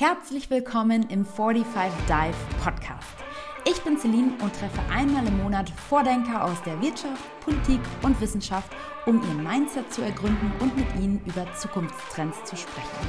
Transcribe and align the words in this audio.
Herzlich 0.00 0.48
willkommen 0.48 1.10
im 1.10 1.26
45 1.26 1.92
Dive 2.08 2.34
Podcast. 2.64 3.06
Ich 3.68 3.82
bin 3.82 3.98
Celine 3.98 4.32
und 4.42 4.50
treffe 4.58 4.80
einmal 4.90 5.26
im 5.26 5.42
Monat 5.42 5.68
Vordenker 5.68 6.42
aus 6.42 6.62
der 6.62 6.80
Wirtschaft, 6.80 7.22
Politik 7.44 7.80
und 8.00 8.18
Wissenschaft, 8.18 8.72
um 9.04 9.20
ihr 9.20 9.34
Mindset 9.34 9.92
zu 9.92 10.00
ergründen 10.00 10.50
und 10.60 10.74
mit 10.74 10.86
ihnen 10.94 11.20
über 11.26 11.46
Zukunftstrends 11.54 12.44
zu 12.44 12.56
sprechen. 12.56 13.08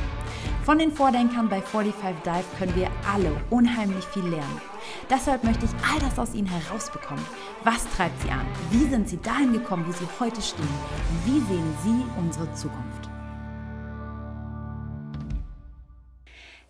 Von 0.65 0.79
den 0.79 0.91
Vordenkern 0.91 1.47
bei 1.47 1.61
45 1.61 2.23
Dive 2.25 2.43
können 2.59 2.75
wir 2.75 2.89
alle 3.09 3.31
unheimlich 3.49 4.03
viel 4.07 4.25
lernen. 4.25 4.61
Deshalb 5.09 5.45
möchte 5.45 5.63
ich 5.63 5.71
all 5.89 5.99
das 6.01 6.19
aus 6.19 6.33
ihnen 6.33 6.49
herausbekommen. 6.49 7.23
Was 7.63 7.87
treibt 7.95 8.21
sie 8.21 8.31
an? 8.31 8.45
Wie 8.69 8.89
sind 8.89 9.07
sie 9.07 9.21
dahin 9.21 9.53
gekommen, 9.53 9.85
wo 9.87 9.93
sie 9.93 10.09
heute 10.19 10.41
stehen? 10.41 10.67
Wie 11.23 11.39
sehen 11.39 11.73
sie 11.85 12.03
unsere 12.19 12.53
Zukunft? 12.53 13.10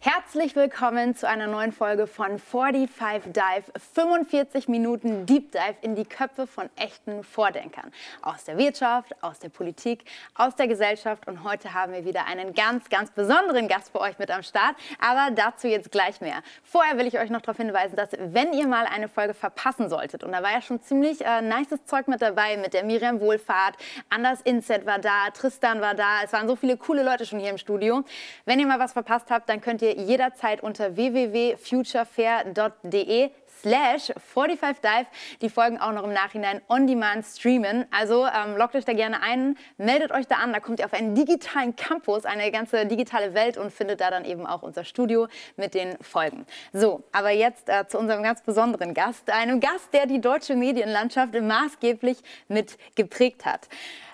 Herzlich 0.03 0.55
willkommen 0.55 1.15
zu 1.15 1.27
einer 1.27 1.45
neuen 1.45 1.71
Folge 1.71 2.07
von 2.07 2.39
45 2.39 3.33
Dive. 3.33 3.71
45 3.93 4.67
Minuten 4.67 5.27
Deep 5.27 5.51
Dive 5.51 5.75
in 5.83 5.93
die 5.93 6.05
Köpfe 6.05 6.47
von 6.47 6.71
echten 6.75 7.23
Vordenkern. 7.23 7.91
Aus 8.23 8.43
der 8.45 8.57
Wirtschaft, 8.57 9.13
aus 9.21 9.37
der 9.37 9.49
Politik, 9.49 10.05
aus 10.33 10.55
der 10.55 10.67
Gesellschaft. 10.67 11.27
Und 11.27 11.43
heute 11.43 11.75
haben 11.75 11.93
wir 11.93 12.03
wieder 12.03 12.25
einen 12.25 12.55
ganz, 12.55 12.89
ganz 12.89 13.11
besonderen 13.11 13.67
Gast 13.67 13.91
für 13.91 13.99
euch 13.99 14.17
mit 14.17 14.31
am 14.31 14.41
Start. 14.41 14.75
Aber 14.99 15.35
dazu 15.35 15.67
jetzt 15.67 15.91
gleich 15.91 16.19
mehr. 16.19 16.41
Vorher 16.63 16.97
will 16.97 17.05
ich 17.05 17.19
euch 17.19 17.29
noch 17.29 17.41
darauf 17.41 17.57
hinweisen, 17.57 17.95
dass 17.95 18.09
wenn 18.17 18.53
ihr 18.53 18.65
mal 18.65 18.87
eine 18.87 19.07
Folge 19.07 19.35
verpassen 19.35 19.87
solltet, 19.87 20.23
und 20.23 20.31
da 20.31 20.41
war 20.41 20.51
ja 20.51 20.63
schon 20.63 20.81
ziemlich 20.81 21.23
äh, 21.23 21.43
nices 21.43 21.85
Zeug 21.85 22.07
mit 22.07 22.23
dabei, 22.23 22.57
mit 22.57 22.73
der 22.73 22.83
Miriam 22.85 23.19
Wohlfahrt, 23.19 23.77
Anders 24.09 24.41
Inset 24.41 24.87
war 24.87 24.97
da, 24.97 25.29
Tristan 25.31 25.79
war 25.79 25.93
da. 25.93 26.23
Es 26.23 26.33
waren 26.33 26.47
so 26.47 26.55
viele 26.55 26.75
coole 26.75 27.03
Leute 27.03 27.27
schon 27.27 27.37
hier 27.37 27.51
im 27.51 27.59
Studio. 27.59 28.03
Wenn 28.45 28.59
ihr 28.59 28.65
mal 28.65 28.79
was 28.79 28.93
verpasst 28.93 29.29
habt, 29.29 29.47
dann 29.47 29.61
könnt 29.61 29.83
ihr 29.83 29.90
jederzeit 29.97 30.63
unter 30.63 30.95
www.futurefair.de 30.95 33.31
slash 33.61 34.11
45dive 34.33 35.05
die 35.41 35.49
Folgen 35.49 35.79
auch 35.79 35.91
noch 35.91 36.03
im 36.03 36.13
Nachhinein 36.13 36.61
on 36.67 36.87
demand 36.87 37.25
streamen. 37.25 37.85
Also 37.91 38.25
ähm, 38.25 38.57
loggt 38.57 38.75
euch 38.75 38.85
da 38.85 38.93
gerne 38.93 39.21
ein, 39.21 39.57
meldet 39.77 40.11
euch 40.11 40.27
da 40.27 40.37
an, 40.37 40.53
da 40.53 40.59
kommt 40.59 40.79
ihr 40.79 40.85
auf 40.85 40.93
einen 40.93 41.15
digitalen 41.15 41.75
Campus, 41.75 42.25
eine 42.25 42.51
ganze 42.51 42.85
digitale 42.85 43.33
Welt 43.33 43.57
und 43.57 43.71
findet 43.71 44.01
da 44.01 44.09
dann 44.09 44.25
eben 44.25 44.45
auch 44.45 44.63
unser 44.63 44.83
Studio 44.83 45.27
mit 45.55 45.73
den 45.73 45.97
Folgen. 46.01 46.45
So, 46.73 47.03
aber 47.11 47.29
jetzt 47.29 47.69
äh, 47.69 47.87
zu 47.87 47.99
unserem 47.99 48.23
ganz 48.23 48.41
besonderen 48.41 48.93
Gast, 48.93 49.29
einem 49.29 49.59
Gast, 49.59 49.93
der 49.93 50.05
die 50.05 50.21
deutsche 50.21 50.55
Medienlandschaft 50.55 51.39
maßgeblich 51.39 52.17
mit 52.47 52.77
geprägt 52.95 53.45
hat. 53.45 53.67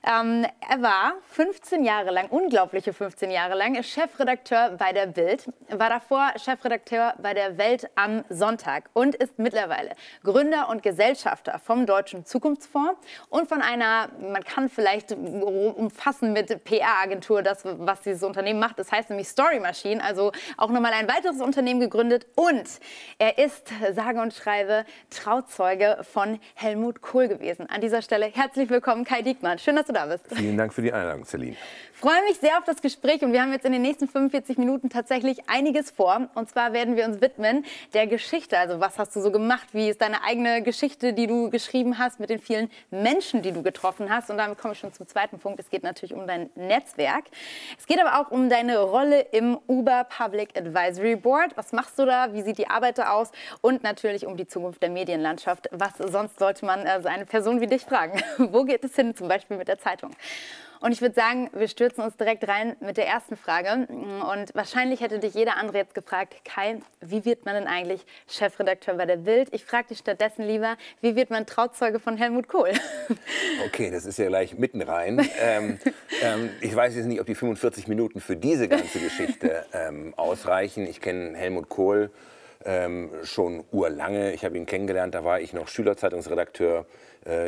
Ähm, 0.07 0.45
er 0.69 0.81
war 0.81 1.15
15 1.31 1.83
Jahre 1.83 2.11
lang, 2.11 2.29
unglaubliche 2.29 2.93
15 2.93 3.29
Jahre 3.29 3.55
lang, 3.55 3.83
Chefredakteur 3.83 4.77
bei 4.77 4.93
der 4.93 5.07
Bild, 5.07 5.49
war 5.69 5.89
davor 5.89 6.31
Chefredakteur 6.37 7.15
bei 7.21 7.33
der 7.33 7.57
Welt 7.57 7.89
am 7.95 8.23
Sonntag 8.29 8.89
und 8.93 9.15
ist 9.15 9.37
mittlerweile 9.37 9.91
Gründer 10.23 10.69
und 10.69 10.81
Gesellschafter 10.81 11.59
vom 11.59 11.85
Deutschen 11.85 12.25
Zukunftsfonds 12.25 13.01
und 13.27 13.49
von 13.49 13.61
einer, 13.61 14.07
man 14.21 14.45
kann 14.45 14.69
vielleicht 14.69 15.11
umfassen 15.11 16.31
mit 16.31 16.63
PR-Agentur, 16.63 17.41
das, 17.41 17.63
was 17.65 17.99
dieses 17.99 18.23
Unternehmen 18.23 18.61
macht. 18.61 18.79
Das 18.79 18.93
heißt 18.93 19.09
nämlich 19.09 19.27
Story 19.27 19.59
Machine, 19.59 20.01
also 20.01 20.31
auch 20.55 20.69
nochmal 20.69 20.93
ein 20.93 21.09
weiteres 21.09 21.41
Unternehmen 21.41 21.81
gegründet 21.81 22.27
und 22.35 22.63
er 23.17 23.37
ist, 23.39 23.73
sage 23.93 24.21
und 24.21 24.33
schreibe, 24.33 24.85
Trauzeuge 25.09 25.97
von 26.13 26.39
Helmut 26.55 27.01
Kohl 27.01 27.27
gewesen. 27.27 27.69
An 27.69 27.81
dieser 27.81 28.01
Stelle 28.01 28.27
herzlich 28.27 28.69
willkommen, 28.69 29.03
Kai 29.03 29.21
Diekmann. 29.21 29.59
Schön, 29.59 29.75
dass 29.75 29.87
du 29.87 29.96
da 29.97 30.05
bist. 30.05 30.25
Vielen 30.33 30.57
Dank 30.57 30.73
für 30.73 30.81
die 30.81 30.93
Einladung, 30.93 31.25
Celine. 31.25 31.55
Freue 31.99 32.21
mich 32.25 32.37
sehr 32.37 32.59
auf 32.59 32.63
das 32.63 32.83
Gespräch 32.83 33.23
und 33.23 33.33
wir 33.33 33.41
haben 33.41 33.51
jetzt 33.51 33.65
in 33.65 33.71
den 33.71 33.81
nächsten 33.81 34.07
45 34.07 34.59
Minuten 34.59 34.91
tatsächlich 34.91 35.49
einiges 35.49 35.89
vor. 35.89 36.29
Und 36.35 36.47
zwar 36.47 36.71
werden 36.71 36.95
wir 36.95 37.05
uns 37.05 37.21
widmen 37.21 37.65
der 37.95 38.05
Geschichte. 38.05 38.55
Also 38.55 38.79
was 38.79 38.99
hast 38.99 39.15
du 39.15 39.19
so 39.19 39.31
gemacht? 39.31 39.69
Wie 39.71 39.89
ist 39.89 39.99
deine 39.99 40.23
eigene 40.23 40.61
Geschichte, 40.61 41.13
die 41.13 41.25
du 41.25 41.49
geschrieben 41.49 41.97
hast 41.97 42.19
mit 42.19 42.29
den 42.29 42.37
vielen 42.37 42.69
Menschen, 42.91 43.41
die 43.41 43.51
du 43.51 43.63
getroffen 43.63 44.11
hast? 44.11 44.29
Und 44.29 44.37
damit 44.37 44.59
komme 44.59 44.75
ich 44.75 44.79
schon 44.79 44.93
zum 44.93 45.07
zweiten 45.07 45.39
Punkt. 45.39 45.59
Es 45.59 45.71
geht 45.71 45.81
natürlich 45.81 46.13
um 46.13 46.27
dein 46.27 46.51
Netzwerk. 46.53 47.23
Es 47.79 47.87
geht 47.87 47.99
aber 47.99 48.21
auch 48.21 48.29
um 48.29 48.47
deine 48.47 48.77
Rolle 48.77 49.21
im 49.31 49.57
Uber 49.65 50.03
Public 50.03 50.55
Advisory 50.55 51.15
Board. 51.15 51.57
Was 51.57 51.71
machst 51.71 51.97
du 51.97 52.05
da? 52.05 52.31
Wie 52.31 52.43
sieht 52.43 52.59
die 52.59 52.69
Arbeit 52.69 52.99
da 52.99 53.09
aus? 53.09 53.31
Und 53.61 53.81
natürlich 53.81 54.27
um 54.27 54.37
die 54.37 54.45
Zukunft 54.45 54.83
der 54.83 54.91
Medienlandschaft. 54.91 55.67
Was 55.71 55.97
sonst 55.97 56.37
sollte 56.37 56.63
man 56.63 56.85
also 56.85 57.07
eine 57.07 57.25
Person 57.25 57.59
wie 57.59 57.65
dich 57.65 57.81
fragen? 57.81 58.21
Wo 58.37 58.65
geht 58.65 58.83
es 58.83 58.95
hin, 58.95 59.15
zum 59.15 59.27
Beispiel 59.27 59.57
mit 59.57 59.67
der 59.67 59.79
Zeitung? 59.79 60.11
Und 60.79 60.91
ich 60.91 61.01
würde 61.01 61.15
sagen, 61.15 61.49
wir 61.53 61.67
stürzen 61.67 62.03
uns 62.03 62.17
direkt 62.17 62.47
rein 62.47 62.75
mit 62.79 62.97
der 62.97 63.07
ersten 63.07 63.35
Frage. 63.35 63.87
Und 63.89 64.53
wahrscheinlich 64.53 65.01
hätte 65.01 65.19
dich 65.19 65.33
jeder 65.33 65.57
andere 65.57 65.77
jetzt 65.77 65.95
gefragt, 65.95 66.35
Kai, 66.45 66.79
wie 67.01 67.25
wird 67.25 67.45
man 67.45 67.55
denn 67.55 67.67
eigentlich 67.67 68.05
Chefredakteur 68.27 68.95
bei 68.95 69.05
der 69.05 69.17
Bild? 69.17 69.49
Ich 69.53 69.65
frage 69.65 69.89
dich 69.89 69.99
stattdessen 69.99 70.45
lieber, 70.45 70.77
wie 71.01 71.15
wird 71.15 71.29
man 71.29 71.45
Trauzeuge 71.45 71.99
von 71.99 72.17
Helmut 72.17 72.47
Kohl? 72.47 72.71
Okay, 73.65 73.89
das 73.91 74.05
ist 74.05 74.19
ja 74.19 74.27
gleich 74.27 74.57
mitten 74.57 74.81
rein. 74.81 75.27
ähm, 75.41 75.79
ähm, 76.21 76.49
ich 76.61 76.75
weiß 76.75 76.95
jetzt 76.95 77.05
nicht, 77.05 77.19
ob 77.19 77.25
die 77.25 77.35
45 77.35 77.87
Minuten 77.87 78.19
für 78.19 78.35
diese 78.35 78.67
ganze 78.67 78.99
Geschichte 78.99 79.65
ähm, 79.73 80.13
ausreichen. 80.15 80.85
Ich 80.85 81.01
kenne 81.01 81.35
Helmut 81.35 81.69
Kohl 81.69 82.11
ähm, 82.65 83.09
schon 83.23 83.63
urlange. 83.71 84.33
Ich 84.33 84.45
habe 84.45 84.57
ihn 84.57 84.65
kennengelernt, 84.65 85.15
da 85.15 85.23
war 85.23 85.39
ich 85.39 85.53
noch 85.53 85.67
Schülerzeitungsredakteur 85.67 86.85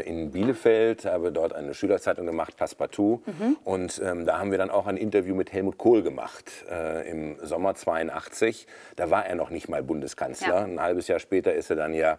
in 0.01 0.31
Bielefeld, 0.31 1.05
habe 1.05 1.31
dort 1.31 1.53
eine 1.53 1.73
Schülerzeitung 1.73 2.25
gemacht, 2.25 2.57
Passepartout. 2.57 3.21
Mhm. 3.25 3.57
Und 3.63 4.01
ähm, 4.03 4.25
da 4.25 4.39
haben 4.39 4.51
wir 4.51 4.57
dann 4.57 4.69
auch 4.69 4.87
ein 4.87 4.97
Interview 4.97 5.35
mit 5.35 5.53
Helmut 5.53 5.77
Kohl 5.77 6.03
gemacht 6.03 6.65
äh, 6.69 7.09
im 7.09 7.37
Sommer 7.41 7.75
82. 7.75 8.67
Da 8.95 9.09
war 9.09 9.25
er 9.25 9.35
noch 9.35 9.49
nicht 9.49 9.69
mal 9.69 9.81
Bundeskanzler. 9.81 10.47
Ja. 10.47 10.63
Ein 10.63 10.81
halbes 10.81 11.07
Jahr 11.07 11.19
später 11.19 11.53
ist 11.53 11.69
er 11.69 11.77
dann 11.77 11.93
ja 11.93 12.13
äh, 12.13 12.17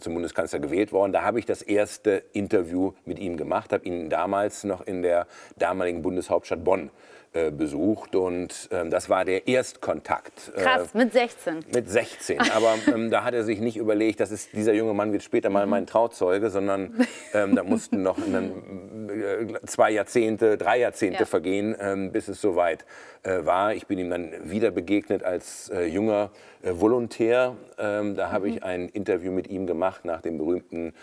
zum 0.00 0.14
Bundeskanzler 0.14 0.58
gewählt 0.58 0.90
worden. 0.90 1.12
Da 1.12 1.22
habe 1.22 1.38
ich 1.38 1.44
das 1.44 1.60
erste 1.60 2.22
Interview 2.32 2.92
mit 3.04 3.18
ihm 3.18 3.36
gemacht, 3.36 3.74
habe 3.74 3.84
ihn 3.84 4.08
damals 4.08 4.64
noch 4.64 4.80
in 4.86 5.02
der 5.02 5.26
damaligen 5.58 6.00
Bundeshauptstadt 6.00 6.64
Bonn 6.64 6.90
äh, 7.34 7.50
besucht 7.50 8.14
und 8.14 8.68
ähm, 8.70 8.90
das 8.90 9.10
war 9.10 9.24
der 9.24 9.48
Erstkontakt. 9.48 10.52
Äh, 10.54 10.62
Krass, 10.62 10.94
mit 10.94 11.12
16. 11.12 11.64
Mit 11.74 11.90
16, 11.90 12.38
aber 12.54 12.76
ähm, 12.94 13.10
da 13.10 13.24
hat 13.24 13.34
er 13.34 13.42
sich 13.42 13.58
nicht 13.58 13.76
überlegt, 13.76 14.20
dass 14.20 14.30
ist, 14.30 14.52
dieser 14.52 14.72
junge 14.72 14.94
Mann 14.94 15.10
wird 15.10 15.24
später 15.24 15.50
mal 15.50 15.66
mhm. 15.66 15.70
mein 15.70 15.86
Trauzeuge, 15.88 16.48
sondern 16.48 16.94
ähm, 17.34 17.56
da 17.56 17.64
mussten 17.64 18.04
noch 18.04 18.18
einen, 18.24 19.10
äh, 19.10 19.66
zwei 19.66 19.90
Jahrzehnte, 19.90 20.56
drei 20.56 20.78
Jahrzehnte 20.78 21.20
ja. 21.20 21.26
vergehen, 21.26 21.74
ähm, 21.80 22.12
bis 22.12 22.28
es 22.28 22.40
soweit 22.40 22.84
äh, 23.24 23.44
war. 23.44 23.74
Ich 23.74 23.88
bin 23.88 23.98
ihm 23.98 24.10
dann 24.10 24.30
wieder 24.44 24.70
begegnet 24.70 25.24
als 25.24 25.70
äh, 25.70 25.86
junger 25.86 26.30
Volontär. 26.62 27.56
Ähm, 27.78 28.14
da 28.14 28.30
habe 28.30 28.46
mhm. 28.46 28.54
ich 28.54 28.62
ein 28.62 28.88
Interview 28.88 29.32
mit 29.34 29.48
ihm 29.48 29.66
gemacht 29.66 30.04
nach 30.04 30.20
dem 30.20 30.38
berühmten 30.38 30.94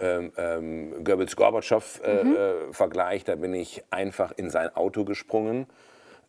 ähm, 0.00 0.32
ähm, 0.36 1.04
Goebbels-Gorbatschow-Vergleich. 1.04 3.20
Äh, 3.20 3.22
mhm. 3.22 3.26
Da 3.26 3.36
bin 3.36 3.54
ich 3.54 3.84
einfach 3.90 4.32
in 4.36 4.50
sein 4.50 4.74
Auto 4.74 5.04
gesprungen. 5.04 5.66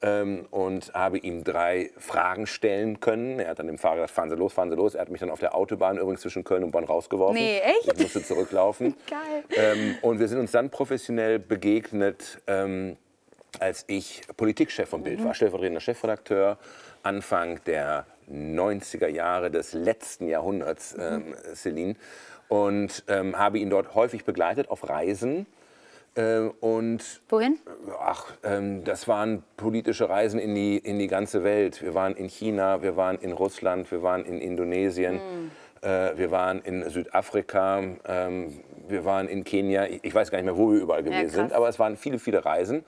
Ähm, 0.02 0.48
und 0.50 0.94
habe 0.94 1.18
ihm 1.18 1.44
drei 1.44 1.90
Fragen 1.98 2.48
stellen 2.48 3.02
können. 3.02 3.38
Er 3.38 3.50
hat 3.50 3.60
dann 3.60 3.68
dem 3.68 3.78
Fahrer 3.78 3.96
gesagt, 3.96 4.12
fahren 4.12 4.30
Sie 4.30 4.38
los, 4.38 4.54
fahren 4.54 4.70
Sie 4.70 4.78
los. 4.78 4.96
Er 4.96 5.02
hat 5.02 5.10
mich 5.10 5.20
dann 5.20 5.30
auf 5.30 5.42
der 5.42 5.54
Autobahn 5.54 5.98
übrigens 5.98 6.22
zwischen 6.22 6.46
Köln 6.46 6.64
und 6.64 6.72
Bonn 6.72 6.86
rausgeworfen. 6.86 7.36
Nee, 7.36 7.60
echt? 7.60 7.92
Ich 7.92 8.00
musste 8.00 8.24
zurücklaufen. 8.24 8.96
Geil. 9.10 9.44
Ähm, 9.58 9.98
und 10.02 10.22
wir 10.22 10.30
sind 10.30 10.40
uns 10.40 10.52
dann 10.52 10.70
professionell 10.70 11.38
begegnet, 11.38 12.40
ähm, 12.48 12.96
als 13.60 13.84
ich 13.88 14.22
Politikchef 14.38 14.88
von 14.88 15.04
Bild 15.04 15.20
mhm. 15.20 15.26
war, 15.26 15.34
stellvertretender 15.34 15.82
Chefredakteur, 15.82 16.58
Anfang 17.04 17.62
der 17.66 18.06
90er 18.32 19.08
Jahre 19.08 19.52
des 19.52 19.74
letzten 19.74 20.28
Jahrhunderts, 20.28 20.96
mhm. 20.96 21.04
ähm, 21.04 21.36
Celine 21.54 21.96
und 22.50 23.04
ähm, 23.08 23.38
habe 23.38 23.60
ihn 23.60 23.70
dort 23.70 23.96
häufig 23.96 24.26
begleitet 24.26 24.70
auf 24.70 24.90
Reisen. 24.90 25.46
Äh, 26.16 26.50
und 26.60 27.22
Wohin? 27.30 27.60
Ach, 28.00 28.26
ähm, 28.44 28.84
das 28.84 29.08
waren 29.08 29.44
politische 29.56 30.10
Reisen 30.10 30.40
in 30.40 30.56
die, 30.56 30.78
in 30.78 31.00
die 31.00 31.08
ganze 31.08 31.44
Welt. 31.44 31.82
Wir 31.82 31.94
waren 31.94 32.16
in 32.16 32.28
China, 32.28 32.82
wir 32.82 32.98
waren 32.98 33.18
in 33.20 33.32
Russland, 33.32 33.90
wir 33.92 34.02
waren 34.02 34.26
in 34.26 34.40
Indonesien, 34.40 35.16
mm. 35.16 35.86
äh, 35.86 36.18
wir 36.18 36.32
waren 36.32 36.62
in 36.62 36.90
Südafrika, 36.90 37.84
ähm, 38.06 38.60
wir 38.88 39.06
waren 39.06 39.28
in 39.28 39.44
Kenia. 39.44 39.86
Ich 40.02 40.14
weiß 40.14 40.32
gar 40.32 40.40
nicht 40.40 40.46
mehr, 40.46 40.58
wo 40.58 40.72
wir 40.72 40.80
überall 40.80 41.04
gewesen 41.04 41.22
ja, 41.22 41.30
sind, 41.30 41.54
aber 41.54 41.70
es 41.70 41.78
waren 41.78 41.96
viele, 41.96 42.18
viele 42.18 42.44
Reisen. 42.44 42.84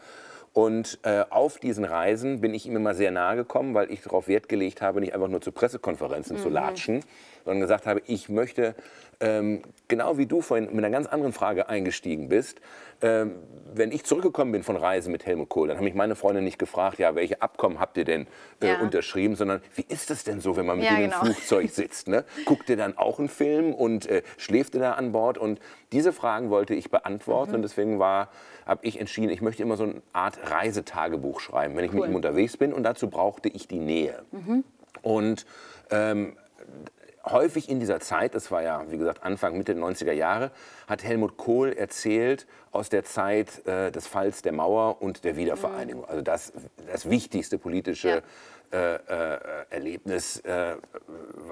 Und 0.53 0.99
äh, 1.03 1.23
auf 1.29 1.59
diesen 1.59 1.85
Reisen 1.85 2.41
bin 2.41 2.53
ich 2.53 2.65
ihm 2.65 2.75
immer 2.75 2.93
sehr 2.93 3.11
nahe 3.11 3.37
gekommen, 3.37 3.73
weil 3.73 3.89
ich 3.89 4.01
darauf 4.01 4.27
Wert 4.27 4.49
gelegt 4.49 4.81
habe, 4.81 4.99
nicht 4.99 5.13
einfach 5.13 5.29
nur 5.29 5.41
zu 5.41 5.53
Pressekonferenzen 5.53 6.37
mhm. 6.37 6.41
zu 6.41 6.49
latschen, 6.49 7.05
sondern 7.45 7.61
gesagt 7.61 7.85
habe, 7.85 8.01
ich 8.05 8.27
möchte, 8.27 8.75
ähm, 9.21 9.61
genau 9.87 10.17
wie 10.17 10.25
du 10.25 10.41
vorhin 10.41 10.65
mit 10.65 10.77
einer 10.83 10.89
ganz 10.89 11.07
anderen 11.07 11.31
Frage 11.31 11.69
eingestiegen 11.69 12.27
bist, 12.27 12.59
ähm, 13.03 13.35
wenn 13.73 13.91
ich 13.91 14.03
zurückgekommen 14.03 14.51
bin 14.51 14.63
von 14.63 14.75
Reisen 14.75 15.11
mit 15.11 15.25
Helmut 15.25 15.47
Kohl, 15.49 15.67
dann 15.69 15.77
haben 15.77 15.85
mich 15.85 15.93
meine 15.95 16.15
Freunde 16.15 16.41
nicht 16.41 16.59
gefragt, 16.59 16.99
ja, 16.99 17.15
welche 17.15 17.41
Abkommen 17.41 17.79
habt 17.79 17.97
ihr 17.97 18.03
denn 18.03 18.27
äh, 18.61 18.67
Ja. 18.67 18.79
unterschrieben, 18.81 19.35
sondern 19.35 19.61
wie 19.75 19.85
ist 19.87 20.09
das 20.09 20.23
denn 20.23 20.39
so, 20.41 20.55
wenn 20.57 20.65
man 20.65 20.77
mit 20.77 20.85
Ja, 20.87 20.97
genau. 20.99 21.19
im 21.21 21.25
Flugzeug 21.27 21.69
sitzt? 21.71 22.07
Ne? 22.07 22.25
Guckt 22.45 22.69
ihr 22.69 22.77
dann 22.77 22.97
auch 22.97 23.17
einen 23.19 23.29
Film 23.29 23.73
und 23.73 24.05
äh, 24.07 24.21
schläft 24.37 24.75
ihr 24.75 24.81
da 24.81 24.93
an 24.93 25.11
Bord? 25.13 25.37
Und 25.37 25.59
diese 25.91 26.13
Fragen 26.13 26.49
wollte 26.49 26.73
ich 26.75 26.91
beantworten 26.91 27.51
Mhm. 27.51 27.55
und 27.55 27.61
deswegen 27.63 27.97
war, 27.99 28.29
habe 28.65 28.85
ich 28.85 28.99
entschieden, 28.99 29.29
ich 29.29 29.41
möchte 29.41 29.63
immer 29.63 29.77
so 29.77 29.83
eine 29.85 30.01
Art 30.13 30.37
Reisetagebuch 30.51 31.39
schreiben, 31.39 31.75
wenn 31.77 31.85
ich 31.85 31.91
mit 31.93 32.01
Cool. 32.03 32.09
ihm 32.09 32.15
unterwegs 32.15 32.57
bin 32.57 32.73
und 32.73 32.83
dazu 32.83 33.09
brauchte 33.09 33.49
ich 33.49 33.67
die 33.67 33.79
Nähe. 33.79 34.23
Und 35.01 35.45
ähm, 35.89 36.35
häufig 37.25 37.69
in 37.69 37.79
dieser 37.79 37.99
Zeit, 37.99 38.35
das 38.35 38.51
war 38.51 38.61
ja, 38.61 38.83
wie 38.89 38.97
gesagt, 38.97 39.23
Anfang, 39.23 39.57
Mitte 39.57 39.75
der 39.75 39.83
90er 39.83 40.11
Jahre, 40.11 40.51
hat 40.87 41.03
Helmut 41.03 41.37
Kohl 41.37 41.73
erzählt 41.73 42.47
aus 42.71 42.89
der 42.89 43.03
Zeit 43.03 43.65
äh, 43.67 43.91
des 43.91 44.07
Falls 44.07 44.41
der 44.41 44.53
Mauer 44.53 45.01
und 45.01 45.23
der 45.23 45.35
Wiedervereinigung. 45.35 46.05
Also 46.05 46.21
das, 46.21 46.53
das 46.87 47.09
wichtigste 47.09 47.57
politische 47.57 48.23
äh, 48.71 48.95
äh, 48.95 49.39
Erlebnis, 49.69 50.39
äh, 50.39 50.77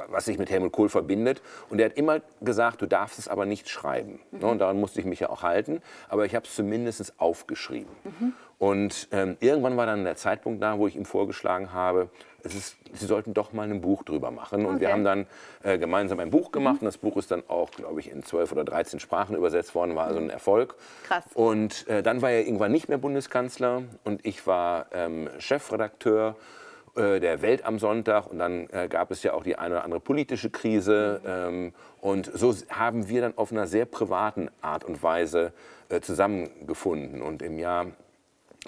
was 0.07 0.24
sich 0.24 0.38
mit 0.38 0.50
Helmut 0.50 0.71
Kohl 0.71 0.88
verbindet. 0.88 1.42
Und 1.69 1.80
er 1.80 1.88
hat 1.88 1.98
immer 1.98 2.21
gesagt, 2.39 2.81
du 2.81 2.86
darfst 2.86 3.19
es 3.19 3.27
aber 3.27 3.45
nicht 3.45 3.68
schreiben. 3.68 4.21
Ne? 4.31 4.48
Und 4.48 4.60
daran 4.60 4.80
musste 4.80 5.01
ich 5.01 5.06
mich 5.06 5.19
ja 5.19 5.30
auch 5.30 5.44
halten. 5.44 5.81
Aber 6.07 6.25
ich 6.25 6.33
habe 6.33 6.45
es 6.45 6.56
zumindest 6.56 7.19
aufgeschrieben. 7.19 7.92
Und 8.59 9.07
ähm, 9.11 9.38
irgendwann 9.39 9.77
war 9.77 9.85
dann 9.85 10.03
der 10.03 10.17
Zeitpunkt 10.17 10.61
da, 10.61 10.77
wo 10.77 10.85
ich 10.85 10.95
ihm 10.95 11.06
vorgeschlagen 11.06 11.71
habe, 11.71 12.09
ist, 12.44 12.77
Sie 12.91 13.06
sollten 13.06 13.33
doch 13.33 13.53
mal 13.53 13.69
ein 13.69 13.81
Buch 13.81 14.03
drüber 14.03 14.31
machen. 14.31 14.65
Und 14.65 14.81
wir 14.81 14.91
haben 14.91 15.03
dann 15.03 15.27
äh, 15.63 15.77
gemeinsam 15.77 16.19
ein 16.19 16.29
Buch 16.29 16.51
gemacht. 16.51 16.81
Und 16.81 16.85
das 16.85 16.97
Buch 16.97 17.15
ist 17.17 17.31
dann 17.31 17.44
auch, 17.47 17.71
glaube 17.71 18.00
ich, 18.00 18.11
in 18.11 18.23
12 18.23 18.51
oder 18.51 18.63
13 18.65 19.00
Sprachen 19.00 19.35
übersetzt 19.35 19.75
worden, 19.75 19.95
war 19.95 20.07
also 20.07 20.19
ein 20.19 20.29
Erfolg. 20.29 20.75
Krass. 21.03 21.23
Und 21.33 21.88
äh, 21.88 22.03
dann 22.03 22.21
war 22.21 22.31
er 22.31 22.45
irgendwann 22.45 22.71
nicht 22.71 22.89
mehr 22.89 22.97
Bundeskanzler 22.97 23.83
und 24.03 24.25
ich 24.25 24.45
war 24.45 24.88
ähm, 24.91 25.29
Chefredakteur 25.38 26.35
äh, 26.95 27.19
der 27.19 27.41
Welt 27.41 27.63
am 27.63 27.79
Sonntag 27.79 28.27
und 28.27 28.39
dann 28.39 28.67
äh, 28.71 28.88
gab 28.89 29.11
es 29.11 29.23
ja 29.23 29.33
auch 29.33 29.44
die 29.44 29.56
eine 29.56 29.75
oder 29.75 29.83
andere 29.83 30.00
politische 30.00 30.50
Krise 30.50 31.21
ähm, 31.25 31.73
und 32.01 32.31
so 32.33 32.53
haben 32.69 33.09
wir 33.09 33.21
dann 33.21 33.38
auf 33.38 33.51
einer 33.51 33.67
sehr 33.67 33.85
privaten 33.85 34.50
Art 34.61 34.83
und 34.83 35.03
Weise 35.03 35.53
äh, 35.89 36.01
zusammengefunden 36.01 37.21
und 37.21 37.41
im 37.41 37.59
Jahr 37.59 37.88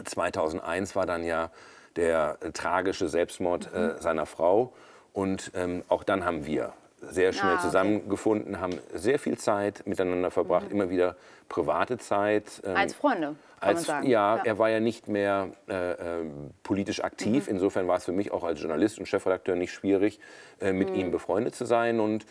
2001 0.04 0.96
war 0.96 1.06
dann 1.06 1.24
ja 1.24 1.50
der 1.96 2.38
äh, 2.42 2.52
tragische 2.52 3.08
Selbstmord 3.10 3.74
äh, 3.74 3.96
seiner 4.00 4.26
Frau 4.26 4.74
und 5.14 5.52
ähm, 5.56 5.84
auch 5.90 6.04
dann 6.04 6.24
haben 6.26 6.46
wir 6.46 6.74
sehr 7.02 7.34
schnell 7.34 7.54
Ah, 7.54 7.56
okay. 7.56 7.64
zusammengefunden, 7.66 8.60
haben 8.62 8.78
sehr 8.94 9.18
viel 9.18 9.38
Zeit 9.38 9.88
miteinander 9.88 10.30
verbracht, 10.30 10.68
immer 10.72 10.90
wieder 10.92 11.16
private 11.50 11.98
Zeit. 11.98 12.62
ähm, 12.64 12.78
Als 12.78 12.94
Freunde, 12.94 13.36
kann 13.60 13.70
als, 13.70 13.76
man 13.80 13.84
sagen. 13.86 14.08
Ja, 14.08 14.40
er 14.44 14.60
war 14.60 14.70
ja 14.70 14.80
nicht 14.80 15.08
mehr 15.08 15.50
äh, 15.68 15.92
äh, 15.94 16.26
politisch 16.62 17.04
aktiv. 17.04 17.48
Mhm. 17.48 17.56
Insofern 17.56 17.88
war 17.88 17.98
es 17.98 18.06
für 18.06 18.12
mich 18.12 18.32
auch 18.32 18.44
als 18.44 18.60
Journalist 18.62 19.00
und 19.00 19.08
Chefredakteur 19.08 19.56
nicht 19.56 19.74
schwierig, 19.74 20.20
äh, 20.62 20.74
mit 20.74 20.90
Mhm. 20.92 20.96
ihm 20.96 21.12
befreundet 21.12 21.56
zu 21.56 21.66
sein. 21.66 22.00
Und 22.00 22.26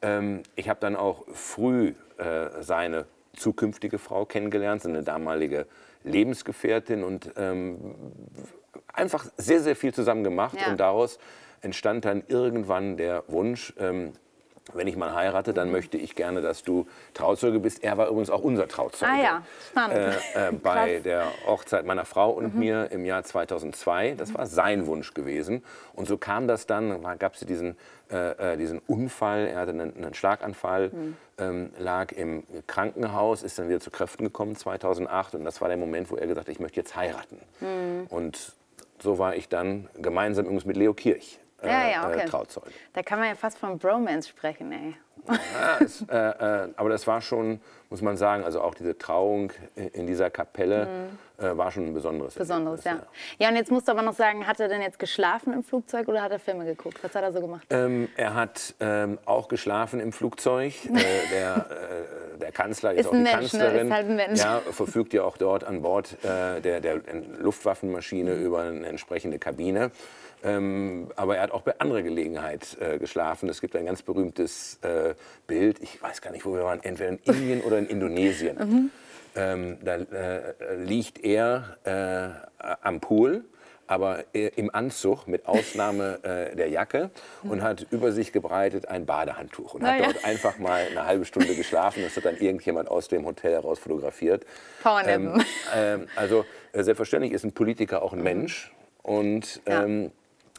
ähm, 0.00 0.42
ich 0.56 0.70
habe 0.70 0.80
dann 0.80 0.96
auch 0.96 1.24
früh 1.34 1.92
äh, 2.16 2.62
seine 2.62 3.04
zukünftige 3.36 3.98
Frau 3.98 4.24
kennengelernt, 4.24 4.80
seine 4.82 5.02
damalige 5.02 5.66
Lebensgefährtin 6.04 7.02
und 7.02 7.32
ähm, 7.36 7.94
einfach 8.92 9.26
sehr, 9.36 9.60
sehr 9.60 9.76
viel 9.76 9.92
zusammen 9.92 10.24
gemacht. 10.24 10.58
Ja. 10.60 10.70
Und 10.70 10.78
daraus 10.78 11.18
entstand 11.60 12.04
dann 12.04 12.22
irgendwann 12.28 12.96
der 12.96 13.24
Wunsch, 13.28 13.74
ähm, 13.78 14.12
wenn 14.72 14.86
ich 14.86 14.96
mal 14.96 15.14
heirate, 15.14 15.50
Mhm. 15.50 15.54
dann 15.56 15.70
möchte 15.70 15.98
ich 15.98 16.14
gerne, 16.14 16.40
dass 16.40 16.62
du 16.62 16.86
Trauzeuge 17.12 17.58
bist. 17.60 17.84
Er 17.84 17.98
war 17.98 18.08
übrigens 18.08 18.30
auch 18.30 18.40
unser 18.42 18.66
Trauzeuge. 18.66 19.12
Ah 19.12 19.22
ja, 19.22 19.42
spannend. 19.70 19.96
Äh, 20.34 20.48
äh, 20.48 20.52
bei 20.52 21.00
der 21.00 21.26
Hochzeit 21.46 21.84
meiner 21.84 22.04
Frau 22.06 22.30
und 22.30 22.54
mir 22.54 22.90
im 22.90 23.04
Jahr 23.04 23.22
2002. 23.22 24.14
Das 24.16 24.32
war 24.34 24.46
sein 24.46 24.86
Wunsch 24.86 25.12
gewesen. 25.12 25.62
Und 25.92 26.08
so 26.08 26.16
kam 26.16 26.48
das 26.48 26.66
dann, 26.66 27.02
gab 27.18 27.34
es 27.34 27.40
diesen, 27.40 27.76
äh, 28.10 28.54
äh, 28.54 28.56
diesen 28.56 28.78
Unfall, 28.86 29.46
er 29.48 29.60
hatte 29.60 29.72
einen, 29.72 29.94
einen 29.96 30.14
Schlaganfall, 30.14 30.90
ähm, 31.36 31.70
lag 31.78 32.12
im 32.12 32.44
Krankenhaus, 32.66 33.42
ist 33.42 33.58
dann 33.58 33.68
wieder 33.68 33.80
zu 33.80 33.90
Kräften 33.90 34.24
gekommen 34.24 34.56
2008. 34.56 35.34
Und 35.34 35.44
das 35.44 35.60
war 35.60 35.68
der 35.68 35.76
Moment, 35.76 36.10
wo 36.10 36.16
er 36.16 36.26
gesagt 36.26 36.48
hat, 36.48 36.52
ich 36.52 36.60
möchte 36.60 36.80
jetzt 36.80 36.96
heiraten. 36.96 37.38
Und 38.08 38.52
so 39.02 39.18
war 39.18 39.36
ich 39.36 39.48
dann 39.50 39.88
gemeinsam 40.00 40.46
übrigens 40.46 40.64
mit 40.64 40.76
Leo 40.78 40.94
Kirch 40.94 41.38
Ja, 41.66 41.88
ja, 41.88 42.08
okay. 42.08 42.20
äh, 42.20 42.24
Trauzeuge. 42.26 42.70
Da 42.92 43.02
kann 43.02 43.18
man 43.18 43.28
ja 43.28 43.34
fast 43.34 43.58
von 43.58 43.78
Bromance 43.78 44.28
sprechen, 44.28 44.72
ey. 44.72 44.94
Ja, 45.26 45.78
es, 45.82 46.02
äh, 46.02 46.14
äh, 46.16 46.68
aber 46.76 46.90
das 46.90 47.06
war 47.06 47.22
schon, 47.22 47.58
muss 47.88 48.02
man 48.02 48.18
sagen, 48.18 48.44
also 48.44 48.60
auch 48.60 48.74
diese 48.74 48.98
Trauung 48.98 49.52
in 49.74 50.06
dieser 50.06 50.28
Kapelle 50.28 50.86
äh, 51.38 51.56
war 51.56 51.70
schon 51.70 51.86
ein 51.86 51.94
besonderes. 51.94 52.34
Mhm. 52.34 52.38
Besonderes, 52.40 52.84
ja. 52.84 52.90
Erlebnis, 52.90 53.10
Ja, 53.38 53.48
und 53.48 53.56
jetzt 53.56 53.70
musst 53.70 53.88
du 53.88 53.92
aber 53.92 54.02
noch 54.02 54.12
sagen, 54.12 54.46
hat 54.46 54.60
er 54.60 54.68
denn 54.68 54.82
jetzt 54.82 54.98
geschlafen 54.98 55.54
im 55.54 55.62
Flugzeug 55.64 56.08
oder 56.08 56.20
hat 56.20 56.30
er 56.32 56.38
Filme 56.38 56.66
geguckt? 56.66 56.98
Was 57.02 57.14
hat 57.14 57.22
er 57.22 57.32
so 57.32 57.40
gemacht? 57.40 57.66
Ähm, 57.70 58.08
er 58.16 58.34
hat 58.34 58.74
ähm, 58.80 59.18
auch 59.24 59.48
geschlafen 59.48 59.98
im 60.00 60.12
Flugzeug. 60.12 60.74
Äh, 60.84 60.90
der, 61.32 61.66
äh, 62.34 62.38
der 62.38 62.52
Kanzler 62.52 62.92
ist, 62.92 63.00
Ist 63.00 63.06
auch 63.06 63.12
ein 63.14 63.24
die 63.24 63.30
Mensch, 63.30 63.52
ne? 63.54 63.60
Kanzlerin. 63.60 63.86
Ist 63.86 63.92
halt 63.94 64.06
ein 64.10 64.16
Mensch. 64.16 64.40
Ja, 64.40 64.60
verfügt 64.72 65.14
ja 65.14 65.22
auch 65.24 65.38
dort 65.38 65.64
an 65.64 65.80
Bord 65.80 66.18
äh, 66.22 66.60
der, 66.60 66.80
der 66.80 67.00
Luftwaffenmaschine 67.38 68.34
Mhm. 68.34 68.44
über 68.44 68.60
eine 68.62 68.86
entsprechende 68.86 69.38
Kabine. 69.38 69.90
Ähm, 70.44 71.08
aber 71.16 71.36
er 71.36 71.42
hat 71.44 71.50
auch 71.52 71.62
bei 71.62 71.78
anderer 71.80 72.02
Gelegenheit 72.02 72.76
äh, 72.78 72.98
geschlafen. 72.98 73.48
Es 73.48 73.60
gibt 73.60 73.74
ein 73.76 73.86
ganz 73.86 74.02
berühmtes 74.02 74.78
äh, 74.82 75.14
Bild, 75.46 75.82
ich 75.82 76.02
weiß 76.02 76.20
gar 76.20 76.30
nicht, 76.32 76.44
wo 76.44 76.54
wir 76.54 76.64
waren, 76.64 76.82
entweder 76.82 77.10
in 77.10 77.18
Indien 77.24 77.62
oder 77.62 77.78
in 77.78 77.86
Indonesien. 77.86 78.58
Mhm. 78.64 78.90
Ähm, 79.36 79.78
da 79.82 79.96
äh, 79.96 80.76
liegt 80.76 81.24
er 81.24 81.76
äh, 81.84 82.66
am 82.82 83.00
Pool, 83.00 83.44
aber 83.88 84.24
äh, 84.32 84.50
im 84.54 84.72
Anzug 84.72 85.26
mit 85.26 85.46
Ausnahme 85.46 86.20
äh, 86.22 86.54
der 86.54 86.68
Jacke 86.68 87.10
und 87.42 87.60
hat 87.62 87.86
über 87.90 88.12
sich 88.12 88.32
gebreitet 88.32 88.88
ein 88.88 89.06
Badehandtuch 89.06 89.74
und 89.74 89.82
hat 89.82 89.96
Na 89.98 90.06
ja. 90.06 90.12
dort 90.12 90.24
einfach 90.24 90.58
mal 90.58 90.86
eine 90.88 91.04
halbe 91.04 91.24
Stunde 91.24 91.54
geschlafen. 91.56 92.02
Das 92.04 92.16
hat 92.16 92.24
dann 92.24 92.36
irgendjemand 92.36 92.88
aus 92.88 93.08
dem 93.08 93.26
Hotel 93.26 93.52
heraus 93.52 93.80
fotografiert. 93.80 94.46
Powernappen. 94.82 95.44
ähm, 95.74 96.06
also 96.14 96.44
äh, 96.72 96.82
selbstverständlich 96.82 97.32
ist 97.32 97.44
ein 97.44 97.52
Politiker 97.52 98.02
auch 98.02 98.12
ein 98.12 98.22
Mensch 98.22 98.72
und 99.02 99.60
Ja. 99.66 99.84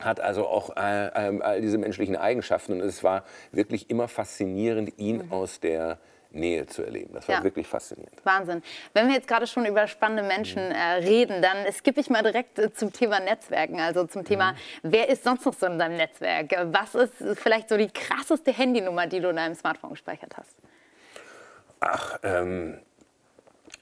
Hat 0.02 0.20
also 0.20 0.48
auch 0.48 0.76
äh, 0.76 1.08
ähm, 1.28 1.42
all 1.42 1.62
diese 1.62 1.78
menschlichen 1.78 2.16
Eigenschaften. 2.18 2.74
Und 2.74 2.82
es 2.82 3.04
war 3.04 3.24
wirklich 3.52 3.90
immer 3.90 4.08
faszinierend, 4.08 4.98
ihn 4.98 5.32
aus 5.32 5.60
der 5.60 6.00
Nähe 6.32 6.66
zu 6.66 6.84
erleben. 6.84 7.14
Das 7.14 7.30
war 7.30 7.36
Ja. 7.38 7.44
wirklich 7.44 7.66
faszinierend. 7.66 8.14
Wahnsinn. 8.26 8.62
Wenn 8.94 9.08
wir 9.08 9.16
jetzt 9.16 9.28
gerade 9.28 9.48
schon 9.48 9.66
über 9.66 9.88
spannende 9.88 10.24
Menschen 10.24 10.60
äh, 10.60 10.78
reden, 10.96 11.42
dann 11.42 11.72
skippe 11.72 12.02
ich 12.02 12.10
mal 12.10 12.24
direkt 12.24 12.60
äh, 12.60 12.74
zum 12.74 12.92
Thema 12.92 13.22
Netzwerken. 13.22 13.80
Also 13.80 14.06
zum 14.06 14.26
Thema, 14.26 14.54
wer 14.84 15.08
ist 15.08 15.24
sonst 15.24 15.46
noch 15.46 15.54
so 15.54 15.66
in 15.66 15.80
deinem 15.80 15.96
Netzwerk? 15.96 16.52
Was 16.74 16.94
ist 16.94 17.14
vielleicht 17.36 17.70
so 17.70 17.78
die 17.78 17.88
krasseste 17.90 18.52
Handynummer, 18.52 19.08
die 19.08 19.22
du 19.22 19.30
in 19.30 19.38
deinem 19.38 19.56
Smartphone 19.56 19.92
gespeichert 19.92 20.36
hast? 20.36 20.58
Ach, 21.80 22.20
ähm, 22.24 22.80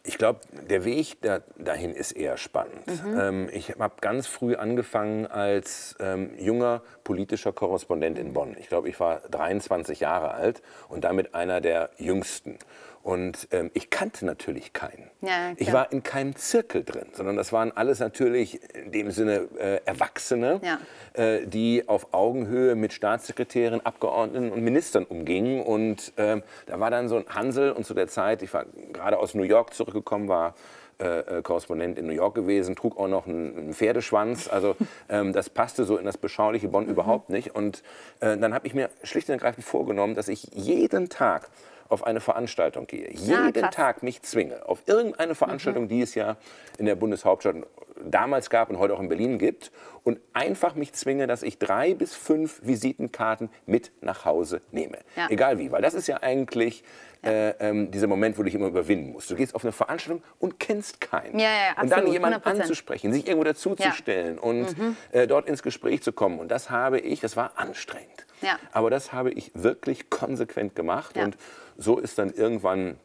ich 0.06 0.18
glaube, 0.18 0.42
der 0.70 0.84
Weg 0.84 1.22
da, 1.22 1.40
dahin 1.58 1.96
ist 1.96 2.12
eher 2.12 2.36
spannend. 2.38 2.84
Ähm, 3.18 3.50
ich 3.54 3.76
habe 3.80 3.96
ganz 4.02 4.28
früh 4.28 4.56
angefangen 4.56 5.28
als 5.28 5.96
ähm, 6.00 6.32
junger 6.38 6.82
politischer 7.06 7.54
Korrespondent 7.54 8.20
in 8.20 8.34
Bonn. 8.34 8.58
Ich 8.60 8.68
glaube, 8.68 8.90
ich 8.90 9.00
war 9.00 9.22
23 9.32 10.01
Jahre 10.01 10.32
alt 10.32 10.62
und 10.89 11.06
damit 11.06 11.34
einer 11.34 11.62
der 11.62 11.89
jüngsten. 11.98 12.60
Und 13.03 13.50
ähm, 13.51 13.69
ich 13.74 13.89
kannte 13.89 14.25
natürlich 14.25 14.72
keinen. 14.72 15.12
Ja, 15.19 15.51
ich 15.57 15.74
war 15.74 15.91
in 15.91 16.03
keinem 16.03 16.38
Zirkel 16.38 16.86
drin, 16.86 17.07
sondern 17.12 17.36
das 17.36 17.51
waren 17.51 17.74
alles 17.75 18.00
natürlich 18.00 18.62
in 18.74 18.93
dem 18.93 19.12
Sinne 19.12 19.50
äh, 19.60 19.81
Erwachsene, 19.86 20.62
Ja. 20.63 20.79
äh, 21.22 21.45
die 21.45 21.88
auf 21.89 22.13
Augenhöhe 22.13 22.75
mit 22.75 22.93
Staatssekretären, 22.93 23.86
Abgeordneten 23.86 24.51
und 24.53 24.63
Ministern 24.63 25.03
umgingen. 25.03 25.62
Und 25.62 26.13
ähm, 26.15 26.43
da 26.65 26.79
war 26.79 26.91
dann 26.91 27.10
so 27.10 27.17
ein 27.17 27.25
Hansel 27.27 27.74
und 27.74 27.86
zu 27.86 27.93
der 27.93 28.07
Zeit, 28.07 28.41
ich 28.41 28.53
war 28.53 28.65
gerade 28.93 29.19
aus 29.19 29.36
New 29.36 29.43
York 29.43 29.74
zurückgekommen, 29.74 30.29
war 30.29 30.55
äh, 31.01 31.39
äh, 31.39 31.41
Korrespondent 31.41 32.00
in 32.00 32.05
New 32.07 32.13
York 32.13 32.36
gewesen, 32.36 32.77
trug 32.77 32.98
auch 32.98 33.10
noch 33.10 33.27
einen, 33.27 33.57
einen 33.57 33.74
Pferdeschwanz. 33.74 34.48
Also 34.48 34.77
ähm, 35.10 35.33
das 35.33 35.50
passte 35.50 35.83
so 35.83 35.98
in 35.98 36.05
das 36.05 36.17
beschauliche 36.17 36.69
Bonn 36.69 36.88
überhaupt 36.88 37.29
nicht. 37.29 37.53
Und 37.53 37.83
äh, 38.22 38.38
dann 38.38 38.53
habe 38.53 38.65
ich 38.65 38.74
mir 38.74 38.89
schlicht 39.03 39.27
und 39.27 39.33
ergreifend 39.33 39.65
vorgenommen, 39.65 40.15
dass 40.15 40.29
ich 40.29 40.48
jeden 40.53 41.10
Tag 41.10 41.50
auf 41.90 42.06
eine 42.06 42.20
Veranstaltung 42.20 42.88
gehe, 42.88 43.12
jeden 43.12 43.54
krass. 43.54 43.75
Tag 43.75 44.04
mich 44.04 44.22
zwinge, 44.22 44.68
auf 44.68 44.84
irgendeine 44.86 45.36
Veranstaltung, 45.36 45.88
die 45.88 46.02
es 46.02 46.16
ja 46.16 46.38
in 46.78 46.86
der 46.86 46.96
Bundeshauptstadt 46.96 47.56
damals 48.04 48.50
gab 48.50 48.70
und 48.70 48.80
heute 48.80 48.94
auch 48.94 49.00
in 49.00 49.10
Berlin 49.10 49.38
gibt, 49.38 49.72
und 50.04 50.20
einfach 50.34 50.75
mich 50.75 50.94
zwinge, 50.94 51.28
dass 51.28 51.44
ich 51.44 51.58
drei 51.58 51.94
bis 51.94 52.13
fünf 52.13 52.60
Visitenkarten 52.63 53.50
mit 53.66 53.92
nach 54.02 54.25
Hause 54.25 54.62
nehme. 54.72 54.98
Ja. 55.16 55.28
Egal 55.30 55.60
wie, 55.60 55.72
weil 55.72 55.82
das 55.82 55.94
ist 55.94 56.08
ja 56.08 56.22
eigentlich 56.22 56.84
äh, 57.24 57.52
ähm, 57.60 57.90
dieser 57.90 58.08
Moment, 58.08 58.38
wo 58.38 58.42
du 58.42 58.46
dich 58.46 58.56
immer 58.56 58.68
überwinden 58.68 59.13
musst. 59.13 59.32
Du 59.32 59.36
gehst 59.36 59.56
auf 59.56 59.63
eine 59.63 59.72
Veranstaltung 59.72 60.22
und 60.40 60.60
kennst 60.60 61.00
keinen. 61.00 61.40
Ja, 61.40 61.46
ja, 61.46 61.70
und 61.82 61.90
dann 61.90 62.00
absolut, 62.00 62.13
jemanden 62.13 62.42
100%. 62.42 62.62
anzusprechen, 62.62 63.13
sich 63.13 63.28
irgendwo 63.28 63.46
dazuzustellen 63.46 64.38
und 64.38 64.75
äh, 65.12 65.25
dort 65.25 65.48
ins 65.48 65.63
Gespräch 65.63 66.04
zu 66.04 66.12
kommen. 66.12 66.40
Und 66.40 66.50
das 66.50 66.70
habe 66.70 67.00
ich, 67.00 67.22
das 67.22 67.38
war 67.38 67.54
anstrengend. 67.56 68.25
Ja. 68.44 68.60
Aber 68.72 68.90
das 68.90 69.14
habe 69.14 69.32
ich 69.32 69.52
wirklich 69.56 70.10
konsequent 70.10 70.76
gemacht. 70.76 71.16
Ja. 71.16 71.24
Und 71.24 71.38
so 71.78 71.98
ist 71.98 72.20
dann 72.20 72.32
irgendwann 72.32 72.98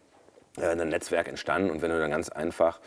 äh, 0.59 0.66
ein 0.66 0.88
Netzwerk 0.88 1.28
entstanden. 1.28 1.71
Und 1.71 1.83
wenn 1.83 1.90
du 1.90 1.99
dann 1.99 2.11
ganz 2.11 2.28
einfach 2.28 2.80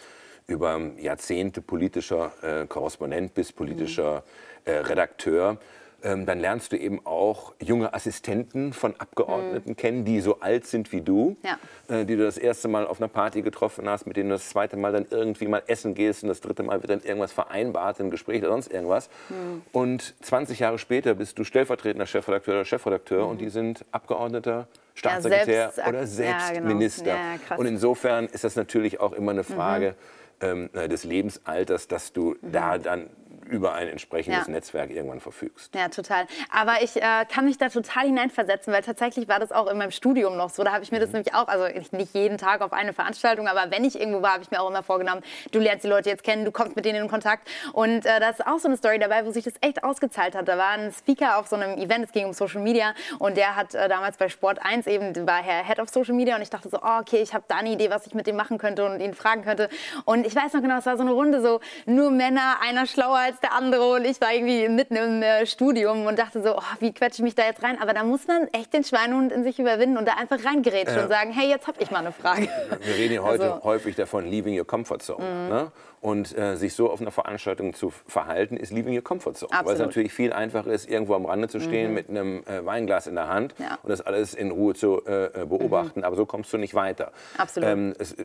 über 0.47 0.79
Jahrzehnte 0.97 1.61
politischer 1.61 2.31
äh, 2.41 2.67
Korrespondent 2.67 3.33
bist, 3.33 3.55
politischer 3.55 4.23
äh, 4.65 4.71
Redakteur, 4.71 5.57
ähm, 6.03 6.25
dann 6.25 6.39
lernst 6.39 6.71
du 6.71 6.77
eben 6.77 7.05
auch 7.05 7.53
junge 7.61 7.93
Assistenten 7.93 8.73
von 8.73 8.95
Abgeordneten 8.97 9.71
mhm. 9.71 9.75
kennen, 9.75 10.05
die 10.05 10.21
so 10.21 10.39
alt 10.39 10.65
sind 10.65 10.91
wie 10.91 11.01
du, 11.01 11.37
ja. 11.43 11.57
äh, 11.95 12.05
die 12.05 12.15
du 12.15 12.23
das 12.23 12.37
erste 12.37 12.67
Mal 12.67 12.87
auf 12.87 12.99
einer 12.99 13.07
Party 13.07 13.41
getroffen 13.41 13.87
hast, 13.87 14.07
mit 14.07 14.17
denen 14.17 14.29
du 14.29 14.35
das 14.35 14.49
zweite 14.49 14.77
Mal 14.77 14.91
dann 14.91 15.05
irgendwie 15.09 15.47
mal 15.47 15.63
essen 15.67 15.93
gehst 15.93 16.23
und 16.23 16.29
das 16.29 16.41
dritte 16.41 16.63
Mal 16.63 16.81
wird 16.81 16.91
dann 16.91 17.01
irgendwas 17.01 17.31
vereinbart, 17.31 17.99
ein 17.99 18.09
Gespräch 18.09 18.41
oder 18.41 18.51
sonst 18.51 18.71
irgendwas. 18.71 19.09
Mhm. 19.29 19.61
Und 19.71 20.15
20 20.21 20.59
Jahre 20.59 20.79
später 20.79 21.13
bist 21.13 21.37
du 21.37 21.43
stellvertretender 21.43 22.05
Chefredakteur 22.05 22.55
oder 22.55 22.65
Chefredakteur 22.65 23.25
mhm. 23.25 23.31
und 23.31 23.41
die 23.41 23.49
sind 23.49 23.85
Abgeordneter, 23.91 24.67
Staatssekretär 24.93 25.73
ja, 25.75 25.87
oder 25.87 26.05
selbst 26.05 26.49
ja, 26.49 26.53
genau. 26.53 26.67
Minister. 26.67 27.15
und 27.57 27.65
insofern 27.65 28.25
ist 28.25 28.43
das 28.43 28.55
natürlich 28.55 28.99
auch 28.99 29.13
immer 29.13 29.31
eine 29.31 29.43
Frage 29.43 29.95
mhm. 30.41 30.69
ähm, 30.73 30.89
des 30.89 31.03
Lebensalters, 31.03 31.87
dass 31.87 32.11
du 32.11 32.35
mhm. 32.41 32.51
da 32.51 32.77
dann 32.77 33.09
über 33.51 33.73
ein 33.73 33.89
entsprechendes 33.89 34.47
ja. 34.47 34.51
Netzwerk 34.51 34.89
irgendwann 34.91 35.19
verfügst. 35.19 35.75
Ja, 35.75 35.89
total. 35.89 36.25
Aber 36.49 36.81
ich 36.81 36.95
äh, 36.95 37.25
kann 37.27 37.45
mich 37.45 37.57
da 37.57 37.69
total 37.69 38.05
hineinversetzen, 38.05 38.73
weil 38.73 38.81
tatsächlich 38.81 39.27
war 39.27 39.39
das 39.39 39.51
auch 39.51 39.67
in 39.67 39.77
meinem 39.77 39.91
Studium 39.91 40.37
noch 40.37 40.49
so. 40.49 40.63
Da 40.63 40.71
habe 40.71 40.83
ich 40.83 40.91
mir 40.91 40.99
das 40.99 41.09
mhm. 41.09 41.17
nämlich 41.17 41.35
auch, 41.35 41.47
also 41.47 41.67
nicht 41.91 42.13
jeden 42.13 42.37
Tag 42.37 42.61
auf 42.61 42.71
eine 42.71 42.93
Veranstaltung, 42.93 43.47
aber 43.47 43.69
wenn 43.69 43.83
ich 43.83 43.99
irgendwo 43.99 44.21
war, 44.21 44.33
habe 44.33 44.43
ich 44.43 44.51
mir 44.51 44.61
auch 44.61 44.69
immer 44.69 44.83
vorgenommen, 44.83 45.21
du 45.51 45.59
lernst 45.59 45.83
die 45.83 45.89
Leute 45.89 46.09
jetzt 46.09 46.23
kennen, 46.23 46.45
du 46.45 46.51
kommst 46.51 46.75
mit 46.75 46.85
denen 46.85 47.03
in 47.03 47.09
Kontakt. 47.09 47.49
Und 47.73 48.05
äh, 48.05 48.19
da 48.19 48.29
ist 48.29 48.45
auch 48.47 48.59
so 48.59 48.69
eine 48.69 48.77
Story 48.77 48.99
dabei, 48.99 49.25
wo 49.25 49.31
sich 49.31 49.43
das 49.43 49.53
echt 49.59 49.83
ausgezahlt 49.83 50.33
hat. 50.33 50.47
Da 50.47 50.57
war 50.57 50.69
ein 50.69 50.91
Speaker 50.93 51.37
auf 51.37 51.47
so 51.47 51.57
einem 51.57 51.77
Event, 51.77 52.05
es 52.05 52.11
ging 52.13 52.25
um 52.25 52.33
Social 52.33 52.61
Media 52.61 52.93
und 53.19 53.35
der 53.35 53.57
hat 53.57 53.75
äh, 53.75 53.89
damals 53.89 54.15
bei 54.15 54.29
Sport 54.29 54.59
1 54.63 54.87
eben, 54.87 55.27
war 55.27 55.43
Herr 55.43 55.65
Head 55.65 55.79
of 55.79 55.89
Social 55.89 56.15
Media 56.15 56.35
und 56.37 56.41
ich 56.41 56.49
dachte 56.49 56.69
so, 56.69 56.77
oh, 56.81 56.99
okay, 57.01 57.21
ich 57.21 57.33
habe 57.33 57.43
da 57.49 57.57
eine 57.57 57.71
Idee, 57.71 57.89
was 57.89 58.07
ich 58.07 58.13
mit 58.13 58.27
dem 58.27 58.37
machen 58.37 58.57
könnte 58.57 58.85
und 58.85 59.01
ihn 59.01 59.13
fragen 59.13 59.43
könnte. 59.43 59.69
Und 60.05 60.25
ich 60.25 60.35
weiß 60.35 60.53
noch 60.53 60.61
genau, 60.61 60.77
es 60.77 60.85
war 60.85 60.95
so 60.95 61.03
eine 61.03 61.11
Runde, 61.11 61.41
so 61.41 61.59
nur 61.85 62.11
Männer, 62.11 62.57
einer 62.61 62.85
schlauer 62.85 63.17
als 63.17 63.40
der 63.43 63.53
andere 63.53 63.91
und 63.93 64.05
ich 64.05 64.19
war 64.21 64.33
irgendwie 64.33 64.67
mitten 64.69 64.95
im 64.95 65.21
äh, 65.21 65.45
Studium 65.45 66.05
und 66.05 66.19
dachte 66.19 66.41
so, 66.41 66.57
oh, 66.57 66.61
wie 66.79 66.93
quetsche 66.93 67.21
ich 67.21 67.23
mich 67.23 67.35
da 67.35 67.45
jetzt 67.45 67.63
rein? 67.63 67.77
Aber 67.81 67.93
da 67.93 68.03
muss 68.03 68.27
man 68.27 68.47
echt 68.53 68.73
den 68.73 68.83
Schweinehund 68.83 69.31
in 69.31 69.43
sich 69.43 69.59
überwinden 69.59 69.97
und 69.97 70.07
da 70.07 70.13
einfach 70.13 70.43
reingerätschen 70.43 70.97
ja. 70.97 71.03
und 71.03 71.09
sagen, 71.09 71.31
hey, 71.31 71.49
jetzt 71.49 71.67
habe 71.67 71.77
ich 71.81 71.91
mal 71.91 71.99
eine 71.99 72.11
Frage. 72.11 72.47
Wir 72.81 72.95
reden 72.95 73.15
ja 73.15 73.23
heute 73.23 73.53
also. 73.53 73.63
häufig 73.63 73.95
davon, 73.95 74.29
leaving 74.29 74.57
your 74.57 74.65
comfort 74.65 74.99
zone. 74.99 75.23
Mhm. 75.23 75.49
Ne? 75.49 75.71
Und 76.01 76.35
äh, 76.35 76.55
sich 76.57 76.73
so 76.73 76.89
auf 76.89 76.99
einer 76.99 77.11
Veranstaltung 77.11 77.75
zu 77.75 77.91
verhalten, 78.07 78.57
ist 78.57 78.73
leaving 78.73 78.95
your 78.95 79.03
comfort 79.03 79.35
zone. 79.35 79.51
Absolut. 79.51 79.67
Weil 79.67 79.73
es 79.75 79.79
natürlich 79.79 80.13
viel 80.13 80.33
einfacher 80.33 80.71
ist, 80.71 80.89
irgendwo 80.89 81.13
am 81.13 81.25
Rande 81.25 81.47
zu 81.47 81.59
stehen 81.59 81.89
mhm. 81.89 81.93
mit 81.93 82.09
einem 82.09 82.43
äh, 82.45 82.65
Weinglas 82.65 83.05
in 83.05 83.13
der 83.13 83.27
Hand 83.27 83.53
ja. 83.59 83.77
und 83.83 83.89
das 83.89 84.01
alles 84.01 84.33
in 84.33 84.49
Ruhe 84.49 84.73
zu 84.73 85.05
äh, 85.05 85.25
äh 85.25 85.45
beobachten. 85.45 85.99
Mhm. 85.99 86.05
Aber 86.05 86.15
so 86.15 86.25
kommst 86.25 86.51
du 86.53 86.57
nicht 86.57 86.73
weiter. 86.73 87.11
Absolut. 87.37 87.69
Ähm, 87.69 87.93
es, 87.99 88.15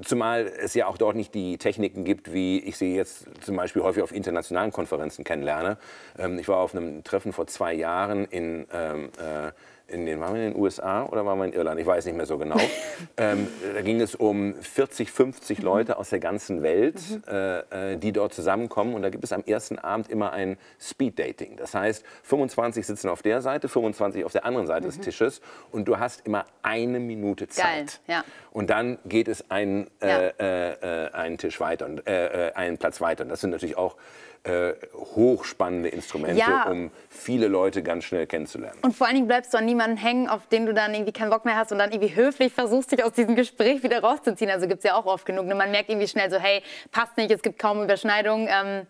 Zumal 0.00 0.46
es 0.46 0.72
ja 0.72 0.86
auch 0.86 0.96
dort 0.96 1.16
nicht 1.16 1.34
die 1.34 1.58
Techniken 1.58 2.04
gibt, 2.04 2.32
wie 2.32 2.60
ich 2.60 2.78
sie 2.78 2.96
jetzt 2.96 3.26
zum 3.42 3.56
Beispiel 3.56 3.82
häufig 3.82 4.02
auf 4.02 4.12
internationalen 4.12 4.72
Konferenzen 4.72 5.22
kennenlerne. 5.22 5.76
Ähm, 6.18 6.38
ich 6.38 6.48
war 6.48 6.58
auf 6.58 6.74
einem 6.74 7.04
Treffen 7.04 7.32
vor 7.32 7.46
zwei 7.46 7.74
Jahren 7.74 8.24
in 8.24 8.66
ähm, 8.72 9.10
äh, 9.18 9.52
in 9.92 10.06
den, 10.06 10.20
waren 10.20 10.34
wir 10.34 10.46
in 10.46 10.52
den 10.52 10.60
USA 10.60 11.04
oder 11.04 11.24
waren 11.26 11.38
wir 11.38 11.44
in 11.44 11.52
Irland? 11.52 11.78
Ich 11.80 11.86
weiß 11.86 12.06
nicht 12.06 12.16
mehr 12.16 12.26
so 12.26 12.38
genau. 12.38 12.58
ähm, 13.16 13.48
da 13.74 13.82
ging 13.82 14.00
es 14.00 14.14
um 14.14 14.54
40, 14.54 15.10
50 15.10 15.58
mhm. 15.58 15.64
Leute 15.64 15.98
aus 15.98 16.10
der 16.10 16.18
ganzen 16.18 16.62
Welt, 16.62 17.00
mhm. 17.10 17.22
äh, 17.28 17.92
äh, 17.92 17.96
die 17.96 18.12
dort 18.12 18.34
zusammenkommen. 18.34 18.94
Und 18.94 19.02
da 19.02 19.10
gibt 19.10 19.24
es 19.24 19.32
am 19.32 19.42
ersten 19.44 19.78
Abend 19.78 20.10
immer 20.10 20.32
ein 20.32 20.56
Speed-Dating. 20.80 21.56
Das 21.56 21.74
heißt, 21.74 22.04
25 22.24 22.86
sitzen 22.86 23.08
auf 23.08 23.22
der 23.22 23.42
Seite, 23.42 23.68
25 23.68 24.24
auf 24.24 24.32
der 24.32 24.44
anderen 24.44 24.66
Seite 24.66 24.86
mhm. 24.86 24.90
des 24.90 25.00
Tisches. 25.00 25.40
Und 25.70 25.86
du 25.86 25.98
hast 25.98 26.26
immer 26.26 26.46
eine 26.62 26.98
Minute 26.98 27.48
Zeit. 27.48 28.00
Geil, 28.06 28.16
ja. 28.16 28.24
Und 28.50 28.70
dann 28.70 28.98
geht 29.04 29.28
es 29.28 29.50
einen, 29.50 29.90
ja. 30.00 30.32
äh, 30.38 31.06
äh 31.06 31.10
einen 31.12 31.38
Tisch 31.38 31.60
weiter, 31.60 31.86
und, 31.86 32.06
äh, 32.06 32.48
äh, 32.48 32.52
einen 32.54 32.78
Platz 32.78 33.00
weiter. 33.00 33.24
Und 33.24 33.28
das 33.28 33.40
sind 33.40 33.50
natürlich 33.50 33.76
auch 33.76 33.96
äh, 34.44 34.72
hochspannende 34.94 35.88
Instrumente, 35.88 36.40
ja. 36.40 36.64
um 36.64 36.90
viele 37.08 37.46
Leute 37.46 37.82
ganz 37.82 38.04
schnell 38.04 38.26
kennenzulernen. 38.26 38.78
Und 38.82 38.96
vor 38.96 39.06
allen 39.06 39.14
Dingen 39.14 39.28
bleibst 39.28 39.54
du 39.54 39.58
an 39.58 39.64
niemanden 39.64 39.96
hängen, 39.96 40.28
auf 40.28 40.46
den 40.48 40.66
du 40.66 40.74
dann 40.74 40.92
irgendwie 40.94 41.12
keinen 41.12 41.30
Bock 41.30 41.44
mehr 41.44 41.56
hast 41.56 41.70
und 41.70 41.78
dann 41.78 41.92
irgendwie 41.92 42.16
höflich 42.16 42.52
versuchst, 42.52 42.90
dich 42.90 43.04
aus 43.04 43.12
diesem 43.12 43.36
Gespräch 43.36 43.82
wieder 43.82 44.00
rauszuziehen. 44.00 44.50
Also 44.50 44.66
gibt 44.66 44.78
es 44.78 44.84
ja 44.84 44.96
auch 44.96 45.06
oft 45.06 45.26
genug. 45.26 45.46
Und 45.46 45.56
man 45.56 45.70
merkt 45.70 45.90
irgendwie 45.90 46.08
schnell 46.08 46.30
so, 46.30 46.38
hey, 46.38 46.62
passt 46.90 47.16
nicht, 47.16 47.30
es 47.30 47.42
gibt 47.42 47.58
kaum 47.58 47.84
Überschneidungen. 47.84 48.48
Ähm, 48.50 48.86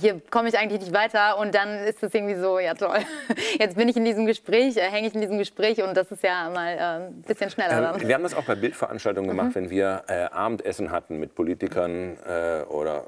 hier 0.00 0.20
komme 0.30 0.48
ich 0.48 0.58
eigentlich 0.58 0.80
nicht 0.80 0.92
weiter 0.92 1.38
und 1.38 1.54
dann 1.54 1.84
ist 1.84 2.02
es 2.02 2.14
irgendwie 2.14 2.34
so, 2.34 2.58
ja 2.58 2.74
toll, 2.74 2.98
jetzt 3.58 3.76
bin 3.76 3.88
ich 3.88 3.96
in 3.96 4.04
diesem 4.04 4.26
Gespräch, 4.26 4.76
äh, 4.76 4.82
hänge 4.82 5.08
ich 5.08 5.14
in 5.14 5.20
diesem 5.20 5.38
Gespräch 5.38 5.82
und 5.82 5.96
das 5.96 6.10
ist 6.10 6.22
ja 6.22 6.48
mal 6.50 6.74
äh, 6.74 7.06
ein 7.06 7.22
bisschen 7.22 7.50
schneller. 7.50 7.94
Ähm, 7.94 8.08
wir 8.08 8.14
haben 8.14 8.22
das 8.22 8.34
auch 8.34 8.44
bei 8.44 8.54
Bildveranstaltungen 8.54 9.28
gemacht, 9.28 9.50
mhm. 9.50 9.54
wenn 9.54 9.70
wir 9.70 10.04
äh, 10.08 10.24
Abendessen 10.24 10.90
hatten 10.90 11.18
mit 11.18 11.34
Politikern 11.34 12.16
äh, 12.26 12.62
oder 12.64 13.04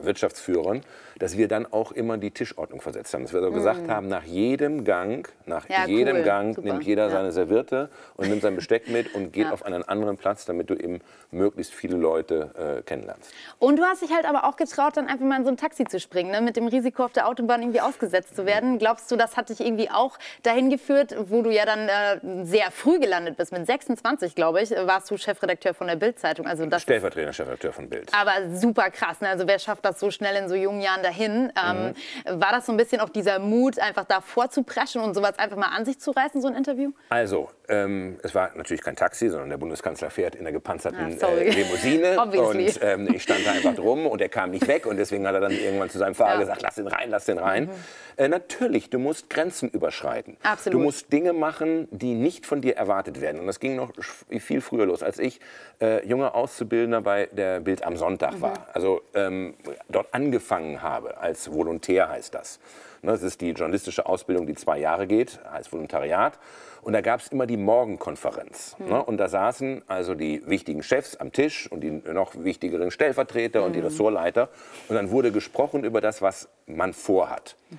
äh, 0.00 0.04
Wirtschaftsführern, 0.04 0.82
dass 1.18 1.36
wir 1.36 1.48
dann 1.48 1.66
auch 1.72 1.92
immer 1.92 2.18
die 2.18 2.30
Tischordnung 2.30 2.80
versetzt 2.80 3.14
haben. 3.14 3.22
Dass 3.24 3.32
wir 3.32 3.40
so 3.40 3.50
mhm. 3.50 3.54
gesagt 3.54 3.88
haben, 3.88 4.08
nach 4.08 4.24
jedem 4.24 4.84
Gang, 4.84 5.28
nach 5.46 5.68
ja, 5.68 5.86
jedem 5.86 6.16
cool. 6.16 6.22
Gang 6.22 6.54
Super. 6.56 6.68
nimmt 6.68 6.84
jeder 6.84 7.04
ja. 7.04 7.10
seine 7.10 7.32
Serviette 7.32 7.90
und 8.16 8.28
nimmt 8.28 8.42
sein 8.42 8.54
Besteck 8.54 8.88
mit 8.88 9.14
und 9.14 9.32
geht 9.32 9.46
ja. 9.46 9.52
auf 9.52 9.64
einen 9.64 9.82
anderen 9.82 10.16
Platz, 10.16 10.44
damit 10.44 10.70
du 10.70 10.74
eben 10.74 11.00
möglichst 11.30 11.72
viele 11.72 11.96
Leute 11.96 12.78
äh, 12.78 12.82
kennenlernst. 12.82 13.32
Und 13.58 13.78
du 13.78 13.84
hast 13.84 14.02
dich 14.02 14.12
halt 14.12 14.26
aber 14.26 14.44
auch 14.44 14.56
getraut, 14.56 14.96
dann 14.96 15.08
einfach 15.08 15.24
mal 15.24 15.38
in 15.38 15.44
so 15.44 15.50
ein 15.50 15.56
Taxi 15.56 15.84
zu 15.84 16.00
springen, 16.00 16.30
ne? 16.30 16.40
mit 16.40 16.56
dem 16.56 16.66
Risiko 16.66 17.04
auf 17.04 17.12
der 17.12 17.28
Autobahn 17.28 17.62
irgendwie 17.62 17.80
ausgesetzt 17.80 18.36
zu 18.36 18.46
werden. 18.46 18.78
Glaubst 18.78 19.10
du, 19.10 19.16
das 19.16 19.36
hat 19.36 19.48
dich 19.48 19.60
irgendwie 19.60 19.90
auch 19.90 20.18
dahin 20.42 20.70
geführt, 20.70 21.14
wo 21.28 21.42
du 21.42 21.50
ja 21.50 21.64
dann 21.64 21.88
äh, 21.88 22.44
sehr 22.44 22.70
früh 22.70 22.98
gelandet 22.98 23.36
bist? 23.36 23.52
Mit 23.52 23.66
26, 23.66 24.34
glaube 24.34 24.62
ich, 24.62 24.70
warst 24.70 25.10
du 25.10 25.16
Chefredakteur 25.16 25.74
von 25.74 25.86
der 25.86 25.96
Bild-Zeitung. 25.96 26.46
Also 26.46 26.64
Stellvertretender 26.78 27.32
Chefredakteur 27.32 27.72
von 27.72 27.88
Bild. 27.88 28.10
Aber 28.12 28.32
super 28.54 28.90
krass. 28.90 29.20
Ne? 29.20 29.28
Also 29.28 29.46
wer 29.46 29.58
schafft 29.58 29.84
das 29.84 30.00
so 30.00 30.10
schnell 30.10 30.36
in 30.36 30.48
so 30.48 30.54
jungen 30.54 30.80
Jahren 30.80 31.02
dahin? 31.04 31.52
Ähm, 31.62 31.94
mhm. 32.26 32.40
War 32.40 32.52
das 32.52 32.66
so 32.66 32.72
ein 32.72 32.76
bisschen 32.76 33.00
auch 33.00 33.08
dieser 33.08 33.38
Mut, 33.38 33.78
einfach 33.78 34.04
da 34.04 34.20
vorzupreschen 34.20 35.00
und 35.00 35.14
sowas 35.14 35.38
einfach 35.38 35.56
mal 35.56 35.68
an 35.68 35.84
sich 35.84 36.00
zu 36.00 36.10
reißen, 36.10 36.40
so 36.40 36.48
ein 36.48 36.54
Interview? 36.54 36.92
Also, 37.10 37.50
ähm, 37.68 38.18
es 38.22 38.34
war 38.34 38.50
natürlich 38.56 38.82
kein 38.82 38.96
Taxi, 38.96 39.28
sondern 39.28 39.48
der 39.48 39.56
Bundeskanzler 39.56 40.10
fährt 40.10 40.34
in 40.34 40.44
der 40.44 40.52
gepanzerten 40.52 41.18
ah, 41.20 41.26
äh, 41.28 41.50
Limousine. 41.50 42.20
und 42.20 42.80
ähm, 42.82 43.08
ich 43.14 43.22
stand 43.22 43.46
da 43.46 43.52
einfach 43.52 43.74
drum 43.74 44.06
und 44.06 44.20
er 44.20 44.28
kam 44.28 44.50
nicht 44.50 44.66
weg 44.68 44.86
und 44.86 44.96
deswegen 44.96 45.26
hat 45.26 45.34
er 45.34 45.40
dann 45.40 45.52
irgendwann 45.52 45.88
zu 45.88 45.98
seinem 45.98 46.14
Fahrer 46.14 46.34
ja. 46.34 46.40
gesagt, 46.40 46.62
lass 46.62 46.74
den 46.74 46.86
rein, 46.86 47.10
lass 47.10 47.24
den 47.24 47.38
rein. 47.38 47.64
Mhm. 47.64 47.70
Äh, 48.16 48.28
natürlich, 48.28 48.90
du 48.90 48.98
musst 48.98 49.30
Grenzen 49.30 49.70
überschreiten. 49.70 50.36
Absolut. 50.42 50.78
Du 50.78 50.82
musst 50.82 51.12
Dinge 51.12 51.32
machen, 51.32 51.88
die 51.90 52.14
nicht 52.14 52.46
von 52.46 52.60
dir 52.60 52.76
erwartet 52.76 53.20
werden. 53.20 53.40
Und 53.40 53.46
das 53.46 53.60
ging 53.60 53.76
noch 53.76 53.92
viel 54.40 54.60
früher 54.60 54.86
los, 54.86 55.02
als 55.02 55.18
ich 55.18 55.40
äh, 55.80 56.06
junger 56.06 56.34
Auszubildender 56.34 57.00
bei 57.00 57.28
der 57.32 57.60
Bild 57.60 57.82
am 57.84 57.96
Sonntag 57.96 58.34
mhm. 58.34 58.42
war. 58.42 58.68
Also 58.72 59.02
ähm, 59.14 59.54
dort 59.88 60.12
angefangen 60.12 60.82
habe, 60.82 61.18
als 61.18 61.52
Volontär 61.52 62.08
heißt 62.08 62.34
das. 62.34 62.60
Das 63.06 63.22
ist 63.22 63.40
die 63.40 63.50
journalistische 63.50 64.06
Ausbildung, 64.06 64.46
die 64.46 64.54
zwei 64.54 64.78
Jahre 64.78 65.06
geht, 65.06 65.40
heißt 65.50 65.72
Volontariat. 65.72 66.38
Und 66.82 66.92
da 66.92 67.00
gab 67.00 67.20
es 67.20 67.28
immer 67.28 67.46
die 67.46 67.56
Morgenkonferenz. 67.56 68.76
Mhm. 68.78 68.92
Und 68.92 69.16
da 69.16 69.28
saßen 69.28 69.82
also 69.86 70.14
die 70.14 70.46
wichtigen 70.46 70.82
Chefs 70.82 71.16
am 71.16 71.32
Tisch 71.32 71.70
und 71.70 71.80
die 71.80 71.90
noch 71.90 72.34
wichtigeren 72.36 72.90
Stellvertreter 72.90 73.60
mhm. 73.60 73.66
und 73.66 73.72
die 73.72 73.80
mhm. 73.80 73.86
Ressortleiter. 73.86 74.50
Und 74.88 74.96
dann 74.96 75.10
wurde 75.10 75.32
gesprochen 75.32 75.84
über 75.84 76.00
das, 76.00 76.20
was 76.20 76.48
man 76.66 76.92
vorhat. 76.92 77.56
Mhm. 77.70 77.78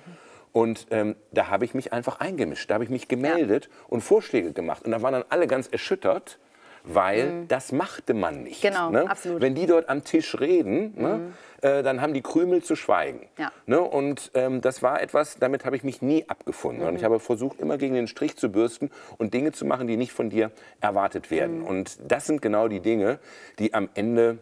Und 0.52 0.86
ähm, 0.90 1.16
da 1.32 1.50
habe 1.50 1.66
ich 1.66 1.74
mich 1.74 1.92
einfach 1.92 2.18
eingemischt, 2.18 2.70
da 2.70 2.74
habe 2.74 2.84
ich 2.84 2.88
mich 2.88 3.08
gemeldet 3.08 3.66
ja. 3.66 3.70
und 3.88 4.00
Vorschläge 4.00 4.52
gemacht. 4.52 4.86
Und 4.86 4.92
da 4.92 5.02
waren 5.02 5.12
dann 5.12 5.24
alle 5.28 5.46
ganz 5.46 5.66
erschüttert, 5.66 6.38
weil 6.86 7.30
mhm. 7.30 7.48
das 7.48 7.72
machte 7.72 8.14
man 8.14 8.44
nicht. 8.44 8.62
Genau, 8.62 8.90
ne? 8.90 9.10
absolut. 9.10 9.40
Wenn 9.40 9.54
die 9.54 9.66
dort 9.66 9.88
am 9.88 10.04
Tisch 10.04 10.38
reden, 10.38 10.94
ne, 10.96 11.08
mhm. 11.08 11.32
äh, 11.68 11.82
dann 11.82 12.00
haben 12.00 12.14
die 12.14 12.22
Krümel 12.22 12.62
zu 12.62 12.76
schweigen. 12.76 13.26
Ja. 13.36 13.50
Ne? 13.66 13.80
Und 13.80 14.30
ähm, 14.34 14.60
das 14.60 14.82
war 14.82 15.02
etwas, 15.02 15.36
damit 15.38 15.64
habe 15.64 15.76
ich 15.76 15.82
mich 15.82 16.00
nie 16.00 16.24
abgefunden. 16.28 16.82
Mhm. 16.82 16.88
Und 16.88 16.96
ich 16.96 17.04
habe 17.04 17.18
versucht, 17.18 17.60
immer 17.60 17.76
gegen 17.76 17.94
den 17.94 18.06
Strich 18.06 18.36
zu 18.36 18.50
bürsten 18.50 18.90
und 19.18 19.34
Dinge 19.34 19.52
zu 19.52 19.64
machen, 19.64 19.88
die 19.88 19.96
nicht 19.96 20.12
von 20.12 20.30
dir 20.30 20.52
erwartet 20.80 21.30
werden. 21.30 21.60
Mhm. 21.60 21.66
Und 21.66 21.98
das 22.06 22.26
sind 22.26 22.40
genau 22.40 22.68
die 22.68 22.80
Dinge, 22.80 23.18
die 23.58 23.74
am 23.74 23.88
Ende 23.94 24.38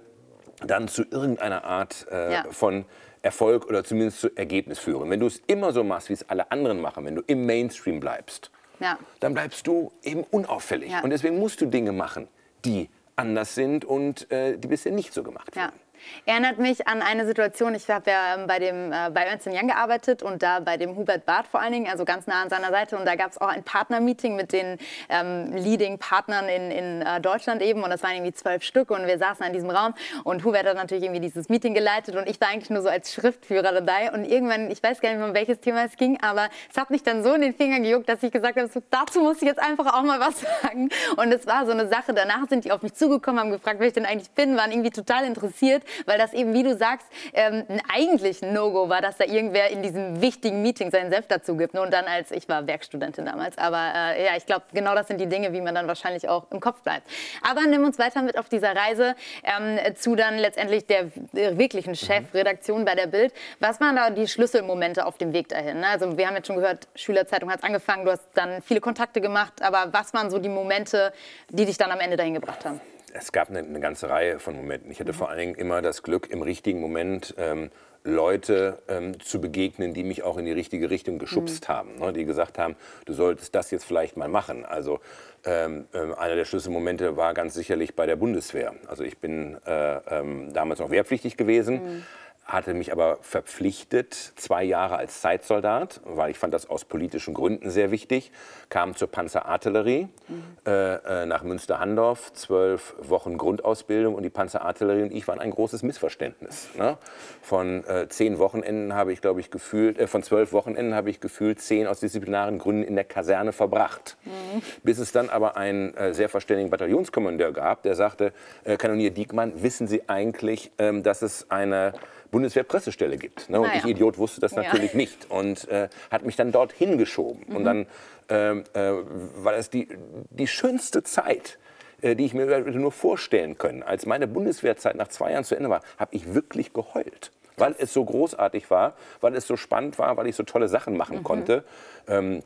dann 0.59 0.87
zu 0.87 1.03
irgendeiner 1.03 1.65
Art 1.65 2.07
äh, 2.11 2.33
ja. 2.33 2.45
von 2.51 2.85
Erfolg 3.23 3.67
oder 3.67 3.85
zumindest 3.85 4.21
zu 4.21 4.37
Ergebnis 4.37 4.79
führen. 4.79 5.09
Wenn 5.09 5.21
du 5.21 5.27
es 5.27 5.41
immer 5.47 5.73
so 5.73 5.83
machst, 5.83 6.11
wie 6.11 6.13
es 6.13 6.29
alle 6.29 6.51
anderen 6.51 6.81
machen, 6.81 7.07
wenn 7.07 7.15
du 7.15 7.23
im 7.27 7.47
Mainstream 7.47 7.99
bleibst, 8.01 8.51
ja. 8.81 8.99
dann 9.21 9.35
bleibst 9.35 9.67
du 9.67 9.93
eben 10.03 10.25
unauffällig. 10.25 10.93
Ja. 10.93 11.01
Und 11.01 11.11
deswegen 11.11 11.39
musst 11.39 11.61
du 11.61 11.67
Dinge 11.67 11.93
machen, 11.93 12.29
die 12.65 12.89
anders 13.17 13.55
sind 13.55 13.85
und 13.85 14.31
äh, 14.31 14.59
die 14.59 14.69
bisher 14.69 14.93
nicht 14.93 15.13
so 15.13 15.23
gemacht 15.23 15.55
werden. 15.55 15.73
Ja. 15.75 15.84
Erinnert 16.27 16.59
mich 16.59 16.87
an 16.87 17.03
eine 17.03 17.27
Situation, 17.27 17.75
ich 17.75 17.89
habe 17.89 18.11
ja 18.11 18.35
ähm, 18.35 18.47
bei, 18.47 18.59
dem, 18.59 18.93
äh, 18.93 19.11
bei 19.11 19.25
Ernst 19.25 19.47
Young 19.47 19.69
gearbeitet 19.69 20.23
und 20.23 20.43
da 20.43 20.61
bei 20.61 20.77
dem 20.77 20.97
Hubert 20.97 21.27
Barth 21.27 21.47
vor 21.47 21.61
allen 21.61 21.73
Dingen, 21.73 21.91
also 21.91 22.05
ganz 22.05 22.27
nah 22.27 22.43
an 22.43 22.51
seiner 22.51 22.71
Seite. 22.71 22.97
Und 22.97 23.05
da 23.05 23.15
gab 23.15 23.31
es 23.31 23.41
auch 23.41 23.49
ein 23.49 23.63
Partnermeeting 23.63 24.37
mit 24.37 24.53
den 24.53 24.79
ähm, 25.09 25.53
Leading-Partnern 25.53 26.49
in, 26.49 26.71
in 26.71 27.03
äh, 27.03 27.21
Deutschland 27.21 27.63
eben. 27.63 27.83
Und 27.83 27.91
das 27.91 28.03
waren 28.03 28.13
irgendwie 28.13 28.33
zwölf 28.33 28.63
Stück 28.63 28.91
und 28.91 29.07
wir 29.07 29.19
saßen 29.19 29.45
in 29.47 29.53
diesem 29.53 29.71
Raum. 29.71 29.95
Und 30.25 30.45
Hubert 30.45 30.67
hat 30.67 30.77
natürlich 30.77 31.05
irgendwie 31.05 31.21
dieses 31.21 31.49
Meeting 31.49 31.75
geleitet 31.75 32.17
und 32.17 32.29
ich 32.29 32.41
war 32.41 32.49
eigentlich 32.49 32.71
nur 32.71 32.83
so 32.83 32.89
als 32.89 33.13
Schriftführer 33.13 33.73
dabei. 33.73 34.13
Und 34.13 34.25
irgendwann, 34.25 34.71
ich 34.71 34.83
weiß 34.83 35.01
gar 35.01 35.11
nicht 35.11 35.19
mehr, 35.19 35.29
um 35.29 35.35
welches 35.35 35.61
Thema 35.61 35.85
es 35.85 35.97
ging, 35.97 36.19
aber 36.23 36.49
es 36.71 36.77
hat 36.77 36.91
mich 36.91 37.03
dann 37.03 37.23
so 37.23 37.35
in 37.35 37.43
den 37.43 37.55
Finger 37.55 37.81
gejuckt, 37.81 38.09
dass 38.09 38.23
ich 38.23 38.33
gesagt 38.33 38.57
habe, 38.57 38.69
so, 38.69 38.83
dazu 38.91 39.21
muss 39.21 39.43
ich 39.43 39.49
jetzt 39.49 39.61
einfach 39.61 39.95
auch 39.95 40.03
mal 40.03 40.21
was 40.21 40.41
sagen. 40.63 40.89
Und 41.17 41.33
es 41.33 41.47
war 41.47 41.67
so 41.67 41.73
eine 41.73 41.89
Sache. 41.89 42.15
Danach 42.15 42.49
sind 42.49 42.65
die 42.65 42.73
auf 42.73 42.83
mich 42.83 42.95
zugekommen, 42.95 43.41
haben 43.41 43.51
gefragt, 43.51 43.81
wer 43.81 43.89
ich 43.89 43.93
denn 43.93 44.07
eigentlich 44.07 44.31
bin, 44.31 44.57
waren 44.57 44.71
irgendwie 44.71 44.91
total 44.91 45.25
interessiert 45.25 45.83
weil 46.07 46.19
das 46.19 46.33
eben, 46.33 46.55
wie 46.55 46.63
du 46.63 46.77
sagst, 46.77 47.07
ähm, 47.33 47.65
eigentlich 47.93 48.43
ein 48.43 48.53
No-Go 48.53 48.89
war, 48.89 49.01
dass 49.01 49.17
da 49.17 49.25
irgendwer 49.25 49.71
in 49.71 49.83
diesem 49.83 50.21
wichtigen 50.21 50.63
Meeting 50.63 50.91
seinen 50.91 51.11
Senf 51.11 51.27
dazu 51.27 51.57
gibt. 51.57 51.75
Und 51.75 51.93
dann 51.93 52.05
als, 52.05 52.31
ich 52.31 52.49
war 52.49 52.67
Werkstudentin 52.67 53.27
damals, 53.27 53.59
aber 53.59 53.93
äh, 53.95 54.25
ja, 54.25 54.37
ich 54.37 54.47
glaube, 54.47 54.65
genau 54.73 54.95
das 54.95 55.09
sind 55.09 55.21
die 55.21 55.27
Dinge, 55.27 55.53
wie 55.53 55.61
man 55.61 55.75
dann 55.75 55.89
wahrscheinlich 55.89 56.29
auch 56.29 56.51
im 56.51 56.61
Kopf 56.61 56.83
bleibt. 56.83 57.09
Aber 57.43 57.63
nimm 57.67 57.85
uns 57.85 57.99
weiter 57.99 58.23
mit 58.23 58.39
auf 58.39 58.49
dieser 58.49 58.77
Reise 58.77 59.17
ähm, 59.43 59.79
zu 59.97 60.15
dann 60.15 60.39
letztendlich 60.39 60.87
der, 60.87 61.11
wirklichen. 61.33 61.95
Chefredaktion 62.05 62.85
bei 62.85 62.95
der 62.95 63.07
Bild. 63.07 63.33
Was 63.61 63.81
waren 63.81 63.97
da 63.97 64.11
die 64.11 64.29
Schlüsselmomente 64.29 65.05
auf 65.07 65.19
dem 65.19 65.33
Weg 65.33 65.49
dahin? 65.49 65.81
Ne? 65.81 65.87
Also 65.89 66.17
wir 66.17 66.27
haben 66.27 66.37
jetzt 66.37 66.47
schon 66.47 66.57
gehört, 66.57 66.89
Schülerzeitung 66.95 67.51
hat 67.51 67.65
angefangen, 67.65 68.05
du 68.05 68.13
hast 68.13 68.27
dann 68.35 68.63
viele 68.63 68.81
Kontakte 68.81 69.21
gemacht, 69.21 69.63
aber 69.63 69.93
was 69.93 70.15
waren 70.15 70.31
so 70.31 70.39
die 70.39 70.49
Momente, 70.49 71.13
die 71.51 71.65
dich 71.65 71.79
dann 71.79 71.91
am 71.91 72.01
Ende 72.01 72.17
dahin 72.17 72.35
gebracht 72.35 72.65
haben? 72.65 72.81
Es 73.15 73.33
gab 73.33 73.49
eine, 73.49 73.61
eine, 73.61 73.81
ganze 73.81 74.11
Reihe 74.11 74.39
von 74.39 74.55
Momenten. 74.57 74.91
Ich 74.91 75.01
hatte 75.01 75.13
mhm. 75.13 75.17
vor 75.17 75.31
allen 75.31 75.39
Dingen 75.39 75.55
immer 75.55 75.81
das 75.81 76.03
Glück, 76.03 76.29
im 76.31 76.43
richtigen 76.43 76.81
Moment 76.81 77.35
ähm, 77.39 77.71
Leute 78.03 78.83
ähm, 78.89 79.19
zu 79.21 79.41
begegnen, 79.41 79.95
die 79.95 80.05
mich 80.05 80.23
auch 80.23 80.37
in 80.37 80.45
die 80.45 80.53
richtige 80.53 80.91
Richtung 80.91 81.19
geschubst 81.19 81.69
mhm. 81.69 81.73
haben, 81.73 81.99
ne, 81.99 82.13
die 82.13 82.25
gesagt 82.25 82.59
haben, 82.59 82.77
du 83.07 83.15
solltest 83.15 83.55
das 83.55 83.71
jetzt 83.71 83.85
vielleicht 83.85 84.17
mal 84.17 84.29
machen. 84.29 84.67
Also 84.67 85.01
ähm, 85.45 85.87
äh, 85.95 86.13
einer 86.15 86.35
der 86.35 86.45
Schlüsselmomente 86.45 87.17
war 87.17 87.33
ganz 87.33 87.55
sicherlich 87.55 87.95
bei 87.95 88.05
der 88.05 88.17
Bundeswehr. 88.17 88.75
Also 88.89 89.05
ich 89.05 89.19
bin 89.19 89.57
äh, 89.65 89.97
ähm, 90.11 90.53
damals 90.53 90.81
noch 90.81 90.91
wehrpflichtig 90.91 91.37
gewesen. 91.37 91.75
Mhm 91.83 92.03
hatte 92.45 92.75
mich 92.75 92.93
aber 92.93 93.19
verpflichtet, 93.23 94.15
zwei 94.37 94.65
Jahre 94.65 94.97
als 94.97 95.21
Zeitsoldat, 95.23 96.01
weil 96.05 96.31
ich 96.31 96.39
fand 96.39 96.53
das 96.53 96.69
aus 96.69 96.85
politischen 96.85 97.33
Gründen 97.33 97.71
sehr 97.71 97.91
wichtig, 97.91 98.33
kam 98.69 98.95
zur 98.95 99.09
Panzerartillerie 99.09 100.09
mhm. 100.29 100.43
äh, 100.67 101.27
nach 101.27 101.43
Münster-Handorf, 101.43 102.35
zwölf 102.35 102.95
Wochen 102.99 103.39
Grundausbildung 103.39 104.15
und 104.15 104.25
die 104.25 104.31
Panzerartillerie 104.31 105.03
und 105.03 105.13
ich 105.13 105.27
waren 105.27 105.39
ein 105.39 105.51
großes 105.51 105.83
Missverständnis. 105.83 106.69
Ne? 106.77 106.99
Von 107.41 107.83
äh, 107.85 108.09
zehn 108.09 108.39
Wochenenden 108.39 108.95
habe 108.95 109.13
ich, 109.13 109.23
glaube 109.23 109.41
ich, 109.41 109.51
gefühlt, 109.51 109.99
äh, 109.99 110.07
von 110.07 110.23
zwölf 110.23 110.53
Wochenenden 110.53 110.95
habe 110.95 111.09
ich 111.09 111.21
gefühlt 111.21 111.61
zehn 111.61 111.87
aus 111.87 112.01
disziplinaren 112.01 112.59
Gründen 112.59 112.83
in 112.83 112.95
der 112.95 113.05
Kaserne 113.05 113.53
verbracht. 113.53 114.19
Mhm. 114.25 114.63
Bis 114.83 114.99
es 114.99 115.13
dann 115.13 115.31
aber 115.31 115.57
einen 115.57 115.95
äh, 115.95 116.13
sehr 116.13 116.29
verständigen 116.29 116.69
Bataillonskommandeur 116.69 117.53
gab, 117.53 117.83
der 117.85 117.95
sagte, 117.95 118.33
äh, 118.65 118.77
Kanonier 118.77 119.13
Diekmann, 119.13 119.63
wissen 119.63 119.89
Sie 119.89 120.09
eigentlich, 120.09 120.73
ähm, 120.77 121.03
dass 121.03 121.23
es 121.23 121.51
eine 121.51 121.95
Bundeswehrpressestelle 122.35 123.17
gibt. 123.17 123.49
Ne? 123.49 123.61
Und 123.61 123.69
naja. 123.69 123.79
ich, 123.79 123.91
Idiot, 123.91 124.19
wusste 124.19 124.41
das 124.41 124.57
natürlich 124.57 124.91
ja. 124.91 124.97
nicht 124.97 125.31
und 125.31 125.69
äh, 125.69 125.89
hat 126.11 126.25
mich 126.25 126.35
dann 126.35 126.51
dorthin 126.51 126.99
geschoben. 126.99 127.45
Mhm. 127.47 127.57
Und 127.57 127.65
dann 127.65 127.87
ähm, 128.29 128.65
äh, 128.75 128.91
war 129.37 129.53
das 129.53 129.71
die, 129.71 129.89
die 130.31 130.49
schönste 130.49 131.05
Zeit, 131.05 131.59
äh, 132.03 132.17
die 132.17 132.25
ich 132.25 132.35
mir 132.35 132.61
nur 132.61 132.91
vorstellen 132.91 133.57
können. 133.57 133.85
Als 133.85 134.05
meine 134.05 134.27
Bundeswehrzeit 134.27 134.97
nach 134.97 135.09
zwei 135.09 135.31
Jahren 135.31 135.45
zu 135.45 135.55
Ende 135.55 135.71
war, 135.71 135.83
habe 135.97 136.15
ich 136.15 136.35
wirklich 136.35 136.73
geheult 136.73 137.31
weil 137.57 137.77
es 137.79 137.93
so 137.93 138.05
großartig 138.05 138.69
war, 138.69 138.95
weil 139.21 139.37
es 139.37 139.47
so 139.47 139.57
spannend 139.57 139.97
war, 140.01 140.17
weil 140.17 140.27
ich 140.27 140.35
so 140.35 140.43
tolle 140.43 140.67
Sachen 140.67 140.97
machen 140.97 141.19
mhm. 141.19 141.23
konnte. 141.23 141.65
Ähm, 142.09 142.43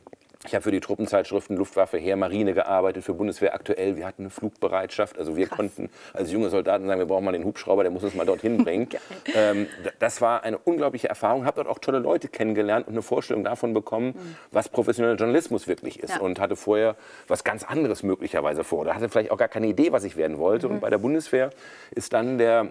ich 0.47 0.55
habe 0.55 0.63
für 0.63 0.71
die 0.71 0.79
Truppenzeitschriften 0.79 1.57
Luftwaffe, 1.57 1.99
Heer, 1.99 2.15
Marine 2.15 2.55
gearbeitet, 2.55 3.03
für 3.03 3.13
Bundeswehr 3.13 3.55
aktuell. 3.55 3.97
Wir 3.97 4.07
hatten 4.07 4.23
eine 4.23 4.31
Flugbereitschaft. 4.31 5.19
Also 5.19 5.37
wir 5.37 5.47
Krass. 5.47 5.57
konnten 5.57 5.91
als 6.13 6.31
junge 6.31 6.49
Soldaten 6.49 6.87
sagen, 6.87 7.01
wir 7.01 7.07
brauchen 7.07 7.25
mal 7.25 7.33
den 7.33 7.45
Hubschrauber, 7.45 7.83
der 7.83 7.91
muss 7.91 8.05
uns 8.05 8.15
mal 8.15 8.25
dorthin 8.25 8.57
bringen. 8.65 8.89
ähm, 9.35 9.67
das 9.99 10.21
war 10.21 10.45
eine 10.45 10.57
unglaubliche 10.59 11.09
Erfahrung. 11.09 11.45
Habe 11.45 11.57
dort 11.57 11.69
auch 11.69 11.81
tolle 11.81 11.99
Leute 11.99 12.29
kennengelernt 12.29 12.87
und 12.87 12.95
eine 12.95 13.03
Vorstellung 13.03 13.43
davon 13.43 13.75
bekommen, 13.75 14.15
mhm. 14.15 14.37
was 14.53 14.69
professioneller 14.69 15.17
Journalismus 15.17 15.67
wirklich 15.67 16.01
ist. 16.01 16.15
Ja. 16.15 16.21
Und 16.21 16.39
hatte 16.39 16.55
vorher 16.55 16.95
was 17.27 17.43
ganz 17.43 17.65
anderes 17.65 18.05
möglicherweise 18.05 18.63
vor. 18.63 18.81
Oder 18.81 18.95
hatte 18.95 19.09
vielleicht 19.09 19.33
auch 19.33 19.39
gar 19.39 19.49
keine 19.49 19.67
Idee, 19.67 19.91
was 19.91 20.05
ich 20.05 20.17
werden 20.17 20.39
wollte. 20.39 20.69
Mhm. 20.69 20.75
Und 20.75 20.81
bei 20.81 20.91
der 20.91 20.99
Bundeswehr 20.99 21.51
ist 21.91 22.13
dann 22.13 22.39
der, 22.39 22.69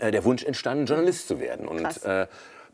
äh, 0.00 0.10
der 0.10 0.24
Wunsch 0.24 0.42
entstanden, 0.42 0.86
Journalist 0.86 1.28
zu 1.28 1.38
werden. 1.38 1.68
Und 1.68 2.04
äh, 2.04 2.26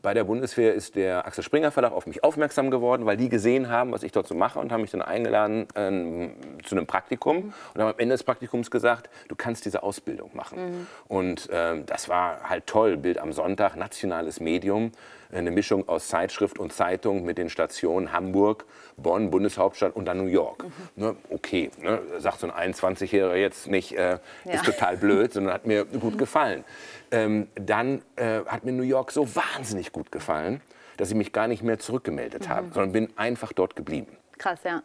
bei 0.05 0.13
der 0.13 0.23
Bundeswehr 0.23 0.75
ist 0.75 0.95
der 0.95 1.25
Axel 1.25 1.43
Springer 1.43 1.71
Verlag 1.71 1.91
auf 1.91 2.05
mich 2.05 2.23
aufmerksam 2.23 2.69
geworden, 2.69 3.07
weil 3.07 3.17
die 3.17 3.27
gesehen 3.27 3.69
haben, 3.69 3.91
was 3.91 4.03
ich 4.03 4.11
dort 4.11 4.27
so 4.27 4.35
mache 4.35 4.59
und 4.59 4.71
haben 4.71 4.81
mich 4.81 4.91
dann 4.91 5.01
eingeladen 5.01 5.65
äh, 5.73 6.61
zu 6.63 6.75
einem 6.75 6.85
Praktikum 6.85 7.53
und 7.73 7.81
haben 7.81 7.89
am 7.89 7.97
Ende 7.97 8.13
des 8.13 8.23
Praktikums 8.23 8.69
gesagt, 8.69 9.09
du 9.29 9.35
kannst 9.35 9.65
diese 9.65 9.81
Ausbildung 9.81 10.29
machen. 10.35 10.59
Mhm. 10.59 10.87
Und 11.07 11.49
äh, 11.49 11.81
das 11.87 12.07
war 12.07 12.47
halt 12.47 12.67
toll. 12.67 12.97
Bild 12.97 13.17
am 13.17 13.33
Sonntag, 13.33 13.75
nationales 13.77 14.39
Medium 14.39 14.91
eine 15.31 15.51
Mischung 15.51 15.87
aus 15.87 16.07
Zeitschrift 16.07 16.59
und 16.59 16.73
Zeitung 16.73 17.25
mit 17.25 17.37
den 17.37 17.49
Stationen 17.49 18.13
Hamburg, 18.13 18.65
Bonn, 18.97 19.31
Bundeshauptstadt 19.31 19.95
und 19.95 20.05
dann 20.05 20.17
New 20.17 20.29
York. 20.29 20.63
Mhm. 20.63 20.71
Ne, 20.95 21.15
okay, 21.29 21.71
ne, 21.81 21.99
sagt 22.19 22.39
so 22.39 22.49
ein 22.49 22.73
21-Jähriger 22.73 23.35
jetzt 23.35 23.67
nicht, 23.67 23.93
äh, 23.93 24.19
ja. 24.45 24.53
ist 24.53 24.65
total 24.65 24.97
blöd, 24.97 25.33
sondern 25.33 25.53
hat 25.53 25.65
mir 25.65 25.85
gut 25.85 26.17
gefallen. 26.17 26.63
Ähm, 27.15 27.47
dann 27.55 28.01
äh, 28.17 28.41
hat 28.45 28.65
mir 28.65 28.73
New 28.73 28.83
York 28.83 29.11
so 29.11 29.35
wahnsinnig 29.35 29.91
gut 29.91 30.11
gefallen, 30.11 30.61
dass 30.97 31.09
ich 31.09 31.15
mich 31.15 31.31
gar 31.31 31.47
nicht 31.47 31.63
mehr 31.63 31.79
zurückgemeldet 31.79 32.45
mhm. 32.45 32.49
habe, 32.49 32.67
sondern 32.73 32.91
bin 32.91 33.09
einfach 33.17 33.53
dort 33.53 33.75
geblieben. 33.75 34.17
Krass, 34.37 34.59
ja. 34.65 34.81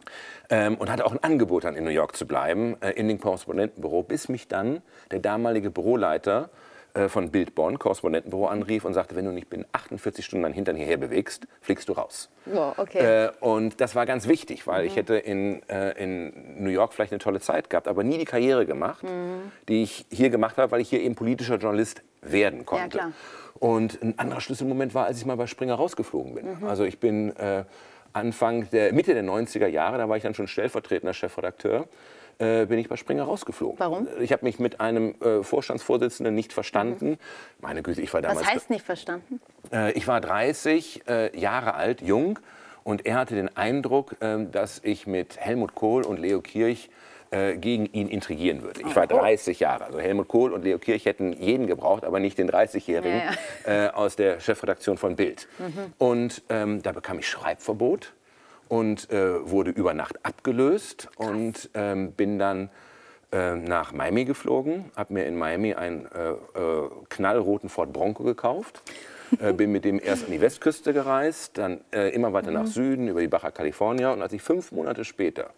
Ähm, 0.49 0.77
und 0.77 0.91
hatte 0.91 1.05
auch 1.05 1.13
ein 1.13 1.23
Angebot, 1.25 1.65
dann 1.65 1.75
in 1.75 1.83
New 1.83 1.91
York 1.91 2.15
zu 2.15 2.27
bleiben, 2.27 2.81
äh, 2.83 2.91
in 2.91 3.09
dem 3.09 3.21
Korrespondentenbüro, 3.21 4.05
bis 4.05 4.29
mich 4.29 4.47
dann 4.47 4.81
der 5.11 5.19
damalige 5.19 5.71
Büroleiter 5.71 6.51
äh, 6.95 7.09
von 7.09 7.31
Bild 7.31 7.55
Bonn, 7.55 7.79
Korrespondentenbüro, 7.79 8.47
anrief 8.47 8.85
und 8.85 8.95
sagte, 8.95 9.17
wenn 9.17 9.25
du 9.25 9.33
nicht 9.33 9.49
binnen 9.49 9.67
48 9.73 10.25
Stunden 10.25 10.45
deinen 10.45 10.55
Hintern 10.55 10.77
hierher 10.77 10.97
bewegst, 10.97 11.47
fliegst 11.61 11.89
du 11.89 11.93
raus. 11.93 12.31
Wow, 12.47 12.79
okay. 12.79 13.27
Äh, 13.27 13.31
und 13.41 13.81
das 13.81 13.95
war 13.95 14.07
ganz 14.07 14.27
wichtig, 14.29 14.67
weil 14.67 14.83
mhm. 14.83 14.87
ich 14.89 14.97
hätte 14.97 15.17
in, 15.17 15.69
äh, 15.69 15.93
in 16.03 16.63
New 16.63 16.71
York 16.71 16.93
vielleicht 16.93 17.13
eine 17.13 17.21
tolle 17.21 17.41
Zeit 17.41 17.71
gehabt, 17.71 17.89
aber 17.89 18.03
nie 18.03 18.19
die 18.19 18.25
Karriere 18.25 18.67
gemacht, 18.67 19.03
mhm. 19.03 19.53
die 19.69 19.83
ich 19.83 20.07
hier 20.11 20.31
gemacht 20.31 20.59
habe, 20.59 20.73
weil 20.73 20.81
ich 20.81 20.91
hier 20.91 21.01
eben 21.01 21.15
politischer 21.15 21.57
Journalist 21.57 22.03
werden 22.23 22.67
konnte. 22.67 22.99
Ja, 22.99 23.13
und 23.59 24.03
ein 24.03 24.19
anderer 24.19 24.41
Schlüsselmoment 24.41 24.95
war, 24.95 25.07
als 25.07 25.19
ich 25.19 25.27
mal 25.27 25.37
bei 25.37 25.47
Springer 25.47 25.75
rausgeflogen 25.75 26.35
bin. 26.35 26.61
Mhm. 26.61 26.65
Also 26.67 26.85
ich 26.85 26.99
bin 26.99 27.37
äh, 27.37 27.65
Anfang 28.13 28.69
der 28.71 28.93
Mitte 28.93 29.15
der 29.15 29.25
90er 29.25 29.67
Jahre, 29.67 29.99
da 29.99 30.09
war 30.09 30.17
ich 30.17 30.23
dann 30.23 30.35
schon 30.35 30.49
stellvertretender 30.49 31.15
Chefredakteur 31.15 31.87
äh, 32.41 32.67
bin 32.67 32.79
ich 32.79 32.89
bei 32.89 32.97
Springer 32.97 33.25
rausgeflogen. 33.25 33.79
Warum? 33.79 34.09
Ich 34.21 34.33
habe 34.33 34.45
mich 34.45 34.59
mit 34.59 34.81
einem 34.81 35.15
äh, 35.21 35.43
Vorstandsvorsitzenden 35.43 36.35
nicht 36.35 36.53
verstanden. 36.53 37.11
Mhm. 37.11 37.19
Meine 37.61 37.83
Güte, 37.83 38.01
ich 38.01 38.13
war 38.13 38.23
damals. 38.23 38.41
Was 38.41 38.55
heißt 38.55 38.71
nicht 38.71 38.85
verstanden? 38.85 39.41
Äh, 39.73 39.93
ich 39.93 40.09
war 40.09 40.21
30 40.21 41.03
äh, 41.07 41.39
Jahre 41.39 41.75
alt, 41.75 42.01
jung, 42.01 42.39
und 42.83 43.05
er 43.05 43.17
hatte 43.17 43.35
den 43.35 43.55
Eindruck, 43.57 44.17
ähm, 44.21 44.51
dass 44.51 44.81
ich 44.83 45.07
mit 45.07 45.37
Helmut 45.39 45.75
Kohl 45.75 46.03
und 46.03 46.19
Leo 46.19 46.41
Kirch 46.41 46.89
äh, 47.33 47.57
gegen 47.57 47.87
ihn 47.87 48.09
intrigieren 48.09 48.63
würde. 48.63 48.81
Ich 48.81 48.97
war 48.97 49.07
30 49.07 49.61
Jahre. 49.61 49.85
Also 49.85 50.01
Helmut 50.01 50.27
Kohl 50.27 50.53
und 50.53 50.65
Leo 50.65 50.79
Kirch 50.79 51.05
hätten 51.05 51.33
jeden 51.33 51.69
gebraucht, 51.69 52.05
aber 52.05 52.19
nicht 52.19 52.39
den 52.39 52.51
30-Jährigen 52.51 53.21
ja, 53.21 53.73
ja. 53.73 53.87
äh, 53.87 53.91
aus 53.91 54.17
der 54.17 54.41
Chefredaktion 54.41 54.99
von 54.99 55.15
Bild. 55.15 55.47
Mhm. 55.59 55.93
Und 55.99 56.43
ähm, 56.49 56.83
da 56.83 56.91
bekam 56.91 57.21
ich 57.21 57.29
Schreibverbot 57.29 58.15
und 58.69 59.13
äh, 59.13 59.49
wurde 59.49 59.71
über 59.71 59.95
Nacht 59.95 60.25
abgelöst 60.25 61.09
und 61.19 61.71
ähm, 61.75 62.13
bin 62.13 62.41
dann 62.41 62.69
äh, 63.33 63.55
nach 63.55 63.93
Miami 63.93 64.25
geflogen, 64.25 64.91
habe 64.97 65.15
mir 65.15 65.25
in 65.27 65.37
Miami 65.37 65.75
einen 65.75 66.07
äh, 66.07 66.31
äh 66.31 66.91
knallroten 67.11 67.69
Ford 67.69 67.93
Bronco 67.93 68.25
gekauft. 68.25 68.83
Äh, 69.41 69.53
bin 69.57 69.71
mit 69.71 69.85
dem 69.85 70.01
erst 70.03 70.25
an 70.25 70.33
die 70.33 70.41
Westküste 70.41 70.93
gereist, 70.93 71.59
dann 71.59 71.83
immer 71.93 72.33
weiter 72.33 72.51
nach 72.51 72.65
mhm. 72.65 72.67
Süden 72.67 73.09
über 73.09 73.21
die 73.21 73.29
Baja 73.29 73.53
California. 73.53 74.13
Und 74.13 74.21
als 74.21 74.33
ich 74.33 74.43
fünf 74.43 74.73
Monate 74.73 75.05
später 75.05 75.51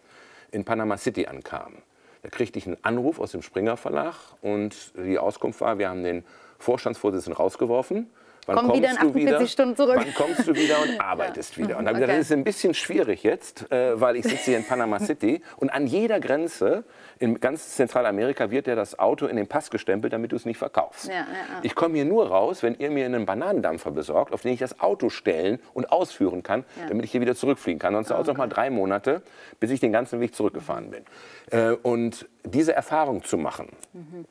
in 0.53 0.65
Panama 0.65 0.97
City 0.97 1.27
ankam, 1.27 1.75
da 2.23 2.29
kriegte 2.29 2.59
ich 2.59 2.67
einen 2.67 2.79
Anruf 2.83 3.19
aus 3.19 3.33
dem 3.33 3.43
Springer 3.43 3.77
Verlag 3.77 4.15
und 4.43 4.93
die 4.97 5.19
Auskunft 5.19 5.61
war, 5.61 5.79
wir 5.79 5.89
haben 5.89 6.05
den 6.05 6.25
Vorstandsvorsitzenden 6.59 7.37
rausgeworfen 7.37 8.09
Wann 8.47 8.57
Komm 8.57 8.77
wieder 8.77 8.91
in 8.91 8.97
48 8.97 9.15
wieder? 9.15 9.47
Stunden 9.47 9.77
zurück. 9.77 9.97
Wann 9.97 10.15
kommst 10.15 10.49
du 10.49 10.55
wieder 10.55 10.83
und 10.83 11.01
arbeitest 11.01 11.57
ja. 11.57 11.65
wieder? 11.65 11.79
Und 11.79 11.85
dann 11.87 11.95
okay. 11.95 12.03
gesagt, 12.07 12.19
das 12.19 12.27
ist 12.27 12.33
ein 12.33 12.45
bisschen 12.45 12.75
schwierig 12.75 13.23
jetzt, 13.23 13.71
äh, 13.71 14.01
weil 14.01 14.17
ich 14.17 14.25
sitze 14.25 14.47
hier 14.47 14.57
in 14.57 14.65
Panama 14.65 14.99
City 14.99 15.43
und 15.59 15.71
an 15.71 15.87
jeder 15.87 16.19
Grenze 16.19 16.85
in 17.19 17.39
ganz 17.39 17.77
Zentralamerika 17.77 18.51
wird 18.51 18.67
dir 18.67 18.75
das 18.75 18.99
Auto 18.99 19.27
in 19.27 19.37
den 19.37 19.47
Pass 19.47 19.71
gestempelt, 19.71 20.13
damit 20.13 20.33
du 20.33 20.37
es 20.37 20.45
nicht 20.45 20.59
verkaufst. 20.59 21.09
Ja, 21.09 21.15
ja, 21.15 21.27
ich 21.63 21.75
komme 21.75 21.95
hier 21.95 22.05
nur 22.05 22.29
raus, 22.29 22.63
wenn 22.63 22.75
ihr 22.75 22.91
mir 22.91 23.07
einen 23.07 23.27
Bananendampfer 23.27 23.93
besorgt, 23.93 24.33
auf 24.33 24.43
den 24.43 24.55
ich 24.55 24.61
das 24.61 24.81
Auto 24.81 25.09
stellen 25.09 25.61
und 25.73 25.93
ausführen 25.93 26.43
kann, 26.43 26.65
damit 26.89 27.05
ich 27.05 27.13
hier 27.13 27.21
wieder 27.21 27.37
zurückfliegen 27.37 27.79
kann. 27.79 27.95
Sonst 27.95 28.11
oh, 28.11 28.15
dauert 28.15 28.23
es 28.23 28.29
noch 28.29 28.39
mal 28.39 28.49
drei 28.49 28.71
Monate, 28.71 29.23
bis 29.61 29.71
ich 29.71 29.79
den 29.79 29.93
ganzen 29.93 30.21
Weg 30.21 30.35
zurückgefahren 30.35 30.91
bin. 30.91 31.05
Äh, 31.51 31.77
und 31.83 32.29
diese 32.45 32.73
Erfahrung 32.75 33.23
zu 33.23 33.39
machen, 33.39 33.69
mhm 33.93 34.25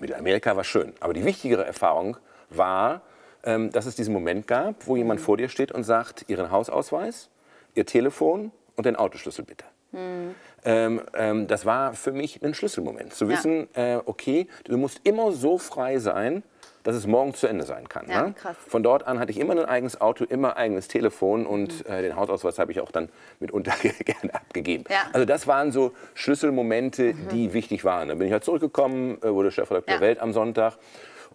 Mittelamerika 0.00 0.56
war 0.56 0.64
schön. 0.64 0.92
Aber 1.00 1.14
die 1.14 1.24
wichtigere 1.24 1.64
Erfahrung 1.64 2.16
war, 2.50 3.02
ähm, 3.46 3.70
dass 3.70 3.86
es 3.86 3.94
diesen 3.94 4.12
Moment 4.12 4.46
gab, 4.46 4.86
wo 4.86 4.96
jemand 4.96 5.20
vor 5.20 5.38
dir 5.38 5.48
steht 5.48 5.72
und 5.72 5.84
sagt, 5.84 6.26
Ihren 6.28 6.50
Hausausweis, 6.50 7.30
Ihr 7.74 7.86
Telefon 7.86 8.52
und 8.74 8.84
den 8.84 8.96
Autoschlüssel 8.96 9.44
bitte. 9.44 9.64
Mhm. 9.92 10.34
Ähm, 10.64 11.00
ähm, 11.14 11.46
das 11.46 11.64
war 11.64 11.94
für 11.94 12.12
mich 12.12 12.42
ein 12.42 12.52
Schlüsselmoment. 12.52 13.14
Zu 13.14 13.28
wissen, 13.28 13.68
ja. 13.76 13.98
äh, 13.98 14.02
okay, 14.04 14.48
du 14.64 14.76
musst 14.76 15.00
immer 15.04 15.32
so 15.32 15.58
frei 15.58 15.98
sein, 15.98 16.42
dass 16.82 16.94
es 16.94 17.06
morgen 17.06 17.34
zu 17.34 17.46
Ende 17.48 17.64
sein 17.64 17.88
kann. 17.88 18.08
Ja, 18.08 18.28
ne? 18.28 18.34
Von 18.68 18.82
dort 18.82 19.06
an 19.06 19.18
hatte 19.18 19.32
ich 19.32 19.40
immer 19.40 19.54
ein 19.54 19.64
eigenes 19.64 20.00
Auto, 20.00 20.24
immer 20.24 20.50
ein 20.50 20.64
eigenes 20.64 20.88
Telefon 20.88 21.46
und 21.46 21.86
mhm. 21.86 21.92
äh, 21.92 22.02
den 22.02 22.16
Hausausweis 22.16 22.58
habe 22.58 22.72
ich 22.72 22.80
auch 22.80 22.90
dann 22.90 23.08
mitunter 23.40 23.72
gerne 24.04 24.34
abgegeben. 24.34 24.84
Ja. 24.88 25.02
Also 25.12 25.24
das 25.24 25.46
waren 25.46 25.72
so 25.72 25.92
Schlüsselmomente, 26.14 27.14
mhm. 27.14 27.28
die 27.28 27.52
wichtig 27.52 27.84
waren. 27.84 28.08
Dann 28.08 28.18
bin 28.18 28.26
ich 28.26 28.32
halt 28.32 28.44
zurückgekommen, 28.44 29.20
äh, 29.22 29.32
wurde 29.32 29.50
Chefredakteur 29.50 29.96
ja. 29.96 30.00
Welt 30.00 30.20
am 30.20 30.32
Sonntag 30.32 30.78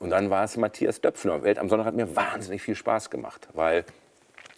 und 0.02 0.10
dann 0.10 0.32
war 0.32 0.44
es 0.44 0.58
Matthias 0.58 1.00
Döpfner. 1.00 1.44
Welt 1.44 1.60
am 1.60 1.70
Sonntag 1.70 1.86
hat 1.86 1.94
mir 1.94 2.16
wahnsinnig 2.16 2.64
viel 2.64 2.76
Spaß 2.76 3.12
gemacht, 3.12 3.48
weil 3.54 3.86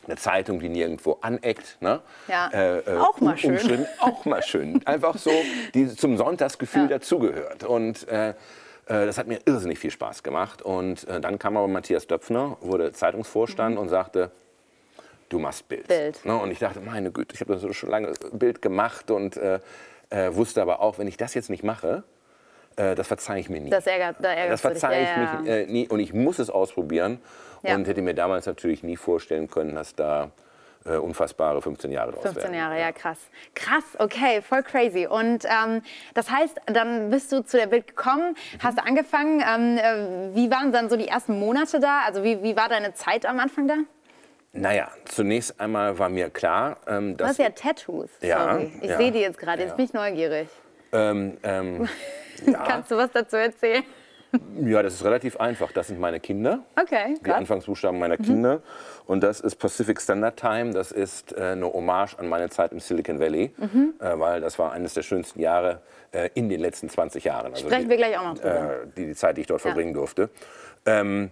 eine 0.05 0.15
Zeitung, 0.15 0.59
die 0.59 0.69
nirgendwo 0.69 1.17
aneckt. 1.19 1.77
Ne? 1.81 2.01
Ja, 2.29 2.49
äh, 2.53 2.79
äh, 2.79 2.97
auch 2.97 3.19
mal 3.19 3.37
schön. 3.37 3.85
Auch 3.99 4.23
mal 4.25 4.41
schön. 4.41 4.85
Einfach 4.87 5.17
so, 5.17 5.31
die 5.73 5.93
zum 5.95 6.17
Sonntagsgefühl 6.17 6.83
ja. 6.83 6.87
dazugehört. 6.87 7.65
Und 7.65 8.07
äh, 8.07 8.29
äh, 8.29 8.33
das 8.85 9.17
hat 9.17 9.27
mir 9.27 9.39
irrsinnig 9.45 9.79
viel 9.79 9.91
Spaß 9.91 10.23
gemacht. 10.23 10.61
Und 10.61 11.07
äh, 11.09 11.19
dann 11.19 11.39
kam 11.39 11.57
aber 11.57 11.67
Matthias 11.67 12.07
Döpfner, 12.07 12.57
wurde 12.61 12.93
Zeitungsvorstand 12.93 13.75
mhm. 13.75 13.81
und 13.81 13.89
sagte, 13.89 14.31
du 15.27 15.39
machst 15.39 15.67
Bild. 15.67 15.89
Bild. 15.89 16.23
Ne? 16.23 16.37
Und 16.37 16.51
ich 16.51 16.59
dachte, 16.59 16.79
meine 16.79 17.11
Güte, 17.11 17.35
ich 17.35 17.41
habe 17.41 17.53
das 17.53 17.75
schon 17.75 17.89
lange 17.89 18.13
Bild 18.31 18.61
gemacht 18.61 19.11
und 19.11 19.35
äh, 19.37 19.59
wusste 20.29 20.61
aber 20.61 20.79
auch, 20.79 20.99
wenn 20.99 21.07
ich 21.07 21.17
das 21.17 21.33
jetzt 21.33 21.49
nicht 21.49 21.63
mache, 21.63 22.03
äh, 22.75 22.95
das 22.95 23.07
verzeihe 23.07 23.39
ich 23.39 23.49
mir 23.49 23.61
nie. 23.61 23.69
Das 23.69 23.87
ärgert, 23.87 24.17
da 24.19 24.47
das 24.47 24.61
verzeihe 24.61 25.03
ich 25.03 25.17
mich 25.17 25.49
äh, 25.49 25.65
nie 25.65 25.87
und 25.87 25.99
ich 25.99 26.13
muss 26.13 26.39
es 26.39 26.49
ausprobieren. 26.49 27.19
Ja. 27.63 27.75
Und 27.75 27.87
hätte 27.87 28.01
mir 28.01 28.13
damals 28.13 28.45
natürlich 28.45 28.83
nie 28.83 28.97
vorstellen 28.97 29.49
können, 29.49 29.73
dass 29.75 29.95
da 29.95 30.31
äh, 30.85 30.97
unfassbare 30.97 31.61
15 31.61 31.91
Jahre 31.91 32.11
draus 32.11 32.23
15 32.23 32.43
werden. 32.43 32.55
Jahre, 32.55 32.79
ja 32.79 32.91
krass. 32.91 33.17
Krass, 33.55 33.83
okay, 33.99 34.41
voll 34.41 34.63
crazy. 34.63 35.07
Und 35.07 35.45
ähm, 35.45 35.81
das 36.13 36.29
heißt, 36.29 36.59
dann 36.65 37.09
bist 37.09 37.31
du 37.31 37.43
zu 37.43 37.57
der 37.57 37.67
Bild 37.67 37.87
gekommen, 37.87 38.31
mhm. 38.31 38.57
hast 38.61 38.77
du 38.77 38.83
angefangen. 38.83 39.41
Ähm, 39.41 39.77
äh, 39.77 40.35
wie 40.35 40.51
waren 40.51 40.71
dann 40.71 40.89
so 40.89 40.97
die 40.97 41.07
ersten 41.07 41.39
Monate 41.39 41.79
da? 41.79 42.01
Also 42.05 42.23
wie, 42.23 42.43
wie 42.43 42.55
war 42.55 42.69
deine 42.69 42.93
Zeit 42.93 43.25
am 43.25 43.39
Anfang 43.39 43.67
da? 43.67 43.75
Naja, 44.51 44.89
zunächst 45.05 45.59
einmal 45.59 45.97
war 45.97 46.09
mir 46.09 46.29
klar, 46.29 46.77
ähm, 46.85 47.17
dass... 47.17 47.25
Du 47.25 47.29
hast 47.29 47.37
ja 47.39 47.49
Tattoos, 47.49 48.09
ja, 48.21 48.51
sorry. 48.51 48.71
Ich 48.81 48.89
ja, 48.89 48.97
sehe 48.97 49.11
die 49.11 49.19
jetzt 49.19 49.39
gerade, 49.39 49.61
jetzt 49.61 49.71
ja. 49.71 49.75
bin 49.77 49.85
ich 49.85 49.93
neugierig. 49.93 50.47
Ähm, 50.91 51.37
ähm, 51.41 51.89
ja. 52.45 52.63
Kannst 52.67 52.91
du 52.91 52.97
was 52.97 53.11
dazu 53.11 53.37
erzählen? 53.37 53.83
Ja, 54.65 54.81
das 54.81 54.95
ist 54.95 55.05
relativ 55.05 55.37
einfach. 55.37 55.71
Das 55.71 55.87
sind 55.87 55.99
meine 55.99 56.19
Kinder. 56.19 56.63
Okay. 56.79 57.15
Die 57.23 57.31
Anfangsbuchstaben 57.31 57.99
meiner 57.99 58.17
mhm. 58.17 58.23
Kinder. 58.23 58.61
Und 59.05 59.21
das 59.21 59.39
ist 59.39 59.55
Pacific 59.57 60.01
Standard 60.01 60.37
Time. 60.37 60.71
Das 60.71 60.91
ist 60.91 61.37
äh, 61.37 61.51
eine 61.51 61.71
Hommage 61.71 62.17
an 62.17 62.27
meine 62.27 62.49
Zeit 62.49 62.71
im 62.71 62.79
Silicon 62.79 63.19
Valley, 63.19 63.53
mhm. 63.57 63.93
äh, 63.99 64.17
weil 64.17 64.41
das 64.41 64.57
war 64.57 64.71
eines 64.71 64.95
der 64.95 65.03
schönsten 65.03 65.39
Jahre 65.39 65.81
äh, 66.11 66.29
in 66.33 66.49
den 66.49 66.61
letzten 66.61 66.89
20 66.89 67.23
Jahren. 67.25 67.53
Also 67.53 67.67
Sprechen 67.67 67.83
die, 67.83 67.89
wir 67.89 67.97
gleich 67.97 68.17
auch 68.17 68.23
noch 68.23 68.33
drüber. 68.35 68.81
Äh, 68.83 68.87
die, 68.97 69.05
die 69.05 69.15
Zeit, 69.15 69.37
die 69.37 69.41
ich 69.41 69.47
dort 69.47 69.61
ja. 69.61 69.69
verbringen 69.69 69.93
durfte. 69.93 70.29
Ähm, 70.85 71.29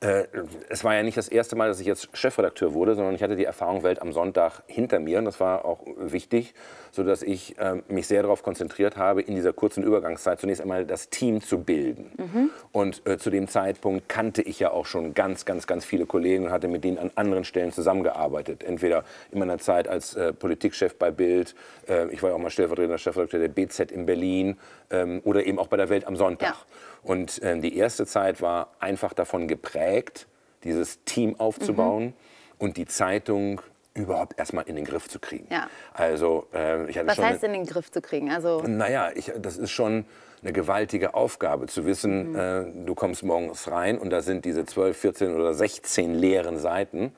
äh, 0.00 0.24
es 0.70 0.82
war 0.82 0.94
ja 0.94 1.02
nicht 1.02 1.18
das 1.18 1.28
erste 1.28 1.56
Mal, 1.56 1.68
dass 1.68 1.78
ich 1.78 1.86
jetzt 1.86 2.08
Chefredakteur 2.16 2.72
wurde, 2.72 2.94
sondern 2.94 3.14
ich 3.14 3.22
hatte 3.22 3.36
die 3.36 3.44
Erfahrung 3.44 3.82
Welt 3.82 4.00
am 4.00 4.12
Sonntag 4.12 4.62
hinter 4.66 4.98
mir. 4.98 5.18
Und 5.18 5.26
das 5.26 5.40
war 5.40 5.66
auch 5.66 5.80
wichtig, 5.98 6.54
sodass 6.90 7.22
ich 7.22 7.58
äh, 7.58 7.82
mich 7.88 8.06
sehr 8.06 8.22
darauf 8.22 8.42
konzentriert 8.42 8.96
habe, 8.96 9.20
in 9.20 9.34
dieser 9.34 9.52
kurzen 9.52 9.84
Übergangszeit 9.84 10.40
zunächst 10.40 10.62
einmal 10.62 10.86
das 10.86 11.10
Team 11.10 11.42
zu 11.42 11.62
bilden. 11.62 12.12
Mhm. 12.16 12.50
Und 12.72 13.06
äh, 13.06 13.18
zu 13.18 13.28
dem 13.28 13.46
Zeitpunkt 13.46 14.08
kannte 14.08 14.40
ich 14.40 14.58
ja 14.58 14.70
auch 14.70 14.86
schon 14.86 15.12
ganz, 15.12 15.44
ganz, 15.44 15.66
ganz 15.66 15.84
viele 15.84 16.06
Kollegen 16.06 16.46
und 16.46 16.50
hatte 16.50 16.68
mit 16.68 16.82
denen 16.82 16.98
an 16.98 17.10
anderen 17.16 17.44
Stellen 17.44 17.70
zusammengearbeitet. 17.70 18.64
Entweder 18.64 19.04
in 19.30 19.38
meiner 19.38 19.58
Zeit 19.58 19.86
als 19.86 20.14
äh, 20.14 20.32
Politikchef 20.32 20.96
bei 20.96 21.10
Bild, 21.10 21.54
äh, 21.88 22.08
ich 22.08 22.22
war 22.22 22.30
ja 22.30 22.36
auch 22.36 22.40
mal 22.40 22.50
stellvertretender 22.50 22.96
Chefredakteur 22.96 23.40
der 23.40 23.48
BZ 23.48 23.92
in 23.92 24.06
Berlin 24.06 24.56
ähm, 24.90 25.20
oder 25.24 25.44
eben 25.44 25.58
auch 25.58 25.68
bei 25.68 25.76
der 25.76 25.90
Welt 25.90 26.06
am 26.06 26.16
Sonntag. 26.16 26.48
Ja. 26.48 26.56
Und 27.02 27.42
äh, 27.42 27.58
die 27.58 27.76
erste 27.76 28.06
Zeit 28.06 28.42
war 28.42 28.68
einfach 28.78 29.12
davon 29.12 29.48
geprägt, 29.48 30.26
dieses 30.64 31.02
Team 31.04 31.38
aufzubauen 31.38 32.06
mhm. 32.06 32.12
und 32.58 32.76
die 32.76 32.86
Zeitung 32.86 33.60
überhaupt 33.94 34.38
erstmal 34.38 34.64
in 34.68 34.76
den 34.76 34.84
Griff 34.84 35.08
zu 35.08 35.18
kriegen. 35.18 35.46
Ja. 35.50 35.68
Also, 35.94 36.46
äh, 36.52 36.88
ich 36.88 36.96
hatte 36.96 37.08
Was 37.08 37.16
schon 37.16 37.24
heißt 37.24 37.44
in 37.44 37.52
den 37.52 37.66
Griff 37.66 37.90
zu 37.90 38.00
kriegen? 38.00 38.30
Also 38.30 38.62
naja, 38.66 39.10
ich, 39.14 39.32
das 39.38 39.56
ist 39.56 39.70
schon 39.70 40.04
eine 40.42 40.52
gewaltige 40.52 41.14
Aufgabe, 41.14 41.66
zu 41.66 41.84
wissen, 41.84 42.32
mhm. 42.32 42.38
äh, 42.38 42.86
du 42.86 42.94
kommst 42.94 43.22
morgens 43.22 43.70
rein 43.70 43.98
und 43.98 44.10
da 44.10 44.22
sind 44.22 44.44
diese 44.44 44.64
12, 44.64 44.96
14 44.96 45.34
oder 45.34 45.54
16 45.54 46.14
leeren 46.14 46.58
Seiten 46.58 47.12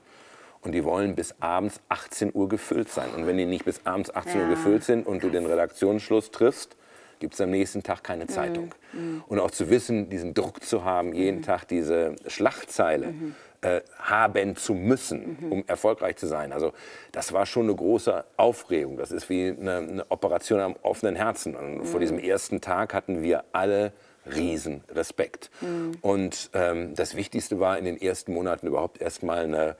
und 0.61 0.73
die 0.73 0.83
wollen 0.83 1.15
bis 1.15 1.35
abends 1.39 1.79
18 1.89 2.31
Uhr 2.33 2.49
gefüllt 2.49 2.89
sein. 2.89 3.09
Und 3.15 3.27
wenn 3.27 3.37
die 3.37 3.45
nicht 3.45 3.65
bis 3.65 3.85
abends 3.85 4.13
18 4.13 4.39
ja. 4.39 4.43
Uhr 4.43 4.49
gefüllt 4.49 4.83
sind 4.83 5.05
und 5.05 5.23
du 5.23 5.29
den 5.29 5.45
Redaktionsschluss 5.45 6.31
triffst, 6.31 6.75
gibt 7.23 7.35
es 7.35 7.41
am 7.41 7.51
nächsten 7.51 7.83
Tag 7.83 8.03
keine 8.03 8.27
Zeitung. 8.27 8.75
Mhm. 8.91 9.23
Und 9.27 9.39
auch 9.39 9.49
zu 9.49 9.69
wissen, 9.69 10.09
diesen 10.09 10.33
Druck 10.33 10.61
zu 10.61 10.83
haben, 10.83 11.13
jeden 11.13 11.37
mhm. 11.37 11.43
Tag 11.43 11.65
diese 11.69 12.17
Schlagzeile 12.27 13.07
mhm. 13.07 13.35
äh, 13.61 13.79
haben 13.97 14.57
zu 14.57 14.73
müssen, 14.73 15.37
mhm. 15.39 15.51
um 15.53 15.63
erfolgreich 15.67 16.17
zu 16.17 16.27
sein. 16.27 16.51
Also 16.51 16.73
das 17.13 17.31
war 17.31 17.45
schon 17.45 17.63
eine 17.63 17.75
große 17.75 18.25
Aufregung. 18.35 18.97
Das 18.97 19.13
ist 19.13 19.29
wie 19.29 19.55
eine, 19.57 19.77
eine 19.77 20.11
Operation 20.11 20.59
am 20.59 20.75
offenen 20.81 21.15
Herzen. 21.15 21.55
Und 21.55 21.85
vor 21.85 21.95
mhm. 21.95 22.01
diesem 22.01 22.19
ersten 22.19 22.59
Tag 22.59 22.93
hatten 22.93 23.23
wir 23.23 23.45
alle 23.53 23.93
riesen 24.25 24.83
Respekt. 24.89 25.49
Mhm. 25.61 25.93
Und 26.01 26.49
ähm, 26.53 26.93
das 26.93 27.15
Wichtigste 27.15 27.61
war 27.61 27.77
in 27.77 27.85
den 27.85 28.01
ersten 28.01 28.33
Monaten 28.33 28.67
überhaupt 28.67 29.01
erstmal 29.01 29.45
eine 29.45 29.77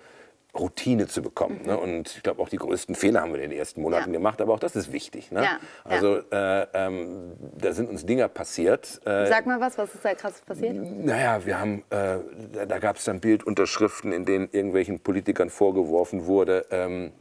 Routine 0.55 1.07
zu 1.07 1.21
bekommen. 1.21 1.59
Mhm. 1.61 1.67
Ne? 1.67 1.77
Und 1.77 2.15
ich 2.15 2.23
glaube, 2.23 2.41
auch 2.41 2.49
die 2.49 2.57
größten 2.57 2.95
Fehler 2.95 3.21
haben 3.21 3.33
wir 3.33 3.41
in 3.41 3.49
den 3.49 3.57
ersten 3.57 3.81
Monaten 3.81 4.11
ja. 4.11 4.19
gemacht, 4.19 4.39
aber 4.41 4.53
auch 4.53 4.59
das 4.59 4.75
ist 4.75 4.91
wichtig. 4.91 5.31
Ne? 5.31 5.43
Ja. 5.43 5.59
Also 5.83 6.17
äh, 6.31 6.67
ähm, 6.73 7.33
da 7.57 7.73
sind 7.73 7.89
uns 7.89 8.05
Dinge 8.05 8.27
passiert. 8.29 9.01
Äh, 9.05 9.27
Sag 9.27 9.45
mal 9.45 9.59
was, 9.59 9.77
was 9.77 9.93
ist 9.95 10.05
da 10.05 10.13
krass 10.13 10.41
passiert? 10.45 10.75
Naja, 10.75 11.45
wir 11.45 11.59
haben, 11.59 11.83
äh, 11.89 12.17
da, 12.53 12.65
da 12.67 12.79
gab 12.79 12.97
es 12.97 13.05
dann 13.05 13.19
Bildunterschriften, 13.19 14.11
in 14.11 14.25
denen 14.25 14.49
irgendwelchen 14.51 14.99
Politikern 14.99 15.49
vorgeworfen 15.49 16.25
wurde, 16.25 16.65
ähm, 16.69 17.11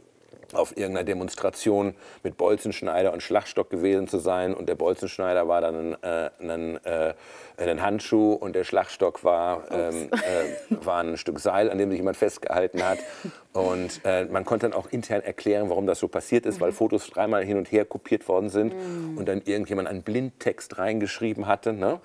auf 0.55 0.77
irgendeiner 0.77 1.03
Demonstration 1.03 1.95
mit 2.23 2.37
Bolzenschneider 2.37 3.13
und 3.13 3.21
Schlagstock 3.21 3.69
gewesen 3.69 4.07
zu 4.07 4.19
sein. 4.19 4.53
Und 4.53 4.67
der 4.69 4.75
Bolzenschneider 4.75 5.47
war 5.47 5.61
dann 5.61 5.93
ein, 5.93 6.03
äh, 6.03 6.29
ein, 6.39 6.85
äh, 6.85 7.13
ein 7.57 7.81
Handschuh 7.81 8.33
und 8.33 8.55
der 8.55 8.63
Schlagstock 8.63 9.23
war, 9.23 9.63
ähm, 9.71 10.09
äh, 10.11 10.85
war 10.85 11.03
ein 11.03 11.17
Stück 11.17 11.39
Seil, 11.39 11.69
an 11.69 11.77
dem 11.77 11.89
sich 11.89 11.99
jemand 11.99 12.17
festgehalten 12.17 12.83
hat. 12.83 12.99
Und 13.53 14.01
äh, 14.03 14.25
man 14.25 14.45
konnte 14.45 14.67
dann 14.67 14.77
auch 14.77 14.91
intern 14.91 15.21
erklären, 15.21 15.69
warum 15.69 15.85
das 15.85 15.99
so 15.99 16.07
passiert 16.07 16.47
ist, 16.47 16.57
mhm. 16.57 16.61
weil 16.61 16.71
Fotos 16.71 17.07
dreimal 17.07 17.43
hin 17.43 17.57
und 17.57 17.71
her 17.71 17.85
kopiert 17.85 18.27
worden 18.27 18.49
sind 18.49 18.73
mhm. 18.73 19.15
und 19.17 19.27
dann 19.27 19.43
irgendjemand 19.45 19.87
einen 19.87 20.01
Blindtext 20.01 20.79
reingeschrieben 20.79 21.45
hatte. 21.45 21.71
Ne? 21.71 21.99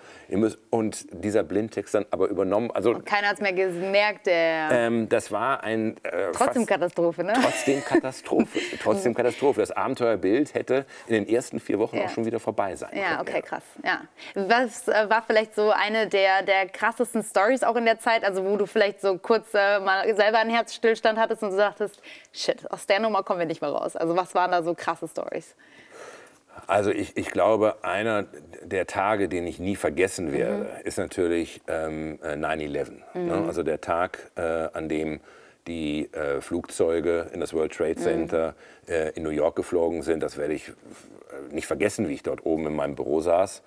Und 0.69 1.07
dieser 1.11 1.43
Blindtext 1.45 1.95
dann 1.95 2.05
aber 2.11 2.29
übernommen. 2.29 2.71
Also, 2.71 2.91
und 2.91 3.07
keiner 3.07 3.29
hat 3.29 3.37
es 3.37 3.41
mehr 3.41 3.55
gemerkt. 3.55 4.27
Der 4.27 4.69
ähm, 4.71 5.09
das 5.09 5.33
war 5.33 5.65
ein. 5.65 5.97
Äh, 6.03 6.33
trotzdem 6.33 6.67
Katastrophe, 6.67 7.25
ne? 7.25 7.33
Trotzdem 7.41 7.83
Katastrophe. 7.83 8.59
trotzdem 8.83 9.15
Katastrophe. 9.15 9.61
Das 9.61 9.71
Abenteuerbild 9.71 10.53
hätte 10.53 10.85
in 11.07 11.15
den 11.15 11.29
ersten 11.29 11.61
vier 11.61 11.79
Wochen 11.79 11.97
ja. 11.97 12.05
auch 12.05 12.11
schon 12.11 12.27
wieder 12.27 12.41
vorbei 12.41 12.77
sein 12.77 12.91
ja, 12.93 13.17
können. 13.17 13.21
Okay, 13.21 13.33
ja, 13.33 13.39
okay, 13.39 13.49
krass. 13.49 13.63
Ja. 13.83 14.01
Was 14.35 14.89
äh, 14.89 15.09
war 15.09 15.23
vielleicht 15.23 15.55
so 15.55 15.71
eine 15.71 16.09
der, 16.09 16.43
der 16.43 16.69
krassesten 16.69 17.23
Stories 17.23 17.63
auch 17.63 17.77
in 17.77 17.87
der 17.87 17.99
Zeit, 17.99 18.23
also 18.23 18.45
wo 18.45 18.57
du 18.57 18.67
vielleicht 18.67 19.01
so 19.01 19.17
kurz 19.17 19.55
äh, 19.55 19.81
mal 19.81 20.15
selber 20.15 20.41
einen 20.41 20.51
Herzstillstand 20.51 21.19
hattest? 21.19 21.38
Bist 21.39 21.43
und 21.43 21.51
du 21.51 21.57
sagtest, 21.57 22.01
shit, 22.33 22.71
aus 22.71 22.87
der 22.87 23.01
Nummer 23.01 23.23
kommen 23.23 23.39
wir 23.39 23.47
nicht 23.47 23.61
mehr 23.61 23.71
raus? 23.71 23.97
Also 23.97 24.17
was 24.17 24.35
waren 24.35 24.51
da 24.51 24.63
so 24.63 24.75
krasse 24.75 25.09
Stories? 25.09 25.55
Also 26.67 26.91
ich, 26.91 27.17
ich 27.17 27.31
glaube, 27.31 27.77
einer 27.83 28.25
der 28.63 28.87
Tage, 28.87 29.29
den 29.29 29.47
ich 29.47 29.61
nie 29.61 29.77
vergessen 29.77 30.33
werde, 30.33 30.65
mhm. 30.65 30.85
ist 30.87 30.99
natürlich 30.99 31.61
ähm, 31.69 32.19
9-11. 32.23 32.35
Äh, 33.15 33.19
ne? 33.19 33.37
Mhm. 33.37 33.47
Also 33.47 33.63
der 33.63 33.81
Tag, 33.81 34.31
äh, 34.37 34.69
an 34.73 34.89
dem 34.89 35.21
die 35.67 36.13
äh, 36.15 36.41
Flugzeuge 36.41 37.27
in 37.33 37.41
das 37.41 37.53
World 37.53 37.73
Trade 37.73 37.97
Center 37.97 38.55
mhm. 38.87 38.93
äh, 38.93 39.09
in 39.11 39.23
New 39.23 39.31
York 39.31 39.55
geflogen 39.55 40.03
sind. 40.03 40.23
Das 40.23 40.37
werde 40.37 40.55
ich 40.55 40.69
äh, 40.69 40.73
nicht 41.55 41.67
vergessen, 41.67 42.09
wie 42.09 42.15
ich 42.15 42.23
dort 42.23 42.45
oben 42.45 42.67
in 42.67 42.75
meinem 42.75 42.97
Büro 42.97 43.21
saß 43.21 43.63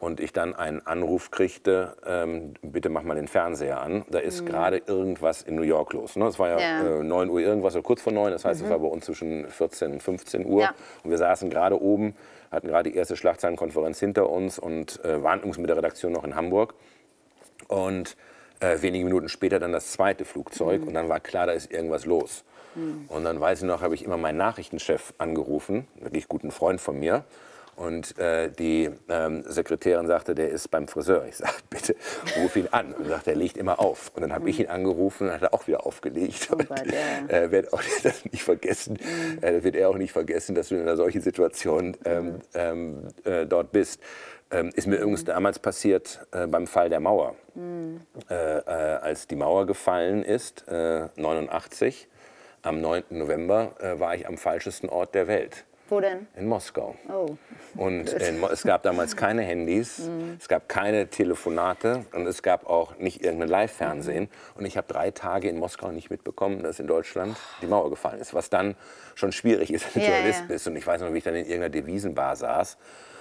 und 0.00 0.20
ich 0.20 0.32
dann 0.32 0.54
einen 0.54 0.86
Anruf 0.86 1.30
kriegte, 1.30 1.96
ähm, 2.04 2.54
bitte 2.62 2.88
mach 2.88 3.02
mal 3.02 3.14
den 3.14 3.28
Fernseher 3.28 3.80
an. 3.80 4.04
Da 4.10 4.18
ist 4.18 4.42
mhm. 4.42 4.46
gerade 4.46 4.82
irgendwas 4.86 5.42
in 5.42 5.54
New 5.54 5.62
York 5.62 5.92
los. 5.92 6.16
Ne? 6.16 6.26
Es 6.26 6.38
war 6.38 6.48
ja, 6.48 6.58
ja. 6.58 7.00
Äh, 7.00 7.02
9 7.02 7.30
Uhr 7.30 7.40
irgendwas 7.40 7.74
oder 7.74 7.82
kurz 7.82 8.02
vor 8.02 8.12
9, 8.12 8.32
das 8.32 8.44
heißt, 8.44 8.60
mhm. 8.60 8.66
es 8.66 8.70
war 8.70 8.78
bei 8.80 8.88
uns 8.88 9.06
zwischen 9.06 9.48
14 9.48 9.92
und 9.92 10.02
15 10.02 10.44
Uhr. 10.44 10.62
Ja. 10.62 10.74
Und 11.02 11.10
wir 11.10 11.18
saßen 11.18 11.48
gerade 11.48 11.80
oben, 11.80 12.14
hatten 12.50 12.68
gerade 12.68 12.90
die 12.90 12.96
erste 12.96 13.16
Schlagzeilenkonferenz 13.16 13.98
hinter 13.98 14.28
uns 14.28 14.58
und 14.58 15.02
äh, 15.04 15.22
waren 15.22 15.40
mit 15.42 15.68
der 15.68 15.76
Redaktion 15.76 16.12
noch 16.12 16.24
in 16.24 16.36
Hamburg. 16.36 16.74
Und 17.68 18.16
äh, 18.60 18.80
wenige 18.80 19.04
Minuten 19.04 19.28
später 19.28 19.58
dann 19.58 19.72
das 19.72 19.92
zweite 19.92 20.24
Flugzeug 20.24 20.82
mhm. 20.82 20.88
und 20.88 20.94
dann 20.94 21.08
war 21.08 21.20
klar, 21.20 21.46
da 21.46 21.52
ist 21.52 21.70
irgendwas 21.72 22.06
los. 22.06 22.44
Mhm. 22.74 23.06
Und 23.08 23.24
dann 23.24 23.40
weiß 23.40 23.62
ich 23.62 23.64
noch, 23.64 23.82
habe 23.82 23.94
ich 23.94 24.04
immer 24.04 24.16
meinen 24.16 24.38
Nachrichtenchef 24.38 25.14
angerufen, 25.18 25.86
wirklich 26.00 26.28
guten 26.28 26.50
Freund 26.50 26.80
von 26.80 26.98
mir, 26.98 27.24
Und 27.74 28.18
äh, 28.18 28.50
die 28.50 28.90
ähm, 29.08 29.44
Sekretärin 29.46 30.06
sagte, 30.06 30.34
der 30.34 30.50
ist 30.50 30.70
beim 30.70 30.88
Friseur. 30.88 31.24
Ich 31.26 31.36
sagte, 31.36 31.62
bitte 31.70 31.96
ruf 32.38 32.54
ihn 32.56 32.68
an. 32.70 32.92
Und 32.92 33.08
sagt, 33.08 33.26
er 33.26 33.34
legt 33.34 33.56
immer 33.56 33.80
auf. 33.80 34.12
Und 34.14 34.22
dann 34.22 34.32
habe 34.32 34.50
ich 34.50 34.60
ihn 34.60 34.66
angerufen 34.66 35.28
und 35.28 35.32
hat 35.32 35.42
er 35.42 35.54
auch 35.54 35.66
wieder 35.66 35.86
aufgelegt. 35.86 36.48
Gott, 36.50 36.68
ja. 36.70 37.34
äh, 37.34 37.50
wird 37.50 37.72
auch 37.72 37.82
das 38.02 38.24
nicht 38.26 38.42
vergessen. 38.42 38.98
Mhm. 39.00 39.42
Äh, 39.42 39.64
wird 39.64 39.76
er 39.76 39.88
auch 39.88 39.96
nicht 39.96 40.12
vergessen, 40.12 40.54
dass 40.54 40.68
du 40.68 40.74
in 40.74 40.82
einer 40.82 40.96
solchen 40.96 41.22
Situation 41.22 41.96
ähm, 42.04 42.40
ähm, 42.54 43.08
äh, 43.24 43.46
dort 43.46 43.72
bist. 43.72 44.00
Ähm, 44.50 44.70
ist 44.74 44.86
mir 44.86 44.96
übrigens 44.96 45.24
damals 45.24 45.58
passiert 45.58 46.26
äh, 46.32 46.46
beim 46.46 46.66
Fall 46.66 46.90
der 46.90 47.00
Mauer. 47.00 47.36
Mhm. 47.54 48.02
Äh, 48.28 48.34
als 48.34 49.26
die 49.26 49.36
Mauer 49.36 49.66
gefallen 49.66 50.22
ist, 50.22 50.64
89, 50.68 52.08
am 52.62 52.80
9. 52.80 53.04
November, 53.10 53.72
war 53.98 54.14
ich 54.14 54.26
am 54.26 54.38
falschesten 54.38 54.88
Ort 54.88 55.14
der 55.14 55.26
Welt. 55.26 55.64
Wo 55.92 56.00
denn? 56.00 56.26
In 56.36 56.46
Moskau. 56.46 56.96
Oh. 57.10 57.36
Und 57.76 58.14
in, 58.14 58.42
es 58.44 58.62
gab 58.62 58.82
damals 58.82 59.14
keine 59.14 59.42
Handys, 59.42 59.98
mhm. 60.08 60.38
es 60.40 60.48
gab 60.48 60.66
keine 60.66 61.08
Telefonate 61.08 62.06
und 62.14 62.26
es 62.26 62.42
gab 62.42 62.66
auch 62.66 62.96
nicht 62.96 63.22
irgendein 63.22 63.50
Live-Fernsehen. 63.50 64.30
Und 64.54 64.64
ich 64.64 64.78
habe 64.78 64.90
drei 64.90 65.10
Tage 65.10 65.50
in 65.50 65.58
Moskau 65.58 65.92
nicht 65.92 66.08
mitbekommen, 66.08 66.62
dass 66.62 66.80
in 66.80 66.86
Deutschland 66.86 67.36
die 67.60 67.66
Mauer 67.66 67.90
gefallen 67.90 68.20
ist. 68.20 68.32
Was 68.32 68.48
dann 68.48 68.74
schon 69.14 69.32
schwierig 69.32 69.70
ist, 69.70 69.84
wenn 69.94 70.00
du 70.00 70.08
ja, 70.08 70.14
Journalist 70.14 70.40
ja. 70.40 70.46
bist. 70.46 70.66
Und 70.66 70.76
ich 70.76 70.86
weiß 70.86 71.02
noch, 71.02 71.12
wie 71.12 71.18
ich 71.18 71.24
dann 71.24 71.34
in 71.34 71.44
irgendeiner 71.44 71.68
Devisenbar 71.68 72.36
saß. 72.36 72.78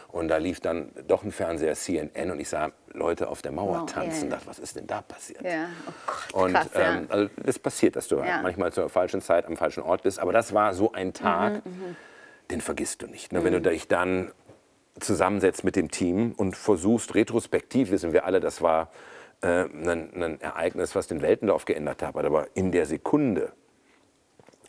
Und 0.08 0.30
da 0.30 0.38
lief 0.38 0.62
dann 0.62 0.92
doch 1.08 1.24
ein 1.24 1.34
Fernseher 1.34 1.76
CNN 1.76 2.32
und 2.32 2.40
ich 2.40 2.48
sah 2.48 2.72
Leute 2.94 3.28
auf 3.28 3.42
der 3.42 3.52
Mauer 3.52 3.82
wow, 3.82 3.86
tanzen. 3.92 4.30
Yeah. 4.30 4.38
dachte, 4.38 4.48
was 4.48 4.60
ist 4.60 4.78
denn 4.78 4.88
da 4.88 5.02
passiert? 5.02 5.42
Ja. 5.42 5.68
Oh 5.88 5.92
Gott, 6.06 6.44
und 6.44 6.54
krass, 6.54 6.70
ähm, 6.76 7.08
also 7.10 7.30
das 7.44 7.60
passiert, 7.60 7.98
dass 7.98 8.08
du 8.08 8.18
ja. 8.18 8.42
manchmal 8.42 8.72
zur 8.72 8.88
falschen 8.88 9.22
Zeit 9.22 9.46
am 9.46 9.58
falschen 9.58 9.84
Ort 9.84 10.04
bist. 10.04 10.20
Aber 10.20 10.32
das 10.32 10.54
war 10.54 10.74
so 10.74 10.94
ein 10.94 11.12
Tag. 11.12 11.66
Mhm, 11.66 11.72
mhm 11.72 11.96
den 12.52 12.62
vergisst 12.62 13.02
du 13.02 13.08
nicht. 13.08 13.32
Ne? 13.32 13.40
Mhm. 13.40 13.44
Wenn 13.46 13.54
du 13.54 13.60
mhm. 13.60 13.64
dich 13.64 13.88
dann 13.88 14.32
zusammensetzt 15.00 15.64
mit 15.64 15.76
dem 15.76 15.90
Team 15.90 16.34
und 16.36 16.56
versuchst, 16.56 17.16
retrospektiv 17.16 17.92
wissen 17.92 18.14
wir 18.14 18.26
alle, 18.26 18.40
das 18.40 18.62
war 18.62 18.92
äh, 19.42 19.64
ein, 19.64 20.22
ein, 20.22 20.42
Ereignis, 20.42 20.96
was 20.96 21.08
den 21.08 21.22
Weltenlauf 21.22 21.66
geändert 21.66 22.04
hat, 22.04 22.16
aber 22.16 22.48
in 22.54 22.72
der 22.72 22.86
Sekunde 22.86 23.54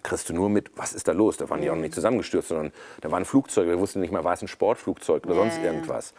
kriegst 0.03 0.29
du 0.29 0.35
nur 0.35 0.49
mit, 0.49 0.71
was 0.77 0.92
ist 0.92 1.07
da 1.07 1.12
los? 1.12 1.37
Da 1.37 1.49
waren 1.51 1.61
die 1.61 1.71
auch 1.71 1.77
nicht 1.77 1.95
zusammengestürzt, 1.95 2.49
sondern 2.49 2.73
da 3.01 3.11
waren 3.11 3.25
Flugzeuge, 3.25 3.71
wir 3.71 3.79
wussten 3.79 4.01
nicht 4.01 4.12
mal, 4.12 4.25
war 4.25 4.33
es 4.33 4.42
ein 4.42 4.49
Sportflugzeug 4.49 5.27
oder 5.27 5.35
sonst 5.35 5.59
irgendwas. 5.59 6.14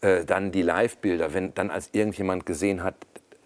Äh, 0.00 0.24
dann 0.24 0.52
die 0.52 0.62
Live-Bilder, 0.62 1.32
wenn 1.32 1.54
dann 1.54 1.70
als 1.70 1.90
irgendjemand 1.92 2.44
gesehen 2.44 2.82
hat, 2.82 2.94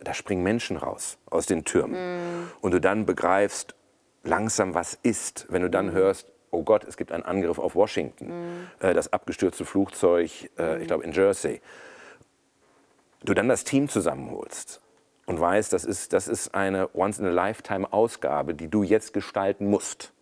da 0.00 0.14
springen 0.14 0.42
Menschen 0.42 0.76
raus 0.76 1.18
aus 1.26 1.46
den 1.46 1.64
Türmen 1.64 1.94
mhm. 1.94 2.50
und 2.60 2.72
du 2.72 2.80
dann 2.80 3.06
begreifst 3.06 3.74
langsam, 4.24 4.74
was 4.74 4.98
ist, 5.02 5.46
wenn 5.48 5.62
du 5.62 5.70
dann 5.70 5.86
mhm. 5.86 5.92
hörst, 5.92 6.28
oh 6.50 6.62
Gott, 6.62 6.84
es 6.84 6.96
gibt 6.96 7.12
einen 7.12 7.24
Angriff 7.24 7.58
auf 7.58 7.74
Washington, 7.74 8.26
mhm. 8.26 8.66
äh, 8.80 8.94
das 8.94 9.12
abgestürzte 9.12 9.64
Flugzeug, 9.64 10.50
äh, 10.58 10.76
ich 10.76 10.82
mhm. 10.82 10.86
glaube 10.86 11.04
in 11.04 11.12
Jersey. 11.12 11.60
Du 13.24 13.34
dann 13.34 13.48
das 13.48 13.64
Team 13.64 13.88
zusammenholst 13.88 14.80
und 15.26 15.40
weißt, 15.40 15.72
das 15.72 15.84
ist, 15.84 16.12
das 16.12 16.28
ist 16.28 16.54
eine 16.54 16.88
Once-in-a-Lifetime-Ausgabe, 16.94 18.54
die 18.54 18.68
du 18.68 18.82
jetzt 18.82 19.12
gestalten 19.12 19.68
musst. 19.68 20.12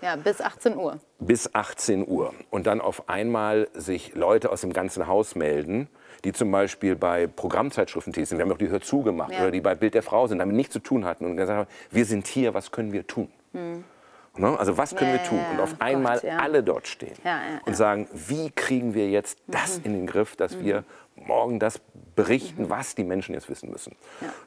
Ja, 0.00 0.16
bis 0.16 0.40
18 0.40 0.76
Uhr. 0.76 1.00
Bis 1.18 1.54
18 1.54 2.06
Uhr. 2.06 2.34
Und 2.50 2.66
dann 2.66 2.80
auf 2.80 3.08
einmal 3.08 3.68
sich 3.74 4.14
Leute 4.14 4.50
aus 4.50 4.60
dem 4.60 4.72
ganzen 4.72 5.06
Haus 5.06 5.34
melden, 5.34 5.88
die 6.24 6.32
zum 6.32 6.50
Beispiel 6.50 6.96
bei 6.96 7.26
Programmzeitschriften 7.26 8.12
tätig 8.12 8.28
sind. 8.28 8.38
Wir 8.38 8.44
haben 8.44 8.52
auch 8.52 8.58
die 8.58 8.68
Hör 8.68 8.80
zugemacht 8.80 9.32
ja. 9.32 9.40
oder 9.40 9.50
die 9.50 9.60
bei 9.60 9.74
Bild 9.74 9.94
der 9.94 10.02
Frau 10.02 10.26
sind, 10.26 10.38
damit 10.38 10.56
nichts 10.56 10.72
zu 10.72 10.80
tun 10.80 11.04
hatten 11.04 11.24
und 11.24 11.36
gesagt 11.36 11.58
haben, 11.58 11.70
wir 11.90 12.04
sind 12.04 12.26
hier, 12.26 12.54
was 12.54 12.70
können 12.70 12.92
wir 12.92 13.06
tun? 13.06 13.30
Mhm. 13.52 13.84
Ne? 14.36 14.58
Also 14.58 14.76
was 14.76 14.96
können 14.96 15.14
ja, 15.14 15.22
wir 15.22 15.24
tun? 15.24 15.38
Ja, 15.38 15.50
und 15.52 15.60
auf 15.60 15.80
einmal 15.80 16.14
Gott, 16.14 16.24
ja. 16.24 16.38
alle 16.38 16.62
dort 16.62 16.88
stehen 16.88 17.16
und 17.66 17.76
sagen, 17.76 18.08
wie 18.12 18.50
kriegen 18.50 18.94
wir 18.94 19.08
jetzt 19.08 19.38
das 19.46 19.78
mhm. 19.78 19.84
in 19.84 19.92
den 19.92 20.06
Griff, 20.06 20.34
dass 20.36 20.56
mhm. 20.56 20.64
wir 20.64 20.84
morgen 21.14 21.60
das 21.60 21.80
berichten, 22.16 22.64
mhm. 22.64 22.70
was 22.70 22.94
die 22.94 23.04
Menschen 23.04 23.34
jetzt 23.34 23.48
wissen 23.48 23.70
müssen. 23.70 23.94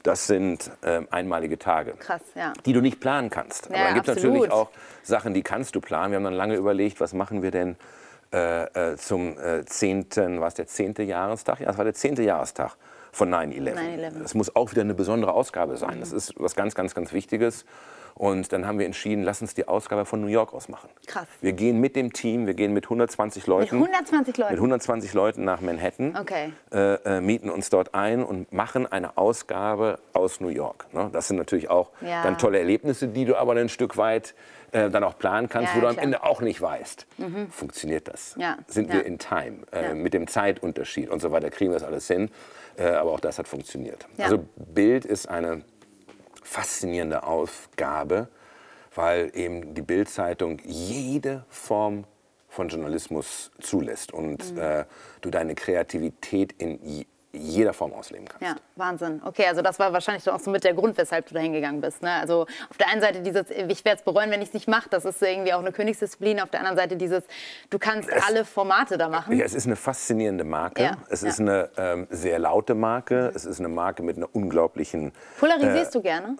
Das 0.04 0.28
sind 0.28 0.72
äh, 0.82 1.02
einmalige 1.10 1.58
Tage, 1.58 1.94
Krass, 1.94 2.22
die 2.66 2.74
du 2.74 2.82
nicht 2.82 3.00
planen 3.00 3.30
kannst. 3.30 3.68
Aber 3.68 3.78
dann 3.78 3.94
gibt 3.94 4.08
es 4.10 4.16
natürlich 4.16 4.52
auch 4.52 4.70
Sachen, 5.04 5.34
die 5.34 5.44
kannst 5.44 5.76
du 5.76 5.82
planen. 5.82 6.12
Wir 6.12 6.18
haben 6.18 6.26
dann 6.26 6.34
lange 6.34 6.56
überlegt, 6.56 7.00
was 7.00 7.14
machen 7.14 7.42
wir 7.42 7.52
denn 7.52 7.78
äh, 8.34 8.92
äh, 8.92 8.98
zum 8.98 9.38
äh, 9.40 9.64
10., 9.64 10.42
was 10.42 10.56
der 10.56 10.68
10. 10.68 10.96
Jahrestag? 11.08 11.62
Ja, 11.62 11.68
das 11.68 11.78
war 11.78 11.86
der 11.86 11.94
10. 11.94 12.16
Jahrestag 12.16 12.76
von 13.14 13.34
9-11. 13.34 14.20
Das 14.22 14.34
muss 14.34 14.54
auch 14.54 14.72
wieder 14.72 14.82
eine 14.82 14.94
besondere 14.94 15.34
Ausgabe 15.34 15.78
sein. 15.78 16.02
Das 16.02 16.12
ist 16.12 16.34
was 16.38 16.56
ganz, 16.56 16.76
ganz, 16.76 16.94
ganz 16.94 17.14
Wichtiges. 17.14 17.66
Und 18.18 18.52
dann 18.52 18.66
haben 18.66 18.80
wir 18.80 18.88
entschieden, 18.88 19.24
lass 19.24 19.42
uns 19.42 19.54
die 19.54 19.68
Ausgabe 19.68 20.06
von 20.06 20.20
New 20.20 20.28
York 20.28 20.52
ausmachen. 20.52 20.90
Krass. 21.06 21.28
Wir 21.40 21.54
gehen 21.54 21.80
mit 21.80 21.96
dem 21.96 22.14
Team, 22.14 22.48
wir 22.48 22.56
gehen 22.56 22.74
mit 22.74 22.86
120 22.86 23.46
Leuten. 23.46 23.80
Mit 23.80 23.88
120 23.90 24.38
Leuten? 24.38 24.54
Mit 24.54 24.60
120 24.60 25.14
Leuten 25.14 25.44
nach 25.44 25.62
Manhattan. 25.62 26.18
Okay. 26.20 26.52
Äh, 26.72 26.96
äh, 27.18 27.22
mieten 27.22 27.52
uns 27.52 27.70
dort 27.70 27.94
ein 27.94 28.24
und 28.24 28.52
machen 28.52 28.92
eine 28.92 29.18
Ausgabe 29.18 30.00
aus 30.14 30.42
New 30.42 30.48
York. 30.48 30.92
Ne? 30.94 31.10
Das 31.14 31.28
sind 31.28 31.38
natürlich 31.38 31.70
auch 31.70 31.92
ja. 32.02 32.24
dann 32.24 32.40
tolle 32.40 32.58
Erlebnisse, 32.58 33.08
die 33.08 33.26
du 33.26 33.36
aber 33.36 33.54
ein 33.54 33.70
Stück 33.70 33.98
weit 33.98 34.34
äh, 34.72 34.90
dann 34.90 35.04
auch 35.04 35.18
planen 35.20 35.48
kannst, 35.48 35.74
ja, 35.74 35.78
wo 35.78 35.82
du 35.82 35.88
am 35.88 36.00
Ende 36.00 36.24
auch 36.24 36.42
nicht 36.42 36.60
weißt, 36.60 37.06
mhm. 37.20 37.52
funktioniert 37.52 38.08
das? 38.08 38.36
Ja. 38.40 38.58
Sind 38.66 38.92
wir 38.92 39.06
in 39.06 39.20
Time? 39.20 39.60
Äh, 39.72 39.94
mit 39.94 40.16
dem 40.16 40.28
Zeitunterschied 40.28 41.10
und 41.10 41.22
so 41.22 41.32
weiter 41.32 41.52
kriegen 41.52 41.72
wir 41.72 41.80
das 41.80 41.88
alles 41.88 42.08
hin. 42.08 42.32
Äh, 42.78 42.90
aber 42.90 43.12
auch 43.12 43.20
das 43.20 43.38
hat 43.38 43.48
funktioniert. 43.48 44.08
Also 44.18 44.44
Bild 44.56 45.06
ist 45.06 45.30
eine 45.30 45.62
faszinierende 46.48 47.24
Aufgabe, 47.24 48.30
weil 48.96 49.32
eben 49.36 49.76
die 49.76 49.82
Bildzeitung 49.82 50.60
jede 50.64 51.46
Form 51.50 52.06
von 52.48 52.70
Journalismus 52.70 53.52
zulässt 53.60 54.14
und 54.14 54.54
mhm. 54.54 54.60
äh, 54.60 54.86
du 55.22 55.30
deine 55.30 55.54
Kreativität 55.56 56.54
in 56.58 57.06
jeder 57.38 57.74
Form 57.74 57.94
ausleben 57.94 58.28
kannst. 58.28 58.42
Ja, 58.42 58.56
Wahnsinn. 58.76 59.22
Okay, 59.24 59.46
also 59.48 59.62
das 59.62 59.80
war 59.80 59.94
wahrscheinlich 59.94 60.28
auch 60.30 60.40
so 60.40 60.52
mit 60.52 60.64
der 60.64 60.74
Grund, 60.74 60.98
weshalb 60.98 61.28
du 61.28 61.34
da 61.34 61.40
hingegangen 61.40 61.82
bist. 61.82 62.02
Ne? 62.02 62.12
Also 62.12 62.46
auf 62.70 62.78
der 62.78 62.90
einen 62.90 63.02
Seite 63.02 63.22
dieses, 63.22 63.50
ich 63.50 63.86
werde 63.86 64.00
es 64.00 64.04
bereuen, 64.04 64.32
wenn 64.32 64.42
ich 64.42 64.50
es 64.50 64.54
nicht 64.54 64.68
mache, 64.68 64.90
das 64.90 65.06
ist 65.06 65.22
irgendwie 65.22 65.54
auch 65.54 65.60
eine 65.60 65.72
Königsdisziplin. 65.72 66.40
Auf 66.40 66.50
der 66.50 66.60
anderen 66.62 66.78
Seite 66.78 66.96
dieses, 66.98 67.24
du 67.70 67.80
kannst 67.80 68.10
es, 68.10 68.24
alle 68.28 68.46
Formate 68.46 68.98
da 68.98 69.10
machen. 69.10 69.38
Ja, 69.38 69.46
es 69.46 69.54
ist 69.54 69.66
eine 69.66 69.76
faszinierende 69.76 70.44
Marke. 70.44 70.84
Ja, 70.84 70.98
es 71.10 71.22
ja. 71.22 71.30
ist 71.30 71.40
eine 71.40 71.70
ähm, 71.78 72.08
sehr 72.10 72.40
laute 72.40 72.76
Marke. 72.76 73.30
Mhm. 73.30 73.36
Es 73.36 73.46
ist 73.46 73.60
eine 73.60 73.70
Marke 73.70 74.04
mit 74.04 74.18
einer 74.18 74.34
unglaublichen... 74.34 75.12
Polarisierst 75.40 75.96
äh, 75.96 75.98
du 75.98 76.02
gerne? 76.02 76.38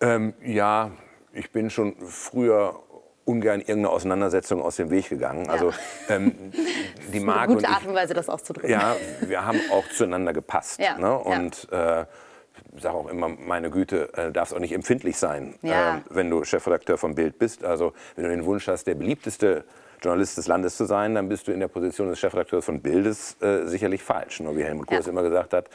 Ähm, 0.00 0.34
ja, 0.42 0.90
ich 1.32 1.50
bin 1.52 1.70
schon 1.70 1.96
früher 2.06 2.80
ungern 3.28 3.60
irgendeine 3.60 3.90
Auseinandersetzung 3.90 4.62
aus 4.62 4.76
dem 4.76 4.90
Weg 4.90 5.08
gegangen. 5.10 5.44
Ja. 5.44 5.52
Also 5.52 5.72
ähm, 6.08 6.34
die 7.12 7.20
Marke 7.20 7.42
eine 7.42 7.54
gute 7.54 7.68
Art 7.68 7.86
und 7.86 7.94
Weise, 7.94 8.14
das 8.14 8.28
auszudrücken. 8.28 8.70
Ja, 8.70 8.96
wir 9.20 9.44
haben 9.44 9.60
auch 9.70 9.86
zueinander 9.88 10.32
gepasst. 10.32 10.80
Ja. 10.80 10.96
Ne? 10.98 11.16
Und 11.16 11.68
ja. 11.70 12.00
äh, 12.00 12.06
ich 12.74 12.82
sage 12.82 12.96
auch 12.96 13.08
immer, 13.08 13.28
meine 13.28 13.70
Güte, 13.70 14.12
äh, 14.14 14.32
darfst 14.32 14.54
auch 14.54 14.58
nicht 14.58 14.72
empfindlich 14.72 15.18
sein, 15.18 15.54
ja. 15.62 15.98
äh, 15.98 16.00
wenn 16.10 16.30
du 16.30 16.42
Chefredakteur 16.42 16.96
vom 16.96 17.14
Bild 17.14 17.38
bist. 17.38 17.64
Also 17.64 17.92
wenn 18.16 18.24
du 18.24 18.30
den 18.30 18.44
Wunsch 18.46 18.66
hast, 18.66 18.86
der 18.86 18.94
beliebteste 18.94 19.64
Journalist 20.02 20.38
des 20.38 20.46
Landes 20.46 20.76
zu 20.76 20.86
sein, 20.86 21.14
dann 21.14 21.28
bist 21.28 21.48
du 21.48 21.52
in 21.52 21.60
der 21.60 21.68
Position 21.68 22.08
des 22.08 22.18
Chefredakteurs 22.18 22.64
von 22.64 22.80
Bildes 22.80 23.36
äh, 23.42 23.66
sicherlich 23.66 24.02
falsch. 24.02 24.40
Nur 24.40 24.56
wie 24.56 24.64
Helmut 24.64 24.86
Kohl 24.86 24.98
es 24.98 25.06
immer 25.06 25.22
gesagt 25.22 25.52
hat, 25.52 25.68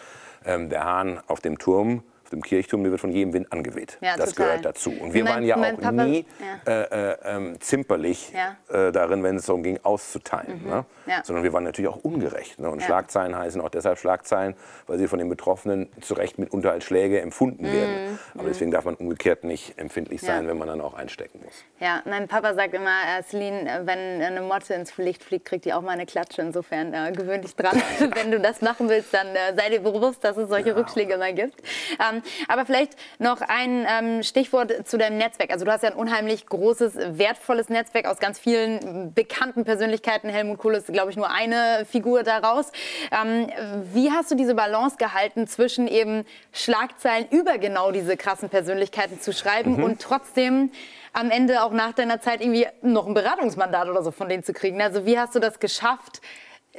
ähm, 0.45 0.69
der 0.69 0.85
Hahn 0.85 1.21
auf 1.27 1.39
dem 1.39 1.59
Turm 1.59 2.03
dem 2.34 2.43
Kirchturm, 2.43 2.84
der 2.84 2.91
wird 2.91 3.02
von 3.02 3.12
jedem 3.12 3.34
Wind 3.34 3.52
angeweht. 3.52 3.98
Ja, 4.02 4.17
das 4.17 4.32
total. 4.32 4.48
gehört 4.48 4.65
dazu. 4.65 4.91
Und 4.91 5.13
wir 5.13 5.24
mein, 5.24 5.34
waren 5.34 5.43
ja 5.43 5.56
auch 5.56 5.80
Papa, 5.80 5.91
nie 5.91 6.26
ja. 6.65 6.74
Äh, 6.74 7.12
äh, 7.12 7.17
ähm, 7.26 7.62
zimperlich 7.62 8.32
ja. 8.34 8.58
äh, 8.88 8.91
darin, 8.91 9.24
wenn 9.24 9.38
es 9.38 9.46
darum 9.46 9.63
ging, 9.63 9.80
auszuteilen. 9.84 10.63
Mhm. 10.63 10.69
Ne? 10.69 10.86
Sondern 11.24 11.43
wir 11.43 11.54
waren 11.54 11.63
natürlich 11.63 11.89
auch 11.89 12.04
ungerecht. 12.04 12.60
Ne? 12.60 12.69
Und 12.69 12.82
Schlagzeilen 12.82 13.36
heißen 13.36 13.60
auch 13.62 13.69
deshalb 13.69 13.98
Schlagzeilen, 13.98 14.56
weil 14.88 14.98
sie 14.98 15.08
von 15.08 15.19
den 15.19 15.30
Betroffenen 15.30 15.89
zu 16.02 16.13
Recht 16.13 16.39
mitunter 16.39 16.72
als 16.72 16.84
Schläge 16.84 17.22
empfunden 17.22 17.67
mhm. 17.67 17.74
werden. 17.74 18.19
Aber 18.34 18.43
mhm. 18.43 18.48
deswegen 18.48 18.72
darf 18.72 18.86
man 18.86 18.96
umgekehrt 18.96 19.43
nicht 19.43 19.78
empfindlich 19.78 20.22
sein, 20.22 20.48
wenn 20.48 20.58
man 20.58 20.67
dann 20.67 20.82
auch 20.82 20.93
einstecken 20.93 21.41
muss. 21.43 21.63
Ja, 21.80 22.02
mein 22.06 22.28
Papa 22.28 22.54
sagt 22.54 22.74
immer, 22.74 22.89
äh, 22.89 23.24
Celine, 23.24 23.69
äh, 23.69 23.86
wenn 23.86 24.22
eine 24.22 24.41
Motte 24.41 24.74
ins 24.74 24.96
Licht 24.98 25.24
fliegt, 25.24 25.46
kriegt 25.46 25.65
die 25.65 25.74
auch 25.74 25.82
mal 25.82 25.91
eine 25.91 26.06
Klatsche. 26.06 26.41
Insofern 26.41 26.93
äh, 26.93 27.12
gewöhn 27.12 27.41
dich 27.41 27.56
dran. 27.56 27.82
wenn 28.15 28.32
du 28.32 28.39
das 28.39 28.62
machen 28.62 28.89
willst, 28.89 29.13
dann 29.13 29.28
äh, 29.36 29.54
sei 29.56 29.69
dir 29.69 29.82
bewusst, 29.82 30.24
dass 30.24 30.38
es 30.38 30.50
solche 30.50 30.76
Rückschläge 30.76 31.17
mal 31.17 31.34
gibt. 31.34 31.62
Ähm, 32.00 32.22
aber 32.47 32.65
vielleicht 32.65 32.93
noch 33.19 33.41
ein 33.41 33.86
ähm, 33.89 34.23
Stichwort 34.23 34.88
zu 34.88 34.97
deinem 34.97 35.17
Netzwerk. 35.17 35.51
Also 35.51 35.65
du 35.65 35.71
hast 35.71 35.83
ja 35.83 35.89
ein 35.89 35.95
unheimlich 35.95 36.45
großes, 36.45 36.95
wertvolles 37.17 37.69
Netzwerk 37.69 38.07
aus 38.07 38.19
ganz 38.19 38.39
vielen 38.39 39.13
bekannten 39.13 39.63
Persönlichkeiten. 39.63 40.29
Helmut 40.29 40.57
Kohl 40.57 40.75
ist, 40.75 40.88
glaube 40.88 41.12
ich, 41.12 41.17
nur 41.17 41.29
eine 41.29 41.86
Figur 41.89 42.23
daraus. 42.23 42.71
Ähm, 43.12 43.49
wie 43.93 44.12
hast 44.12 44.31
du 44.31 44.36
diese 44.36 44.55
Balance 44.55 44.97
gehalten 44.97 45.47
zwischen 45.47 45.88
eben 45.88 46.25
Schlagzeilen 46.51 47.27
über 47.29 47.57
genau 47.57 47.91
diese 47.91 48.17
krassen 48.17 48.49
Persönlichkeiten 48.49 49.19
zu 49.19 49.33
schreiben 49.33 49.77
mhm. 49.77 49.83
und 49.83 50.01
trotzdem 50.01 50.71
am 51.13 51.29
Ende 51.29 51.63
auch 51.63 51.71
nach 51.71 51.93
deiner 51.93 52.19
Zeit 52.19 52.41
irgendwie 52.41 52.67
noch 52.81 53.07
ein 53.07 53.13
Beratungsmandat 53.13 53.88
oder 53.88 54.03
so 54.03 54.12
von 54.12 54.27
denen 54.29 54.43
zu 54.43 54.53
kriegen? 54.53 54.81
Also 54.81 55.05
wie 55.05 55.17
hast 55.17 55.36
du 55.36 55.39
das 55.39 55.59
geschafft, 55.59 56.21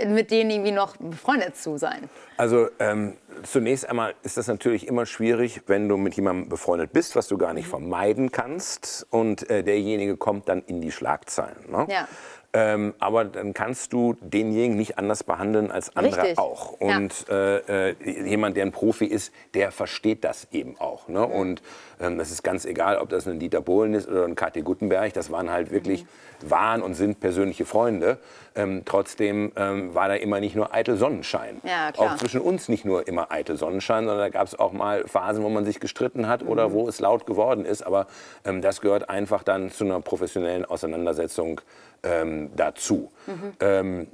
mit 0.06 0.30
denen 0.30 0.50
irgendwie 0.50 0.72
noch 0.72 0.96
befreundet 0.96 1.56
zu 1.56 1.78
sein? 1.78 2.08
Also 2.36 2.68
ähm, 2.78 3.16
zunächst 3.44 3.88
einmal 3.88 4.14
ist 4.22 4.36
das 4.36 4.48
natürlich 4.48 4.88
immer 4.88 5.06
schwierig, 5.06 5.62
wenn 5.66 5.88
du 5.88 5.96
mit 5.96 6.14
jemandem 6.14 6.48
befreundet 6.48 6.92
bist, 6.92 7.14
was 7.14 7.28
du 7.28 7.38
gar 7.38 7.54
nicht 7.54 7.66
mhm. 7.66 7.70
vermeiden 7.70 8.32
kannst 8.32 9.06
und 9.10 9.48
äh, 9.50 9.62
derjenige 9.62 10.16
kommt 10.16 10.48
dann 10.48 10.62
in 10.62 10.80
die 10.80 10.90
Schlagzeilen. 10.90 11.70
Ne? 11.70 11.86
Ja. 11.88 12.08
Ähm, 12.56 12.94
aber 13.00 13.24
dann 13.24 13.52
kannst 13.52 13.92
du 13.92 14.14
denjenigen 14.20 14.76
nicht 14.76 14.96
anders 14.96 15.24
behandeln 15.24 15.72
als 15.72 15.96
andere 15.96 16.22
Richtig. 16.22 16.38
auch. 16.38 16.70
Und 16.72 17.26
ja. 17.28 17.56
äh, 17.56 17.90
äh, 17.90 18.28
jemand, 18.28 18.56
der 18.56 18.64
ein 18.64 18.70
Profi 18.70 19.06
ist, 19.06 19.32
der 19.54 19.72
versteht 19.72 20.22
das 20.22 20.46
eben 20.52 20.78
auch. 20.78 21.08
Ne? 21.08 21.26
Und 21.26 21.62
ähm, 21.62 21.62
das 21.98 22.30
ist 22.30 22.42
ganz 22.42 22.64
egal, 22.64 22.98
ob 22.98 23.08
das 23.08 23.26
ein 23.26 23.38
Dieter 23.38 23.60
Bohlen 23.60 23.94
ist 23.94 24.08
oder 24.08 24.24
ein 24.24 24.34
Kathi 24.34 24.62
Guttenberg. 24.62 25.12
Das 25.12 25.30
waren 25.30 25.50
halt 25.50 25.70
wirklich, 25.70 26.04
mhm. 26.04 26.50
waren 26.50 26.82
und 26.82 26.94
sind 26.94 27.20
persönliche 27.20 27.64
Freunde. 27.64 28.18
Ähm, 28.56 28.82
trotzdem 28.84 29.52
ähm, 29.56 29.94
war 29.94 30.08
da 30.08 30.14
immer 30.14 30.40
nicht 30.40 30.54
nur 30.56 30.74
eitel 30.74 30.96
Sonnenschein. 30.96 31.60
Ja, 31.64 31.92
auch 31.96 32.16
zwischen 32.16 32.40
uns 32.40 32.68
nicht 32.68 32.84
nur 32.84 33.08
immer 33.08 33.32
eitel 33.32 33.56
Sonnenschein, 33.56 34.04
sondern 34.04 34.18
da 34.18 34.28
gab 34.28 34.46
es 34.46 34.58
auch 34.58 34.72
mal 34.72 35.06
Phasen, 35.06 35.42
wo 35.42 35.48
man 35.48 35.64
sich 35.64 35.80
gestritten 35.80 36.28
hat 36.28 36.42
mhm. 36.42 36.48
oder 36.48 36.72
wo 36.72 36.88
es 36.88 37.00
laut 37.00 37.26
geworden 37.26 37.64
ist. 37.64 37.82
Aber 37.82 38.06
ähm, 38.44 38.62
das 38.62 38.80
gehört 38.80 39.08
einfach 39.08 39.42
dann 39.42 39.70
zu 39.70 39.84
einer 39.84 40.00
professionellen 40.00 40.64
Auseinandersetzung 40.64 41.60
ähm, 42.02 42.50
dazu. 42.54 43.10
Mhm. 43.26 43.52
Ähm, 43.60 44.06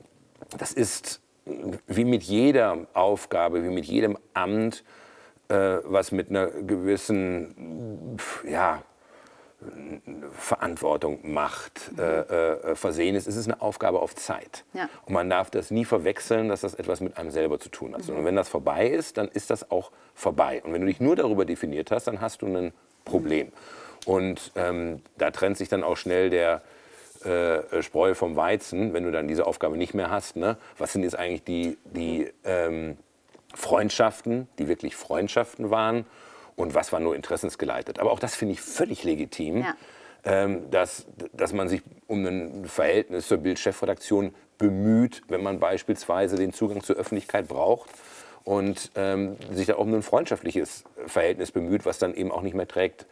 das 0.57 0.73
ist 0.73 1.21
wie 1.87 2.05
mit 2.05 2.23
jeder 2.23 2.87
Aufgabe, 2.95 3.65
wie 3.65 3.71
mit 3.71 3.87
jedem 3.87 4.19
Amt, 4.35 4.85
äh, 5.51 5.79
was 5.85 6.13
mit 6.13 6.31
einer 6.31 6.47
gewissen 6.47 8.17
ja, 8.49 8.83
Verantwortung, 10.33 11.19
Macht 11.23 11.93
mhm. 11.93 11.99
äh, 11.99 12.21
äh, 12.21 12.75
versehen 12.75 13.15
ist, 13.15 13.27
ist 13.27 13.37
es 13.37 13.47
eine 13.47 13.61
Aufgabe 13.61 14.01
auf 14.01 14.15
Zeit. 14.15 14.65
Ja. 14.73 14.89
Und 15.05 15.13
man 15.13 15.29
darf 15.29 15.51
das 15.51 15.71
nie 15.71 15.85
verwechseln, 15.85 16.49
dass 16.49 16.63
das 16.63 16.75
etwas 16.75 17.01
mit 17.01 17.19
einem 17.19 17.31
selber 17.31 17.59
zu 17.59 17.69
tun 17.69 17.95
hat. 17.95 18.07
Mhm. 18.09 18.17
Und 18.17 18.25
wenn 18.25 18.37
das 18.37 18.49
vorbei 18.49 18.87
ist, 18.87 19.19
dann 19.19 19.29
ist 19.29 19.51
das 19.51 19.71
auch 19.71 19.91
vorbei. 20.15 20.63
Und 20.65 20.73
wenn 20.73 20.81
du 20.81 20.87
dich 20.87 21.01
nur 21.01 21.17
darüber 21.17 21.45
definiert 21.45 21.91
hast, 21.91 22.07
dann 22.07 22.21
hast 22.21 22.43
du 22.43 22.47
ein 22.47 22.73
Problem. 23.05 23.49
Mhm. 23.49 23.53
Und 24.07 24.53
ähm, 24.55 25.03
da 25.19 25.31
trennt 25.31 25.59
sich 25.59 25.69
dann 25.69 25.85
auch 25.85 25.97
schnell 25.97 26.31
der, 26.31 26.63
äh, 27.25 27.83
Spreu 27.83 28.15
vom 28.15 28.35
Weizen, 28.35 28.95
wenn 28.95 29.05
du 29.05 29.13
dann 29.13 29.29
diese 29.29 29.47
Aufgabe 29.47 29.77
nicht 29.77 29.93
mehr 29.93 30.11
hast. 30.11 30.37
Ne? 30.37 30.57
Was 30.79 30.95
sind 30.95 31.03
jetzt 31.03 31.19
eigentlich 31.19 31.45
die, 31.45 31.77
die 31.85 32.31
ähm, 32.45 32.97
Freundschaften, 33.55 34.49
die 34.59 34.69
wirklich 34.69 34.97
Freundschaften 34.97 35.71
waren 35.71 36.07
und 36.57 36.75
was 36.75 36.93
war 36.93 37.01
nur 37.01 37.17
interessensgeleitet. 37.17 37.99
Aber 37.99 38.13
auch 38.13 38.19
das 38.19 38.35
finde 38.35 38.55
ich 38.55 38.61
völlig 38.61 39.05
legitim, 39.05 39.63
ja. 39.63 39.75
ähm, 40.25 40.71
dass, 40.71 41.07
dass 41.33 41.53
man 41.53 41.69
sich 41.69 41.83
um 42.07 42.25
ein 42.27 42.67
Verhältnis 42.67 43.29
zur 43.29 43.39
Bildchefredaktion 43.39 44.35
bemüht, 44.59 45.23
wenn 45.29 45.43
man 45.43 45.59
beispielsweise 45.59 46.37
den 46.37 46.53
Zugang 46.53 46.83
zur 46.83 46.97
Öffentlichkeit 46.97 47.49
braucht 47.49 47.91
und 48.45 48.91
ähm, 48.95 49.37
sich 49.53 49.67
da 49.67 49.75
um 49.75 49.93
ein 49.93 50.03
freundschaftliches 50.03 50.85
Verhältnis 51.07 51.51
bemüht, 51.51 51.87
was 51.87 51.99
dann 51.99 52.15
eben 52.15 52.31
auch 52.31 52.43
nicht 52.43 52.55
mehr 52.55 52.69
trägt, 52.69 53.07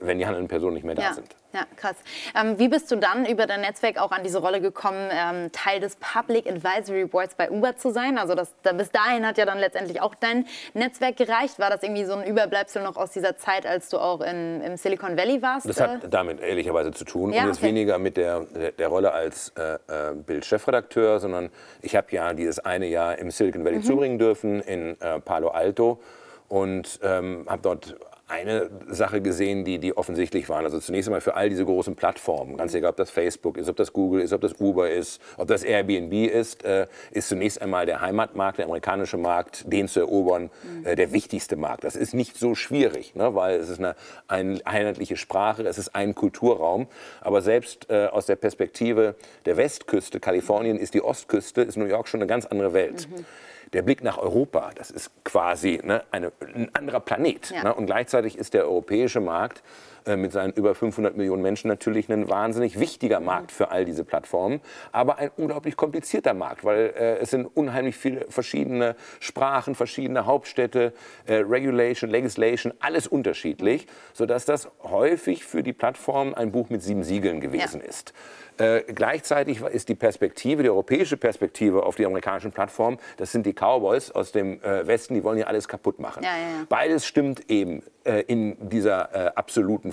wenn 0.00 0.18
die 0.18 0.26
handelnden 0.26 0.48
Personen 0.48 0.74
nicht 0.74 0.84
mehr 0.84 0.94
da 0.94 1.02
ja. 1.02 1.14
sind. 1.14 1.28
Ja, 1.52 1.66
krass. 1.76 1.96
Ähm, 2.34 2.58
wie 2.58 2.68
bist 2.68 2.90
du 2.90 2.96
dann 2.96 3.26
über 3.26 3.46
dein 3.46 3.60
Netzwerk 3.60 3.98
auch 3.98 4.10
an 4.10 4.22
diese 4.22 4.38
Rolle 4.38 4.62
gekommen, 4.62 5.10
ähm, 5.12 5.52
Teil 5.52 5.80
des 5.80 5.96
Public 5.96 6.46
Advisory 6.46 7.04
Boards 7.04 7.34
bei 7.34 7.50
Uber 7.50 7.76
zu 7.76 7.90
sein? 7.90 8.16
Also 8.16 8.34
das, 8.34 8.54
da, 8.62 8.72
bis 8.72 8.90
dahin 8.90 9.26
hat 9.26 9.36
ja 9.36 9.44
dann 9.44 9.58
letztendlich 9.58 10.00
auch 10.00 10.14
dein 10.14 10.46
Netzwerk 10.72 11.18
gereicht. 11.18 11.58
War 11.58 11.68
das 11.68 11.82
irgendwie 11.82 12.04
so 12.04 12.14
ein 12.14 12.24
Überbleibsel 12.24 12.82
noch 12.82 12.96
aus 12.96 13.10
dieser 13.10 13.36
Zeit, 13.36 13.66
als 13.66 13.90
du 13.90 13.98
auch 13.98 14.22
in, 14.22 14.62
im 14.62 14.76
Silicon 14.78 15.18
Valley 15.18 15.42
warst? 15.42 15.68
Das 15.68 15.78
hat 15.78 16.04
äh? 16.04 16.08
damit 16.08 16.40
ehrlicherweise 16.40 16.92
zu 16.92 17.04
tun. 17.04 17.32
Ja, 17.32 17.42
und 17.42 17.48
jetzt 17.48 17.58
okay. 17.58 17.66
weniger 17.66 17.98
mit 17.98 18.16
der, 18.16 18.40
der, 18.40 18.72
der 18.72 18.88
Rolle 18.88 19.12
als 19.12 19.52
äh, 19.58 19.74
äh 19.74 20.14
Bild-Chefredakteur, 20.14 21.20
sondern 21.20 21.50
ich 21.82 21.96
habe 21.96 22.06
ja 22.10 22.32
dieses 22.32 22.60
eine 22.60 22.86
Jahr 22.86 23.18
im 23.18 23.30
Silicon 23.30 23.64
Valley 23.64 23.78
mhm. 23.78 23.82
zubringen 23.82 24.18
dürfen, 24.18 24.60
in 24.62 24.98
äh, 25.00 25.20
Palo 25.20 25.48
Alto 25.48 26.00
und 26.48 26.98
ähm, 27.02 27.46
habe 27.48 27.62
dort 27.62 27.96
eine 28.32 28.70
Sache 28.88 29.20
gesehen, 29.20 29.64
die, 29.64 29.78
die 29.78 29.94
offensichtlich 29.96 30.48
waren. 30.48 30.64
Also 30.64 30.80
zunächst 30.80 31.08
einmal 31.08 31.20
für 31.20 31.34
all 31.34 31.50
diese 31.50 31.66
großen 31.66 31.94
Plattformen, 31.94 32.56
ganz 32.56 32.74
egal, 32.74 32.90
ob 32.90 32.96
das 32.96 33.10
Facebook 33.10 33.58
ist, 33.58 33.68
ob 33.68 33.76
das 33.76 33.92
Google 33.92 34.22
ist, 34.22 34.32
ob 34.32 34.40
das 34.40 34.54
Uber 34.58 34.90
ist, 34.90 35.20
ob 35.36 35.48
das 35.48 35.62
Airbnb 35.62 36.12
ist, 36.30 36.64
äh, 36.64 36.86
ist 37.10 37.28
zunächst 37.28 37.60
einmal 37.60 37.84
der 37.84 38.00
Heimatmarkt, 38.00 38.58
der 38.58 38.64
amerikanische 38.64 39.18
Markt, 39.18 39.70
den 39.70 39.86
zu 39.86 40.00
erobern, 40.00 40.50
äh, 40.84 40.96
der 40.96 41.12
wichtigste 41.12 41.56
Markt. 41.56 41.84
Das 41.84 41.94
ist 41.94 42.14
nicht 42.14 42.38
so 42.38 42.54
schwierig, 42.54 43.14
ne, 43.14 43.34
weil 43.34 43.60
es 43.60 43.68
ist 43.68 43.78
eine, 43.78 43.94
eine 44.28 44.60
einheitliche 44.64 45.18
Sprache, 45.18 45.64
es 45.64 45.76
ist 45.76 45.94
ein 45.94 46.14
Kulturraum. 46.14 46.86
Aber 47.20 47.42
selbst 47.42 47.90
äh, 47.90 48.06
aus 48.06 48.24
der 48.24 48.36
Perspektive 48.36 49.14
der 49.44 49.58
Westküste, 49.58 50.20
Kalifornien 50.20 50.78
ist 50.78 50.94
die 50.94 51.02
Ostküste, 51.02 51.60
ist 51.60 51.76
New 51.76 51.84
York 51.84 52.08
schon 52.08 52.20
eine 52.20 52.28
ganz 52.28 52.46
andere 52.46 52.72
Welt. 52.72 53.08
Mhm 53.10 53.26
der 53.72 53.82
Blick 53.82 54.02
nach 54.02 54.18
Europa, 54.18 54.70
das 54.74 54.90
ist 54.90 55.10
quasi 55.24 55.80
ne, 55.82 56.04
eine, 56.10 56.32
ein 56.54 56.70
anderer 56.74 57.00
Planet. 57.00 57.50
Ja. 57.50 57.64
Ne? 57.64 57.74
Und 57.74 57.86
gleichzeitig 57.86 58.36
ist 58.36 58.54
der 58.54 58.64
europäische 58.64 59.20
Markt 59.20 59.62
mit 60.16 60.32
seinen 60.32 60.52
über 60.52 60.74
500 60.74 61.16
Millionen 61.16 61.42
Menschen 61.42 61.68
natürlich 61.68 62.10
ein 62.10 62.28
wahnsinnig 62.28 62.78
wichtiger. 62.78 63.20
Markt 63.22 63.52
für 63.52 63.70
all 63.70 63.84
diese 63.84 64.04
Plattformen, 64.04 64.60
aber 64.90 65.18
ein 65.18 65.30
unglaublich 65.36 65.76
komplizierter 65.76 66.34
Markt, 66.34 66.64
weil 66.64 66.92
äh, 66.96 67.18
es 67.18 67.30
sind 67.30 67.46
unheimlich 67.46 67.96
viele 67.96 68.26
verschiedene 68.28 68.96
Sprachen, 69.20 69.74
verschiedene 69.74 70.26
Hauptstädte, 70.26 70.92
äh, 71.26 71.34
Regulation, 71.36 72.10
Legislation, 72.10 72.74
alles 72.80 73.06
unterschiedlich, 73.06 73.86
sodass 74.12 74.44
das 74.44 74.68
häufig 74.82 75.44
für 75.44 75.62
die 75.62 75.72
Plattform 75.72 76.34
ein 76.34 76.52
Buch 76.52 76.68
mit 76.70 76.82
sieben 76.82 77.04
Siegeln 77.04 77.40
gewesen 77.40 77.80
ja. 77.80 77.88
ist. 77.88 78.12
Äh, 78.58 78.82
gleichzeitig 78.92 79.62
ist 79.62 79.88
die 79.88 79.94
Perspektive, 79.94 80.62
die 80.62 80.68
europäische 80.68 81.16
Perspektive 81.16 81.84
auf 81.84 81.96
die 81.96 82.04
amerikanischen 82.04 82.52
Plattformen, 82.52 82.98
das 83.16 83.32
sind 83.32 83.46
die 83.46 83.54
Cowboys 83.54 84.10
aus 84.10 84.30
dem 84.30 84.62
äh, 84.62 84.86
Westen, 84.86 85.14
die 85.14 85.24
wollen 85.24 85.36
hier 85.36 85.48
alles 85.48 85.68
kaputt 85.68 85.98
machen. 85.98 86.22
Ja, 86.22 86.36
ja, 86.36 86.42
ja. 86.42 86.66
Beides 86.68 87.06
stimmt 87.06 87.50
eben 87.50 87.82
äh, 88.04 88.20
in 88.22 88.56
dieser 88.68 89.14
äh, 89.14 89.32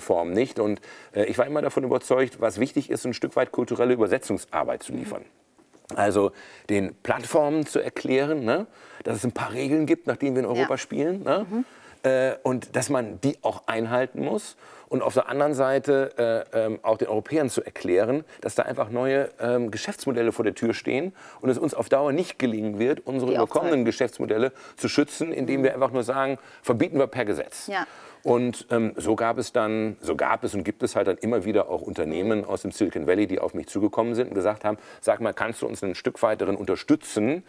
Form 0.00 0.32
nicht. 0.32 0.58
Und 0.58 0.80
äh, 1.14 1.24
ich 1.24 1.38
war 1.38 1.46
immer 1.46 1.62
davon 1.62 1.84
überzeugt, 1.84 2.40
was 2.40 2.58
wichtig 2.58 2.90
ist, 2.90 3.04
ein 3.04 3.14
Stück 3.14 3.36
weit 3.36 3.52
kulturelle 3.52 3.94
Übersetzungsarbeit 3.94 4.82
zu 4.82 4.92
liefern. 4.92 5.22
Mhm. 5.22 5.96
Also 5.96 6.32
den 6.68 6.94
Plattformen 7.02 7.66
zu 7.66 7.80
erklären, 7.80 8.44
ne, 8.44 8.66
dass 9.02 9.16
es 9.16 9.24
ein 9.24 9.32
paar 9.32 9.52
Regeln 9.52 9.86
gibt, 9.86 10.06
nach 10.06 10.16
denen 10.16 10.36
wir 10.36 10.42
in 10.42 10.48
Europa 10.48 10.78
spielen. 10.78 11.22
Ne, 11.24 11.46
mhm. 11.48 11.64
Äh, 12.02 12.36
und 12.42 12.76
dass 12.76 12.88
man 12.88 13.20
die 13.20 13.36
auch 13.42 13.66
einhalten 13.66 14.24
muss 14.24 14.56
und 14.88 15.02
auf 15.02 15.14
der 15.14 15.28
anderen 15.28 15.52
Seite 15.52 16.46
äh, 16.52 16.66
ähm, 16.66 16.80
auch 16.82 16.96
den 16.96 17.08
Europäern 17.08 17.50
zu 17.50 17.62
erklären, 17.62 18.24
dass 18.40 18.54
da 18.54 18.62
einfach 18.62 18.88
neue 18.88 19.30
ähm, 19.38 19.70
Geschäftsmodelle 19.70 20.32
vor 20.32 20.44
der 20.44 20.54
Tür 20.54 20.72
stehen 20.72 21.12
und 21.42 21.50
es 21.50 21.58
uns 21.58 21.74
auf 21.74 21.88
Dauer 21.90 22.12
nicht 22.12 22.38
gelingen 22.38 22.78
wird, 22.78 23.06
unsere 23.06 23.34
überkommenen 23.34 23.84
Geschäftsmodelle 23.84 24.52
zu 24.76 24.88
schützen, 24.88 25.32
indem 25.32 25.62
wir 25.62 25.74
einfach 25.74 25.92
nur 25.92 26.02
sagen, 26.02 26.38
verbieten 26.62 26.98
wir 26.98 27.06
per 27.06 27.26
Gesetz. 27.26 27.66
Ja. 27.66 27.86
Und 28.22 28.66
ähm, 28.70 28.92
so 28.96 29.16
gab 29.16 29.38
es 29.38 29.52
dann, 29.52 29.96
so 30.00 30.16
gab 30.16 30.44
es 30.44 30.54
und 30.54 30.64
gibt 30.64 30.82
es 30.82 30.96
halt 30.96 31.06
dann 31.06 31.16
immer 31.18 31.44
wieder 31.44 31.68
auch 31.70 31.80
Unternehmen 31.82 32.44
aus 32.44 32.62
dem 32.62 32.72
Silicon 32.72 33.06
Valley, 33.06 33.26
die 33.26 33.38
auf 33.38 33.54
mich 33.54 33.68
zugekommen 33.68 34.14
sind 34.14 34.28
und 34.28 34.34
gesagt 34.34 34.64
haben, 34.64 34.78
sag 35.00 35.20
mal, 35.20 35.32
kannst 35.32 35.62
du 35.62 35.66
uns 35.66 35.82
ein 35.82 35.94
Stück 35.94 36.22
weit 36.22 36.40
darin 36.40 36.56
unterstützen, 36.56 37.44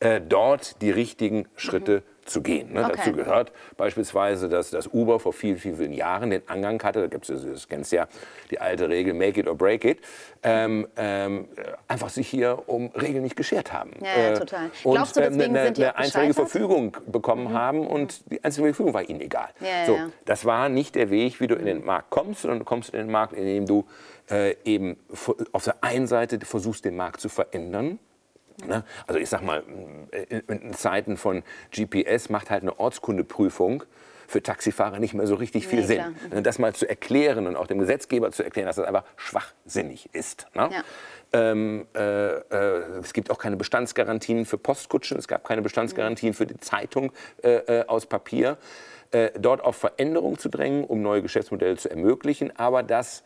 äh, 0.00 0.20
dort 0.20 0.80
die 0.80 0.90
richtigen 0.90 1.46
Schritte 1.56 2.02
mhm 2.06 2.11
zu 2.24 2.42
gehen. 2.42 2.72
Ne? 2.72 2.84
Okay. 2.84 2.92
Dazu 2.96 3.12
gehört 3.12 3.52
beispielsweise, 3.76 4.48
dass 4.48 4.70
das 4.70 4.88
Uber 4.92 5.18
vor 5.20 5.32
vielen, 5.32 5.58
vielen 5.58 5.92
Jahren 5.92 6.30
den 6.30 6.42
Angang 6.48 6.82
hatte, 6.82 7.00
da 7.00 7.06
gibt 7.06 7.28
es, 7.28 7.44
das 7.44 7.68
kennst 7.68 7.92
ja 7.92 8.06
die 8.50 8.60
alte 8.60 8.88
Regel, 8.88 9.14
make 9.14 9.40
it 9.40 9.48
or 9.48 9.56
break 9.56 9.84
it, 9.84 9.98
ähm, 10.42 10.86
ähm, 10.96 11.48
einfach 11.88 12.08
sich 12.08 12.28
hier 12.28 12.62
um 12.66 12.90
Regeln 12.90 13.22
nicht 13.22 13.36
geschert 13.36 13.72
haben. 13.72 13.92
Ja, 14.00 14.06
ja 14.06 14.30
äh, 14.30 14.34
total. 14.34 14.70
Und 14.84 14.94
Glaubst 14.94 15.16
du, 15.16 15.20
ähm, 15.20 15.38
deswegen 15.38 15.56
eine, 15.56 15.68
eine 15.68 15.96
einstweilige 15.96 16.34
Verfügung 16.34 16.96
bekommen 17.06 17.48
mhm. 17.48 17.54
haben 17.54 17.86
und 17.86 18.30
die 18.30 18.42
einstweilige 18.42 18.74
Verfügung 18.74 18.94
war 18.94 19.08
ihnen 19.08 19.20
egal. 19.20 19.48
Ja, 19.60 19.86
so, 19.86 19.98
das 20.24 20.44
war 20.44 20.68
nicht 20.68 20.94
der 20.94 21.10
Weg, 21.10 21.40
wie 21.40 21.46
du 21.46 21.54
in 21.54 21.66
den 21.66 21.84
Markt 21.84 22.10
kommst, 22.10 22.42
sondern 22.42 22.60
du 22.60 22.64
kommst 22.64 22.90
in 22.90 22.98
den 22.98 23.10
Markt, 23.10 23.32
indem 23.32 23.66
du 23.66 23.84
äh, 24.30 24.56
eben 24.64 24.96
auf 25.52 25.64
der 25.64 25.76
einen 25.82 26.06
Seite 26.06 26.38
versuchst, 26.40 26.84
den 26.84 26.96
Markt 26.96 27.20
zu 27.20 27.28
verändern, 27.28 27.98
Ne? 28.66 28.84
Also 29.06 29.18
ich 29.18 29.28
sag 29.28 29.42
mal, 29.42 29.62
in 30.30 30.72
Zeiten 30.74 31.16
von 31.16 31.42
GPS 31.70 32.28
macht 32.28 32.50
halt 32.50 32.62
eine 32.62 32.78
Ortskundeprüfung 32.78 33.84
für 34.32 34.42
Taxifahrer 34.42 34.98
nicht 34.98 35.14
mehr 35.14 35.26
so 35.26 35.34
richtig 35.34 35.68
viel 35.68 35.80
nee, 35.80 35.86
Sinn. 35.86 35.96
Klar. 35.98 36.12
Mhm. 36.38 36.42
Das 36.42 36.58
mal 36.58 36.74
zu 36.74 36.88
erklären 36.88 37.46
und 37.46 37.56
auch 37.56 37.66
dem 37.66 37.78
Gesetzgeber 37.78 38.32
zu 38.32 38.42
erklären, 38.42 38.66
dass 38.66 38.76
das 38.76 38.86
einfach 38.86 39.04
schwachsinnig 39.16 40.08
ist. 40.12 40.46
Ne? 40.54 40.70
Ja. 40.72 40.82
Ähm, 41.34 41.86
äh, 41.94 42.36
äh, 42.38 43.00
es 43.00 43.12
gibt 43.12 43.30
auch 43.30 43.38
keine 43.38 43.56
Bestandsgarantien 43.56 44.44
für 44.44 44.58
Postkutschen, 44.58 45.18
es 45.18 45.28
gab 45.28 45.44
keine 45.44 45.62
Bestandsgarantien 45.62 46.34
für 46.34 46.46
die 46.46 46.58
Zeitung 46.58 47.12
äh, 47.42 47.80
äh 47.80 47.86
aus 47.86 48.06
Papier. 48.06 48.58
Äh, 49.12 49.30
dort 49.38 49.62
auf 49.62 49.76
Veränderungen 49.76 50.38
zu 50.38 50.48
drängen, 50.48 50.84
um 50.84 51.02
neue 51.02 51.20
Geschäftsmodelle 51.20 51.76
zu 51.76 51.90
ermöglichen, 51.90 52.56
aber 52.56 52.82
das 52.82 53.22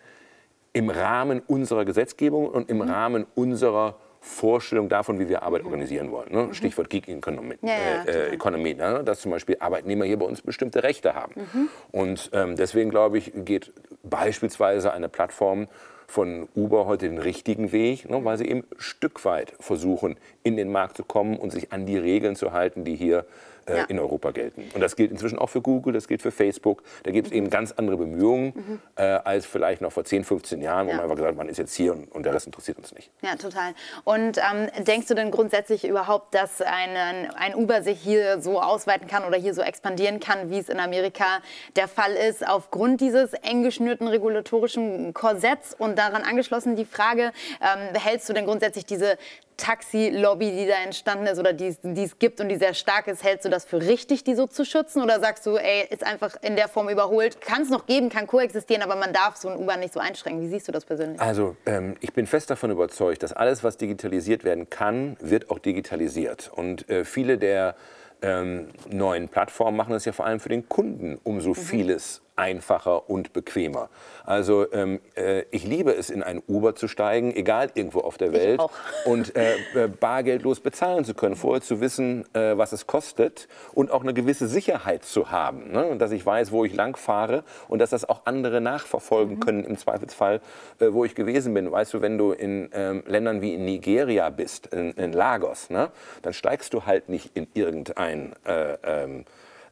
im 0.72 0.90
Rahmen 0.90 1.40
unserer 1.46 1.84
Gesetzgebung 1.84 2.48
und 2.48 2.68
im 2.68 2.78
mhm. 2.78 2.90
Rahmen 2.90 3.26
unserer 3.36 3.96
Vorstellung 4.26 4.88
davon, 4.88 5.18
wie 5.18 5.28
wir 5.28 5.42
Arbeit 5.42 5.64
organisieren 5.64 6.10
wollen. 6.10 6.32
Ne? 6.32 6.42
Mhm. 6.42 6.54
Stichwort 6.54 6.90
Geek 6.90 7.08
Economy, 7.08 7.54
ja, 7.62 7.68
ja, 7.68 8.04
äh, 8.04 8.34
Economy 8.34 8.74
ne? 8.74 9.02
dass 9.04 9.20
zum 9.20 9.30
Beispiel 9.30 9.56
Arbeitnehmer 9.60 10.04
hier 10.04 10.18
bei 10.18 10.26
uns 10.26 10.42
bestimmte 10.42 10.82
Rechte 10.82 11.14
haben. 11.14 11.32
Mhm. 11.36 11.68
Und 11.92 12.30
ähm, 12.32 12.56
deswegen 12.56 12.90
glaube 12.90 13.18
ich, 13.18 13.32
geht 13.34 13.72
beispielsweise 14.02 14.92
eine 14.92 15.08
Plattform 15.08 15.68
von 16.08 16.48
Uber 16.54 16.86
heute 16.86 17.08
den 17.08 17.18
richtigen 17.18 17.72
Weg, 17.72 18.10
ne? 18.10 18.24
weil 18.24 18.36
sie 18.36 18.46
eben 18.46 18.64
Stück 18.78 19.24
weit 19.24 19.54
versuchen, 19.58 20.16
in 20.42 20.56
den 20.56 20.70
Markt 20.70 20.96
zu 20.96 21.04
kommen 21.04 21.36
und 21.36 21.50
sich 21.50 21.72
an 21.72 21.86
die 21.86 21.96
Regeln 21.96 22.36
zu 22.36 22.52
halten, 22.52 22.84
die 22.84 22.96
hier 22.96 23.18
äh, 23.18 23.24
ja. 23.68 23.84
in 23.84 23.98
Europa 23.98 24.30
gelten. 24.30 24.64
Und 24.74 24.80
das 24.80 24.96
gilt 24.96 25.10
inzwischen 25.10 25.38
auch 25.38 25.48
für 25.48 25.60
Google, 25.60 25.92
das 25.92 26.08
gilt 26.08 26.22
für 26.22 26.30
Facebook. 26.30 26.82
Da 27.02 27.10
gibt 27.10 27.28
es 27.28 27.32
mhm. 27.32 27.38
eben 27.38 27.50
ganz 27.50 27.72
andere 27.72 27.96
Bemühungen 27.96 28.52
mhm. 28.54 28.80
äh, 28.96 29.02
als 29.02 29.46
vielleicht 29.46 29.80
noch 29.80 29.92
vor 29.92 30.04
10, 30.04 30.24
15 30.24 30.60
Jahren, 30.60 30.86
wo 30.86 30.90
ja. 30.90 30.96
man 30.96 31.04
einfach 31.04 31.16
gesagt 31.16 31.32
hat, 31.32 31.38
man 31.38 31.48
ist 31.48 31.58
jetzt 31.58 31.74
hier 31.74 31.92
und, 31.92 32.10
und, 32.12 32.24
der 32.24 32.34
Rest 32.34 32.46
interessiert 32.46 32.78
uns 32.78 32.94
nicht. 32.94 33.10
Ja, 33.22 33.36
total. 33.36 33.74
Und 34.04 34.38
ähm, 34.38 34.68
denkst 34.84 35.08
du 35.08 35.14
denn 35.14 35.30
grundsätzlich 35.30 35.86
überhaupt, 35.86 36.34
dass 36.34 36.60
ein, 36.60 37.30
ein 37.36 37.54
Uber 37.54 37.82
sich 37.82 38.00
hier 38.00 38.40
so 38.40 38.60
ausweiten 38.60 39.06
kann 39.08 39.24
oder 39.24 39.36
hier 39.36 39.54
so 39.54 39.62
expandieren 39.62 40.20
kann, 40.20 40.50
wie 40.50 40.58
es 40.58 40.68
in 40.68 40.80
Amerika 40.80 41.40
der 41.76 41.88
Fall 41.88 42.12
ist, 42.12 42.46
aufgrund 42.46 43.00
dieses 43.00 43.32
eng 43.34 43.62
geschnürten 43.62 44.08
regulatorischen 44.08 45.14
Korsetts 45.14 45.74
und 45.74 45.98
daran 45.98 46.22
angeschlossen 46.22 46.76
die 46.76 46.84
Frage, 46.84 47.32
ähm, 47.60 47.94
hältst 48.00 48.28
du 48.28 48.32
denn 48.32 48.46
grundsätzlich 48.46 48.86
diese 48.86 49.18
Taxi-Lobby, 49.56 50.50
die 50.50 50.66
da 50.66 50.74
entstanden 50.84 51.26
ist 51.26 51.38
oder 51.38 51.52
die, 51.52 51.74
die 51.82 52.02
es 52.02 52.18
gibt 52.18 52.40
und 52.40 52.48
die 52.48 52.56
sehr 52.56 52.74
stark 52.74 53.06
ist, 53.06 53.24
hältst 53.24 53.44
du 53.44 53.48
das 53.48 53.64
für 53.64 53.80
richtig, 53.80 54.24
die 54.24 54.34
so 54.34 54.46
zu 54.46 54.64
schützen? 54.64 55.02
Oder 55.02 55.20
sagst 55.20 55.46
du, 55.46 55.56
ey, 55.56 55.86
ist 55.90 56.04
einfach 56.04 56.36
in 56.42 56.56
der 56.56 56.68
Form 56.68 56.88
überholt, 56.88 57.40
kann 57.40 57.62
es 57.62 57.70
noch 57.70 57.86
geben, 57.86 58.08
kann 58.08 58.26
koexistieren, 58.26 58.82
aber 58.82 58.96
man 58.96 59.12
darf 59.12 59.36
so 59.36 59.48
ein 59.48 59.56
Uber 59.56 59.76
nicht 59.76 59.94
so 59.94 60.00
einschränken? 60.00 60.42
Wie 60.42 60.48
siehst 60.48 60.68
du 60.68 60.72
das 60.72 60.84
persönlich? 60.84 61.20
Also, 61.20 61.56
ähm, 61.66 61.96
ich 62.00 62.12
bin 62.12 62.26
fest 62.26 62.50
davon 62.50 62.70
überzeugt, 62.70 63.22
dass 63.22 63.32
alles, 63.32 63.64
was 63.64 63.76
digitalisiert 63.76 64.44
werden 64.44 64.68
kann, 64.68 65.16
wird 65.20 65.50
auch 65.50 65.58
digitalisiert. 65.58 66.50
Und 66.54 66.88
äh, 66.90 67.04
viele 67.04 67.38
der 67.38 67.76
ähm, 68.22 68.68
neuen 68.88 69.28
Plattformen 69.28 69.76
machen 69.76 69.94
es 69.94 70.04
ja 70.04 70.12
vor 70.12 70.26
allem 70.26 70.40
für 70.40 70.48
den 70.48 70.68
Kunden, 70.68 71.18
um 71.22 71.40
so 71.40 71.50
mhm. 71.50 71.54
vieles 71.54 72.22
einfacher 72.36 73.08
und 73.08 73.32
bequemer. 73.32 73.88
Also 74.24 74.70
ähm, 74.72 75.00
äh, 75.16 75.44
ich 75.50 75.64
liebe 75.64 75.92
es, 75.92 76.10
in 76.10 76.22
ein 76.22 76.42
Uber 76.46 76.74
zu 76.74 76.86
steigen, 76.86 77.34
egal 77.34 77.70
irgendwo 77.74 78.00
auf 78.00 78.18
der 78.18 78.32
Welt, 78.32 78.60
und 79.06 79.34
äh, 79.36 79.54
äh, 79.74 79.88
bargeldlos 79.88 80.60
bezahlen 80.60 81.04
zu 81.04 81.14
können, 81.14 81.36
vorher 81.36 81.62
zu 81.62 81.80
wissen, 81.80 82.24
äh, 82.34 82.56
was 82.58 82.72
es 82.72 82.86
kostet 82.86 83.48
und 83.72 83.90
auch 83.90 84.02
eine 84.02 84.12
gewisse 84.14 84.46
Sicherheit 84.48 85.04
zu 85.04 85.30
haben, 85.30 85.72
ne? 85.72 85.96
dass 85.96 86.12
ich 86.12 86.24
weiß, 86.24 86.52
wo 86.52 86.64
ich 86.64 86.74
lang 86.74 86.96
fahre 86.96 87.42
und 87.68 87.78
dass 87.78 87.90
das 87.90 88.08
auch 88.08 88.22
andere 88.26 88.60
nachverfolgen 88.60 89.36
mhm. 89.36 89.40
können 89.40 89.64
im 89.64 89.78
Zweifelsfall, 89.78 90.40
äh, 90.78 90.92
wo 90.92 91.04
ich 91.04 91.14
gewesen 91.14 91.54
bin. 91.54 91.70
Weißt 91.70 91.94
du, 91.94 92.02
wenn 92.02 92.18
du 92.18 92.32
in 92.32 92.70
ähm, 92.72 93.02
Ländern 93.06 93.40
wie 93.40 93.54
in 93.54 93.64
Nigeria 93.64 94.28
bist, 94.30 94.66
in, 94.66 94.92
in 94.92 95.12
Lagos, 95.12 95.70
ne? 95.70 95.90
dann 96.22 96.32
steigst 96.32 96.74
du 96.74 96.84
halt 96.84 97.08
nicht 97.08 97.30
in 97.34 97.46
irgendein 97.54 98.34
äh, 98.44 98.76
ähm, 98.82 99.24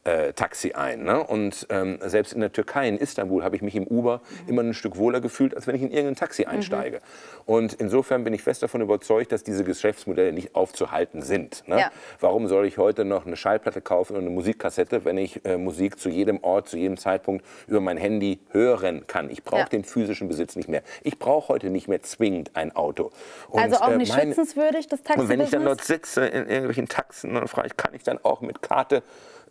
äh, 0.05 0.33
Taxi 0.33 0.73
ein. 0.73 1.03
Ne? 1.03 1.21
Und 1.21 1.67
ähm, 1.69 1.97
selbst 2.05 2.33
in 2.33 2.39
der 2.39 2.51
Türkei, 2.51 2.87
in 2.87 2.97
Istanbul, 2.97 3.43
habe 3.43 3.55
ich 3.55 3.61
mich 3.61 3.75
im 3.75 3.85
Uber 3.85 4.21
mhm. 4.43 4.49
immer 4.49 4.61
ein 4.61 4.73
Stück 4.73 4.97
wohler 4.97 5.19
gefühlt, 5.19 5.55
als 5.55 5.67
wenn 5.67 5.75
ich 5.75 5.81
in 5.81 5.91
irgendein 5.91 6.15
Taxi 6.15 6.43
mhm. 6.43 6.51
einsteige. 6.51 6.97
Mhm. 6.97 7.01
Und 7.45 7.73
insofern 7.73 8.23
bin 8.23 8.33
ich 8.33 8.43
fest 8.43 8.63
davon 8.63 8.81
überzeugt, 8.81 9.31
dass 9.31 9.43
diese 9.43 9.63
Geschäftsmodelle 9.63 10.31
nicht 10.31 10.55
aufzuhalten 10.55 11.21
sind. 11.21 11.67
Ne? 11.67 11.79
Ja. 11.79 11.91
Warum 12.19 12.47
soll 12.47 12.65
ich 12.65 12.77
heute 12.77 13.03
noch 13.03 13.25
eine 13.25 13.35
Schallplatte 13.35 13.81
kaufen 13.81 14.15
und 14.15 14.21
eine 14.21 14.29
Musikkassette, 14.29 15.05
wenn 15.05 15.17
ich 15.17 15.43
äh, 15.45 15.57
Musik 15.57 15.99
zu 15.99 16.09
jedem 16.09 16.43
Ort, 16.43 16.69
zu 16.69 16.77
jedem 16.77 16.97
Zeitpunkt 16.97 17.43
über 17.67 17.81
mein 17.81 17.97
Handy 17.97 18.39
hören 18.51 19.07
kann? 19.07 19.29
Ich 19.31 19.43
brauche 19.43 19.61
ja. 19.61 19.65
den 19.67 19.83
physischen 19.83 20.27
Besitz 20.27 20.55
nicht 20.55 20.69
mehr. 20.69 20.83
Ich 21.01 21.17
brauche 21.17 21.49
heute 21.49 21.69
nicht 21.71 21.87
mehr 21.87 22.01
zwingend 22.03 22.51
ein 22.55 22.75
Auto. 22.75 23.11
Und, 23.49 23.61
also 23.61 23.77
auch 23.77 23.89
äh, 23.89 23.97
nicht 23.97 24.13
äh, 24.13 24.17
mein, 24.17 24.27
schützenswürdig, 24.27 24.87
das 24.87 25.01
Taxi. 25.01 25.19
Und 25.19 25.29
wenn 25.29 25.39
ich 25.39 25.49
dann 25.49 25.65
dort 25.65 25.83
sitze 25.83 26.25
in 26.27 26.47
irgendwelchen 26.47 26.87
Taxen, 26.87 27.33
dann 27.33 27.47
frage 27.47 27.67
ich, 27.67 27.77
kann 27.77 27.93
ich 27.95 28.03
dann 28.03 28.19
auch 28.23 28.41
mit 28.41 28.61
Karte 28.61 29.01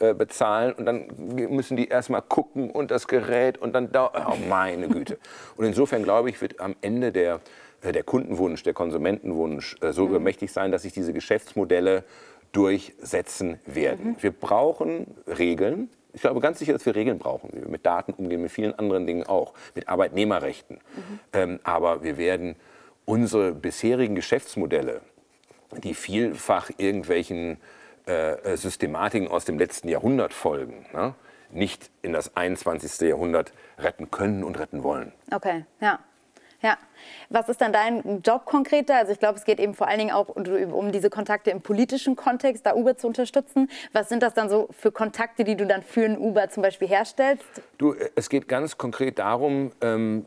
äh, 0.01 0.13
bezahlen 0.13 0.73
und 0.73 0.87
dann 0.87 1.07
müssen 1.17 1.77
die 1.77 1.89
erstmal 1.89 2.23
gucken 2.23 2.71
und 2.71 2.91
das 2.91 3.07
Gerät 3.07 3.59
und 3.59 3.73
dann 3.75 3.93
da, 3.93 4.11
oh 4.29 4.37
meine 4.49 4.89
Güte. 4.89 5.19
Und 5.57 5.67
insofern 5.67 6.03
glaube 6.03 6.31
ich, 6.31 6.41
wird 6.41 6.61
am 6.61 6.75
Ende 6.81 7.13
der, 7.13 7.41
äh, 7.81 7.93
der 7.93 8.03
Kundenwunsch, 8.03 8.65
der 8.65 8.73
Konsumentenwunsch 8.73 9.77
äh, 9.81 9.93
so 9.93 10.03
mhm. 10.03 10.11
übermächtig 10.11 10.53
sein, 10.53 10.73
dass 10.73 10.83
sich 10.83 10.93
diese 10.93 11.13
Geschäftsmodelle 11.13 12.03
durchsetzen 12.51 13.61
werden. 13.67 14.11
Mhm. 14.11 14.17
Wir 14.21 14.33
brauchen 14.33 15.15
Regeln. 15.27 15.91
Ich 16.13 16.23
glaube 16.23 16.41
ganz 16.41 16.59
sicher, 16.59 16.73
dass 16.73 16.87
wir 16.87 16.95
Regeln 16.95 17.19
brauchen, 17.19 17.51
wie 17.53 17.61
wir 17.63 17.69
mit 17.69 17.87
Daten 17.87 18.13
umgehen, 18.15 18.43
mit 18.43 18.51
vielen 18.51 18.77
anderen 18.77 19.07
Dingen 19.07 19.25
auch, 19.25 19.55
mit 19.75 19.89
Arbeitnehmerrechten. 19.89 20.77
Mhm. 20.77 21.21
Ähm, 21.33 21.61
aber 21.63 22.03
wir 22.03 22.17
werden 22.17 22.57
unsere 23.05 23.53
bisherigen 23.53 24.15
Geschäftsmodelle, 24.15 25.03
die 25.83 25.95
vielfach 25.95 26.71
irgendwelchen 26.79 27.59
äh, 28.07 28.33
äh, 28.33 28.57
Systematiken 28.57 29.29
aus 29.29 29.45
dem 29.45 29.59
letzten 29.59 29.89
Jahrhundert 29.89 30.33
folgen, 30.33 30.87
ne? 30.93 31.15
nicht 31.51 31.91
in 32.03 32.13
das 32.13 32.37
21. 32.37 33.09
Jahrhundert 33.09 33.53
retten 33.79 34.11
können 34.11 34.45
und 34.45 34.59
retten 34.59 34.83
wollen. 34.83 35.13
Okay, 35.31 35.65
ja. 35.81 36.01
Ja. 36.65 36.79
Was 37.29 37.51
ist 37.51 37.61
dann 37.61 37.75
dein 37.75 38.23
Job 38.23 38.47
konkreter? 38.47 38.97
Also 38.97 39.13
ich 39.13 39.19
glaube, 39.19 39.39
es 39.39 39.45
geht 39.45 39.61
eben 39.61 39.75
vor 39.75 39.87
allen 39.87 39.99
Dingen 39.99 40.13
auch 40.13 40.31
um 40.31 40.93
diese 40.93 41.11
Kontakte 41.11 41.51
im 41.51 41.61
politischen 41.61 42.17
Kontext, 42.17 42.65
da 42.65 42.75
Uber 42.75 42.97
zu 42.97 43.07
unterstützen. 43.07 43.69
Was 43.93 44.09
sind 44.09 44.23
das 44.23 44.33
dann 44.33 44.49
so 44.49 44.69
für 44.71 44.91
Kontakte, 44.91 45.45
die 45.45 45.57
du 45.57 45.67
dann 45.67 45.83
für 45.83 46.07
ein 46.07 46.17
Uber 46.17 46.49
zum 46.49 46.63
Beispiel 46.63 46.89
herstellst? 46.89 47.45
Du, 47.77 47.95
es 48.15 48.31
geht 48.31 48.49
ganz 48.49 48.79
konkret 48.79 49.19
darum, 49.19 49.73
ähm, 49.83 50.25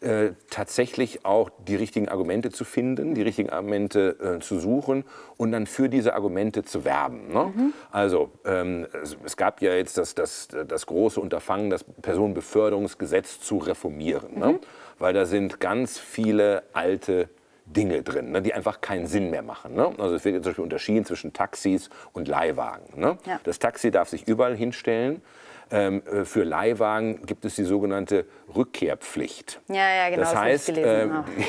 äh, 0.00 0.30
tatsächlich 0.50 1.24
auch 1.24 1.50
die 1.66 1.74
richtigen 1.74 2.08
Argumente 2.08 2.50
zu 2.50 2.64
finden, 2.64 3.14
die 3.14 3.22
richtigen 3.22 3.50
Argumente 3.50 4.36
äh, 4.36 4.38
zu 4.40 4.60
suchen 4.60 5.04
und 5.36 5.50
dann 5.50 5.66
für 5.66 5.88
diese 5.88 6.14
Argumente 6.14 6.62
zu 6.62 6.84
werben. 6.84 7.32
Ne? 7.32 7.52
Mhm. 7.54 7.72
Also 7.90 8.30
ähm, 8.44 8.86
es, 9.02 9.16
es, 9.24 9.36
gab 9.36 9.60
ja 9.60 9.74
jetzt 9.74 9.98
das, 9.98 10.14
das, 10.14 10.48
das 10.68 10.86
große 10.86 11.20
Unterfangen, 11.20 11.68
das 11.68 11.82
Personenbeförderungsgesetz 11.82 13.40
zu 13.40 13.58
reformieren, 13.58 14.38
ne? 14.38 14.46
mhm. 14.46 14.52
ne? 14.52 14.60
weil 15.00 15.14
da 15.14 15.24
sind 15.26 15.58
ganz 15.58 15.98
viele 15.98 16.62
alte 16.72 17.28
Dinge 17.64 18.02
drin, 18.02 18.30
ne, 18.30 18.40
die 18.40 18.54
einfach 18.54 18.80
keinen 18.80 19.06
Sinn 19.06 19.30
mehr 19.30 19.42
machen. 19.42 19.74
Ne? 19.74 19.92
Also 19.98 20.14
es 20.14 20.24
wird 20.24 20.36
zum 20.36 20.50
Beispiel 20.50 20.64
unterschieden 20.64 21.04
zwischen 21.04 21.32
Taxis 21.32 21.90
und 22.12 22.28
Leihwagen. 22.28 23.00
Ne? 23.00 23.18
Ja. 23.26 23.40
Das 23.44 23.58
Taxi 23.58 23.90
darf 23.90 24.08
sich 24.08 24.26
überall 24.26 24.56
hinstellen. 24.56 25.22
Ähm, 25.70 26.02
äh, 26.06 26.24
für 26.24 26.44
Leihwagen 26.44 27.26
gibt 27.26 27.44
es 27.44 27.56
die 27.56 27.64
sogenannte 27.64 28.24
Rückkehrpflicht. 28.54 29.60
Ja, 29.68 29.94
ja, 29.94 30.08
genau. 30.08 30.22
Das 30.22 30.34
heißt, 30.34 30.70
äh, 30.70 31.08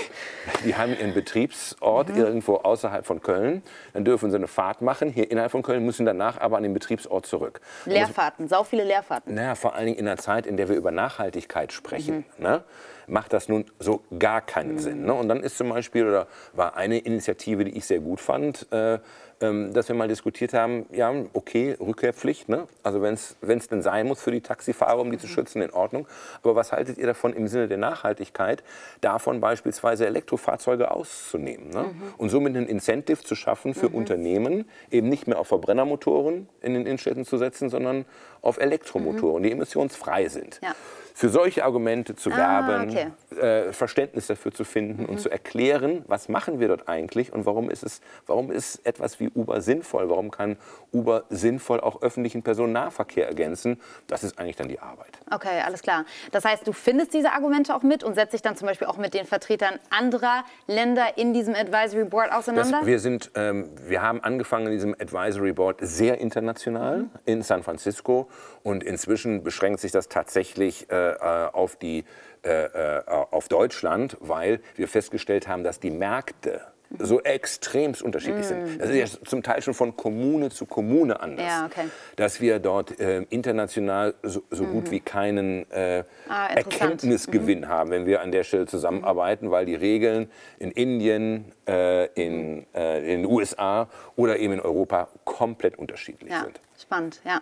die, 0.65 0.75
haben 0.75 0.97
ihren 0.97 1.13
Betriebsort 1.13 2.09
mhm. 2.09 2.17
irgendwo 2.17 2.55
außerhalb 2.55 3.05
von 3.05 3.21
Köln. 3.21 3.63
Dann 3.93 4.03
dürfen 4.03 4.29
sie 4.29 4.35
eine 4.35 4.47
Fahrt 4.47 4.81
machen, 4.81 5.09
hier 5.09 5.31
innerhalb 5.31 5.51
von 5.51 5.63
Köln, 5.63 5.85
müssen 5.85 6.05
danach 6.05 6.39
aber 6.39 6.57
an 6.57 6.63
den 6.63 6.73
Betriebsort 6.73 7.25
zurück. 7.25 7.61
Leerfahrten, 7.85 8.47
sau 8.47 8.63
viele 8.63 8.83
Leerfahrten. 8.83 9.33
Naja, 9.33 9.55
vor 9.55 9.75
allen 9.75 9.85
Dingen 9.85 9.99
in 9.99 10.07
einer 10.07 10.17
Zeit, 10.17 10.45
in 10.45 10.57
der 10.57 10.67
wir 10.67 10.75
über 10.75 10.91
Nachhaltigkeit 10.91 11.71
sprechen. 11.71 12.25
Mhm. 12.37 12.43
Ne? 12.43 12.63
macht 13.09 13.33
das 13.33 13.49
nun 13.49 13.65
so 13.79 14.03
gar 14.17 14.41
keinen 14.41 14.73
mhm. 14.73 14.79
Sinn. 14.79 15.05
Ne? 15.05 15.13
Und 15.13 15.29
dann 15.29 15.41
ist 15.41 15.57
zum 15.57 15.69
Beispiel, 15.69 16.07
oder 16.07 16.27
war 16.53 16.75
eine 16.75 16.99
Initiative, 16.99 17.65
die 17.65 17.77
ich 17.77 17.85
sehr 17.85 17.99
gut 17.99 18.19
fand, 18.21 18.71
äh, 18.71 18.99
dass 19.39 19.87
wir 19.87 19.95
mal 19.95 20.09
diskutiert 20.09 20.53
haben, 20.53 20.85
ja, 20.91 21.13
okay, 21.31 21.77
Rückkehrpflicht, 21.79 22.49
ne? 22.49 22.67
also 22.83 23.01
wenn 23.01 23.13
es 23.13 23.67
denn 23.69 23.81
sein 23.81 24.05
muss 24.05 24.21
für 24.21 24.31
die 24.31 24.41
Taxifahrer, 24.41 24.99
um 24.99 25.11
die 25.11 25.17
zu 25.17 25.27
mhm. 25.27 25.31
schützen, 25.31 25.61
in 25.61 25.71
Ordnung. 25.71 26.07
Aber 26.43 26.55
was 26.55 26.73
haltet 26.73 26.97
ihr 26.97 27.07
davon 27.07 27.31
im 27.33 27.47
Sinne 27.47 27.69
der 27.69 27.77
Nachhaltigkeit, 27.77 28.63
davon 28.99 29.39
beispielsweise 29.39 30.05
Elektrofahrzeuge 30.07 30.91
auszunehmen 30.91 31.69
ne? 31.69 31.83
mhm. 31.83 32.13
und 32.17 32.29
somit 32.29 32.57
ein 32.57 32.67
Incentive 32.67 33.23
zu 33.23 33.35
schaffen 33.35 33.73
für 33.73 33.87
mhm. 33.87 33.95
Unternehmen, 33.95 34.65
eben 34.91 35.07
nicht 35.07 35.25
mehr 35.25 35.39
auf 35.39 35.47
Verbrennermotoren 35.47 36.49
in 36.61 36.73
den 36.73 36.85
Innenstädten 36.85 37.23
zu 37.23 37.37
setzen, 37.37 37.69
sondern 37.69 38.03
auf 38.41 38.59
Elektromotoren, 38.59 39.41
mhm. 39.41 39.45
die 39.45 39.51
emissionsfrei 39.53 40.27
sind. 40.27 40.59
Ja 40.61 40.75
für 41.13 41.29
solche 41.29 41.63
Argumente 41.63 42.15
zu 42.15 42.31
ah, 42.31 42.37
werben, 42.37 42.89
okay. 42.89 43.39
äh, 43.39 43.73
Verständnis 43.73 44.27
dafür 44.27 44.53
zu 44.53 44.63
finden 44.63 45.03
mhm. 45.03 45.09
und 45.09 45.19
zu 45.19 45.29
erklären, 45.29 46.03
was 46.07 46.29
machen 46.29 46.59
wir 46.59 46.67
dort 46.67 46.87
eigentlich 46.87 47.33
und 47.33 47.45
warum 47.45 47.69
ist, 47.69 47.83
es, 47.83 48.01
warum 48.27 48.51
ist 48.51 48.85
etwas 48.85 49.19
wie 49.19 49.29
Uber 49.29 49.61
sinnvoll, 49.61 50.09
warum 50.09 50.31
kann 50.31 50.57
Uber 50.93 51.23
sinnvoll 51.29 51.79
auch 51.81 52.01
öffentlichen 52.01 52.43
Personennahverkehr 52.43 53.27
ergänzen, 53.27 53.81
das 54.07 54.23
ist 54.23 54.39
eigentlich 54.39 54.55
dann 54.55 54.69
die 54.69 54.79
Arbeit. 54.79 55.19
Okay, 55.31 55.61
alles 55.65 55.81
klar. 55.81 56.05
Das 56.31 56.45
heißt, 56.45 56.67
du 56.67 56.73
findest 56.73 57.13
diese 57.13 57.31
Argumente 57.31 57.75
auch 57.75 57.83
mit 57.83 58.03
und 58.03 58.15
setzt 58.15 58.33
dich 58.33 58.41
dann 58.41 58.55
zum 58.55 58.67
Beispiel 58.67 58.87
auch 58.87 58.97
mit 58.97 59.13
den 59.13 59.25
Vertretern 59.25 59.79
anderer 59.89 60.43
Länder 60.67 61.17
in 61.17 61.33
diesem 61.33 61.55
Advisory 61.55 62.05
Board 62.05 62.31
auseinander? 62.31 62.79
Das, 62.79 62.87
wir, 62.87 62.99
sind, 62.99 63.31
ähm, 63.35 63.69
wir 63.87 64.01
haben 64.01 64.23
angefangen 64.23 64.67
in 64.67 64.71
diesem 64.73 64.93
Advisory 64.93 65.53
Board 65.53 65.77
sehr 65.81 66.19
international 66.19 66.99
mhm. 66.99 67.09
in 67.25 67.41
San 67.41 67.63
Francisco 67.63 68.29
und 68.63 68.83
inzwischen 68.83 69.43
beschränkt 69.43 69.79
sich 69.79 69.91
das 69.91 70.07
tatsächlich 70.07 70.89
äh, 70.89 71.08
äh, 71.08 71.08
auf, 71.17 71.75
die, 71.75 72.03
äh, 72.43 72.65
äh, 72.65 73.01
auf 73.07 73.47
Deutschland, 73.47 74.17
weil 74.19 74.59
wir 74.75 74.87
festgestellt 74.87 75.47
haben, 75.47 75.63
dass 75.63 75.79
die 75.79 75.91
Märkte 75.91 76.61
so 76.97 77.21
extremst 77.21 78.01
unterschiedlich 78.01 78.45
mm. 78.45 78.49
sind. 78.49 78.81
Das 78.81 78.89
ist 78.89 78.95
ja 78.95 79.25
zum 79.25 79.43
Teil 79.43 79.61
schon 79.61 79.73
von 79.73 79.95
Kommune 79.95 80.49
zu 80.49 80.65
Kommune 80.65 81.19
anders. 81.19 81.45
Ja, 81.45 81.65
okay. 81.65 81.89
Dass 82.15 82.41
wir 82.41 82.59
dort 82.59 82.99
äh, 82.99 83.21
international 83.29 84.15
so, 84.23 84.41
so 84.49 84.63
mm. 84.63 84.71
gut 84.71 84.91
wie 84.91 84.99
keinen 84.99 85.69
äh, 85.71 86.03
ah, 86.27 86.47
Erkenntnisgewinn 86.47 87.61
mm. 87.61 87.67
haben, 87.67 87.91
wenn 87.91 88.05
wir 88.05 88.21
an 88.21 88.31
der 88.31 88.43
Stelle 88.43 88.65
zusammenarbeiten, 88.65 89.51
weil 89.51 89.65
die 89.65 89.75
Regeln 89.75 90.31
in 90.57 90.71
Indien, 90.71 91.51
äh, 91.67 92.05
in, 92.13 92.65
äh, 92.73 92.99
in 92.99 93.21
den 93.21 93.25
USA 93.25 93.87
oder 94.15 94.39
eben 94.39 94.53
in 94.53 94.59
Europa 94.59 95.09
komplett 95.25 95.77
unterschiedlich 95.77 96.31
ja. 96.31 96.43
sind. 96.43 96.59
Spannend, 96.81 97.19
ja. 97.25 97.41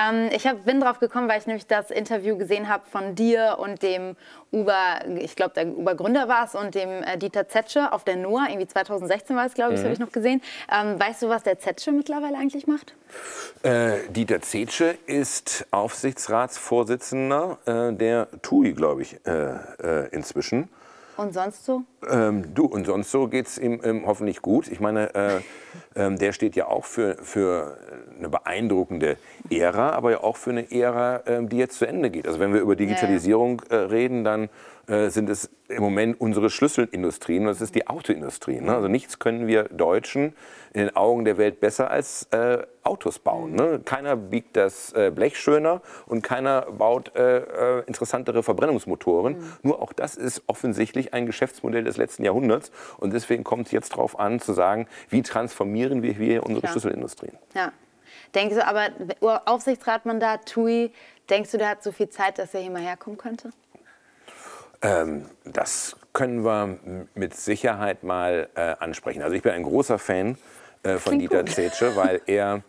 Ähm, 0.00 0.30
ich 0.32 0.46
hab, 0.46 0.64
bin 0.64 0.80
drauf 0.80 0.98
gekommen, 0.98 1.28
weil 1.28 1.38
ich 1.38 1.46
nämlich 1.46 1.66
das 1.66 1.90
Interview 1.90 2.38
gesehen 2.38 2.70
habe 2.70 2.84
von 2.90 3.14
dir 3.14 3.58
und 3.60 3.82
dem 3.82 4.16
Uber, 4.50 5.00
ich 5.18 5.36
glaube, 5.36 5.52
der 5.54 5.66
Uber-Gründer 5.66 6.26
war 6.26 6.46
es, 6.46 6.54
und 6.54 6.74
dem 6.74 7.02
äh, 7.02 7.18
Dieter 7.18 7.48
Zetsche 7.48 7.92
auf 7.92 8.04
der 8.04 8.16
NOAA, 8.16 8.48
irgendwie 8.48 8.66
2016 8.66 9.36
war 9.36 9.44
es, 9.44 9.52
glaube 9.52 9.74
ich, 9.74 9.80
mhm. 9.80 9.84
habe 9.84 9.92
ich 9.92 10.00
noch 10.00 10.10
gesehen. 10.10 10.40
Ähm, 10.72 10.98
weißt 10.98 11.22
du, 11.22 11.28
was 11.28 11.42
der 11.42 11.58
Zetsche 11.58 11.92
mittlerweile 11.92 12.38
eigentlich 12.38 12.66
macht? 12.66 12.94
Äh, 13.62 14.08
Dieter 14.08 14.40
Zetsche 14.40 14.96
ist 15.04 15.66
Aufsichtsratsvorsitzender 15.70 17.58
äh, 17.66 17.92
der 17.92 18.28
TUI, 18.40 18.72
glaube 18.72 19.02
ich, 19.02 19.20
äh, 19.26 19.54
äh, 19.82 20.08
inzwischen. 20.12 20.70
Und 21.18 21.34
sonst 21.34 21.66
so? 21.66 21.82
Ähm, 22.10 22.54
du, 22.54 22.64
und 22.64 22.86
sonst 22.86 23.10
so 23.10 23.28
geht 23.28 23.46
es 23.46 23.58
ihm 23.58 23.80
ähm, 23.84 24.02
hoffentlich 24.06 24.42
gut. 24.42 24.68
Ich 24.68 24.80
meine, 24.80 25.14
äh, 25.14 25.40
ähm, 25.94 26.18
der 26.18 26.32
steht 26.32 26.56
ja 26.56 26.66
auch 26.66 26.84
für, 26.84 27.16
für 27.22 27.76
eine 28.18 28.28
beeindruckende 28.28 29.16
Ära, 29.50 29.90
aber 29.90 30.10
ja 30.10 30.22
auch 30.22 30.36
für 30.36 30.50
eine 30.50 30.70
Ära, 30.70 31.22
ähm, 31.26 31.48
die 31.48 31.58
jetzt 31.58 31.78
zu 31.78 31.86
Ende 31.86 32.10
geht. 32.10 32.26
Also 32.26 32.40
wenn 32.40 32.52
wir 32.52 32.60
über 32.60 32.76
Digitalisierung 32.76 33.62
äh, 33.70 33.76
reden, 33.76 34.24
dann 34.24 34.48
äh, 34.88 35.10
sind 35.10 35.30
es 35.30 35.48
im 35.68 35.82
Moment 35.82 36.20
unsere 36.20 36.50
Schlüsselindustrien 36.50 37.44
das 37.44 37.60
ist 37.60 37.74
die 37.74 37.86
Autoindustrie. 37.86 38.60
Ne? 38.60 38.74
Also 38.74 38.88
nichts 38.88 39.18
können 39.18 39.46
wir 39.46 39.64
Deutschen 39.64 40.34
in 40.72 40.80
den 40.80 40.96
Augen 40.96 41.24
der 41.24 41.38
Welt 41.38 41.60
besser 41.60 41.90
als 41.90 42.24
äh, 42.32 42.58
Autos 42.82 43.18
bauen. 43.18 43.54
Ne? 43.54 43.80
Keiner 43.84 44.16
biegt 44.16 44.56
das 44.56 44.92
äh, 44.92 45.12
Blech 45.14 45.38
schöner 45.38 45.82
und 46.06 46.22
keiner 46.22 46.62
baut 46.62 47.14
äh, 47.14 47.38
äh 47.38 47.82
interessantere 47.86 48.42
Verbrennungsmotoren. 48.42 49.34
Mhm. 49.34 49.44
Nur 49.62 49.80
auch 49.80 49.92
das 49.92 50.16
ist 50.16 50.42
offensichtlich 50.46 51.14
ein 51.14 51.26
Geschäftsmodell 51.26 51.86
des 51.92 51.98
letzten 51.98 52.24
Jahrhunderts 52.24 52.70
und 52.98 53.12
deswegen 53.12 53.44
kommt 53.44 53.66
es 53.66 53.72
jetzt 53.72 53.92
darauf 53.92 54.18
an 54.18 54.40
zu 54.40 54.52
sagen, 54.52 54.86
wie 55.08 55.22
transformieren 55.22 56.02
wir 56.02 56.12
hier 56.12 56.42
unsere 56.42 56.60
Klar. 56.60 56.72
Schlüsselindustrien. 56.72 57.36
Ja. 57.54 57.72
Denkst 58.34 58.54
du 58.54 58.66
aber, 58.66 58.88
Aufsichtsratmandat, 59.46 60.46
TUI, 60.46 60.92
denkst 61.28 61.50
du, 61.52 61.58
der 61.58 61.70
hat 61.70 61.82
so 61.82 61.92
viel 61.92 62.08
Zeit, 62.08 62.38
dass 62.38 62.54
er 62.54 62.60
hier 62.60 62.70
mal 62.70 62.82
herkommen 62.82 63.18
könnte? 63.18 63.50
Ähm, 64.80 65.26
das 65.44 65.96
können 66.12 66.44
wir 66.44 66.78
mit 67.14 67.34
Sicherheit 67.36 68.02
mal 68.02 68.48
äh, 68.54 68.74
ansprechen. 68.78 69.22
Also 69.22 69.34
ich 69.34 69.42
bin 69.42 69.52
ein 69.52 69.62
großer 69.62 69.98
Fan 69.98 70.36
äh, 70.82 70.98
von 70.98 71.18
Klingt 71.18 71.22
Dieter 71.22 71.46
Zetsche, 71.46 71.96
weil 71.96 72.20
er 72.26 72.62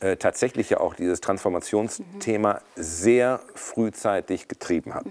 äh, 0.00 0.16
tatsächlich 0.16 0.70
ja 0.70 0.80
auch 0.80 0.94
dieses 0.94 1.20
Transformationsthema 1.20 2.54
mhm. 2.54 2.58
sehr 2.74 3.40
frühzeitig 3.54 4.48
getrieben 4.48 4.94
hat. 4.94 5.06
Mhm. 5.06 5.10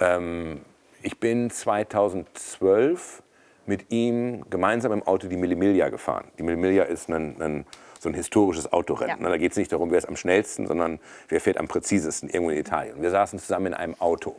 Ähm, 0.00 0.60
ich 1.06 1.20
bin 1.20 1.50
2012 1.50 3.22
mit 3.64 3.92
ihm 3.92 4.44
gemeinsam 4.50 4.90
im 4.90 5.04
Auto 5.04 5.28
die 5.28 5.36
Millimilia 5.36 5.88
gefahren. 5.88 6.32
Die 6.36 6.42
Millimilia 6.42 6.82
ist 6.82 7.08
ein, 7.08 7.40
ein 7.40 7.64
so 8.00 8.08
ein 8.08 8.14
historisches 8.14 8.72
Autorennen. 8.72 9.22
Ja. 9.22 9.28
Da 9.28 9.36
geht 9.36 9.52
es 9.52 9.56
nicht 9.56 9.70
darum, 9.70 9.92
wer 9.92 9.98
ist 9.98 10.08
am 10.08 10.16
schnellsten, 10.16 10.66
sondern 10.66 10.98
wer 11.28 11.40
fährt 11.40 11.58
am 11.58 11.68
präzisesten 11.68 12.28
irgendwo 12.28 12.50
in 12.50 12.58
Italien. 12.58 13.00
Wir 13.02 13.10
saßen 13.10 13.38
zusammen 13.38 13.66
in 13.66 13.74
einem 13.74 13.94
Auto. 14.00 14.34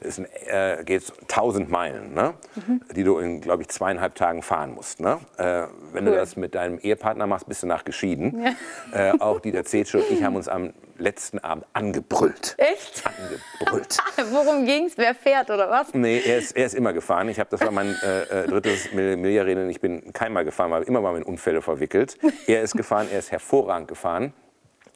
Das 0.00 0.18
äh, 0.18 0.84
geht 0.84 1.12
1000 1.22 1.70
Meilen, 1.70 2.14
ne? 2.14 2.34
Mhm. 2.54 2.80
die 2.94 3.04
du 3.04 3.18
in, 3.18 3.40
glaube 3.40 3.62
ich, 3.62 3.68
zweieinhalb 3.68 4.14
Tagen 4.14 4.42
fahren 4.42 4.74
musst. 4.74 5.00
Ne? 5.00 5.18
Äh, 5.38 5.66
wenn 5.92 6.06
cool. 6.06 6.12
du 6.12 6.16
das 6.16 6.36
mit 6.36 6.54
deinem 6.54 6.78
Ehepartner 6.78 7.26
machst, 7.26 7.48
bist 7.48 7.62
du 7.62 7.66
nachgeschieden. 7.66 8.44
Ja. 8.92 9.10
Äh, 9.12 9.20
auch 9.20 9.40
Dieter 9.40 9.64
Zetsche 9.64 9.98
und 9.98 10.10
ich 10.10 10.22
haben 10.22 10.36
uns 10.36 10.48
am 10.48 10.72
letzten 10.98 11.38
Abend 11.38 11.66
angebrüllt. 11.72 12.54
Echt? 12.58 13.04
Angebrüllt. 13.04 13.98
Worum 14.30 14.64
ging 14.64 14.86
es? 14.86 14.96
Wer 14.96 15.14
fährt 15.14 15.50
oder 15.50 15.70
was? 15.70 15.92
Nee, 15.94 16.22
er 16.24 16.38
ist, 16.38 16.56
er 16.56 16.66
ist 16.66 16.74
immer 16.74 16.92
gefahren. 16.92 17.28
Ich 17.28 17.40
hab, 17.40 17.50
das 17.50 17.60
war 17.60 17.70
mein 17.70 17.94
äh, 18.02 18.22
äh 18.22 18.46
drittes 18.46 18.92
Milliardär. 18.92 19.68
Ich 19.68 19.80
bin 19.80 20.12
keinmal 20.12 20.44
gefahren, 20.44 20.70
war 20.70 20.86
immer 20.86 21.00
mal 21.00 21.16
in 21.16 21.22
Unfälle 21.22 21.62
verwickelt. 21.62 22.18
Er 22.46 22.62
ist 22.62 22.76
gefahren, 22.76 23.08
er 23.12 23.18
ist 23.18 23.32
hervorragend 23.32 23.88
gefahren 23.88 24.32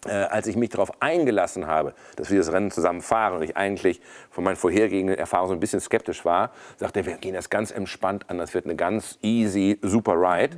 äh, 0.07 0.13
als 0.13 0.47
ich 0.47 0.57
mich 0.57 0.71
darauf 0.71 1.03
eingelassen 1.03 1.67
habe, 1.67 1.95
dass 2.17 2.31
wir 2.31 2.39
das 2.39 2.53
Rennen 2.53 2.71
zusammen 2.71 3.03
fahren 3.03 3.37
und 3.37 3.43
ich 3.43 3.57
eigentlich 3.57 4.01
von 4.31 4.45
meinen 4.45 4.57
vorhergehenden 4.57 5.17
Erfahrungen 5.17 5.49
so 5.49 5.55
ein 5.55 5.61
bisschen 5.61 5.81
skeptisch 5.81 6.25
war, 6.25 6.53
sagte 6.79 7.01
er, 7.01 7.07
wir 7.07 7.17
gehen 7.17 7.35
das 7.35 7.51
ganz 7.51 7.71
entspannt 7.71 8.29
an, 8.29 8.39
das 8.39 8.55
wird 8.55 8.65
eine 8.65 8.77
ganz 8.77 9.19
easy, 9.23 9.79
super 9.83 10.15
Ride. 10.15 10.57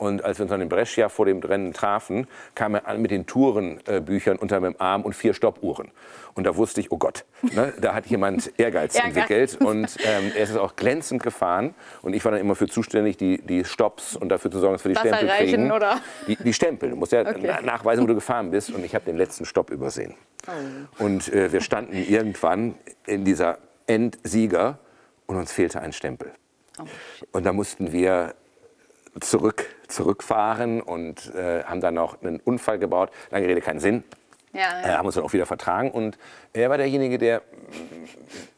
Und 0.00 0.24
als 0.24 0.38
wir 0.38 0.44
uns 0.44 0.50
dann 0.50 0.62
in 0.62 0.70
Brescia 0.70 1.10
vor 1.10 1.26
dem 1.26 1.40
Rennen 1.40 1.74
trafen, 1.74 2.26
kam 2.54 2.74
er 2.74 2.88
an 2.88 3.02
mit 3.02 3.10
den 3.10 3.26
Tourenbüchern 3.26 4.38
unter 4.38 4.58
meinem 4.58 4.76
Arm 4.78 5.02
und 5.02 5.14
vier 5.14 5.34
Stoppuhren. 5.34 5.90
Und 6.32 6.44
da 6.44 6.56
wusste 6.56 6.80
ich, 6.80 6.90
oh 6.90 6.96
Gott, 6.96 7.26
ne, 7.42 7.74
da 7.78 7.92
hat 7.92 8.06
jemand 8.06 8.50
Ehrgeiz 8.58 8.94
entwickelt. 8.94 9.58
Und 9.60 9.98
ähm, 10.02 10.32
er 10.34 10.44
ist 10.44 10.56
auch 10.56 10.74
glänzend 10.74 11.22
gefahren. 11.22 11.74
Und 12.00 12.14
ich 12.14 12.24
war 12.24 12.32
dann 12.32 12.40
immer 12.40 12.54
für 12.54 12.66
zuständig, 12.66 13.18
die, 13.18 13.42
die 13.42 13.62
Stops 13.66 14.16
und 14.16 14.30
dafür 14.30 14.50
zu 14.50 14.58
sorgen, 14.58 14.72
dass 14.72 14.84
wir 14.86 14.88
die 14.88 14.96
Wasser 14.96 15.18
Stempel 15.18 15.36
kriegen. 15.36 15.70
Oder? 15.70 16.00
Die, 16.26 16.36
die 16.36 16.52
Stempel. 16.54 16.88
Du 16.88 16.96
musst 16.96 17.12
ja 17.12 17.20
okay. 17.28 17.58
nachweisen, 17.62 18.02
wo 18.02 18.06
du 18.06 18.14
gefahren 18.14 18.50
bist. 18.50 18.70
Und 18.70 18.82
ich 18.82 18.94
habe 18.94 19.04
den 19.04 19.18
letzten 19.18 19.44
Stopp 19.44 19.68
übersehen. 19.68 20.14
Oh. 20.48 21.04
Und 21.04 21.30
äh, 21.30 21.52
wir 21.52 21.60
standen 21.60 21.92
irgendwann 21.92 22.74
in 23.04 23.26
dieser 23.26 23.58
Endsieger 23.86 24.78
und 25.26 25.36
uns 25.36 25.52
fehlte 25.52 25.82
ein 25.82 25.92
Stempel. 25.92 26.32
Oh, 26.78 26.84
und 27.32 27.44
da 27.44 27.52
mussten 27.52 27.92
wir 27.92 28.34
zurück, 29.20 29.66
zurückfahren 29.88 30.80
und 30.80 31.34
äh, 31.34 31.64
haben 31.64 31.80
dann 31.80 31.94
noch 31.94 32.22
einen 32.22 32.40
Unfall 32.40 32.78
gebaut. 32.78 33.10
Lange 33.30 33.46
Rede, 33.46 33.60
keinen 33.60 33.80
Sinn. 33.80 34.04
Ja, 34.52 34.60
ja. 34.60 34.82
Äh, 34.82 34.96
haben 34.96 35.06
uns 35.06 35.14
dann 35.14 35.24
auch 35.24 35.32
wieder 35.32 35.46
vertragen. 35.46 35.90
Und 35.90 36.18
er 36.52 36.70
war 36.70 36.78
derjenige, 36.78 37.18
der 37.18 37.42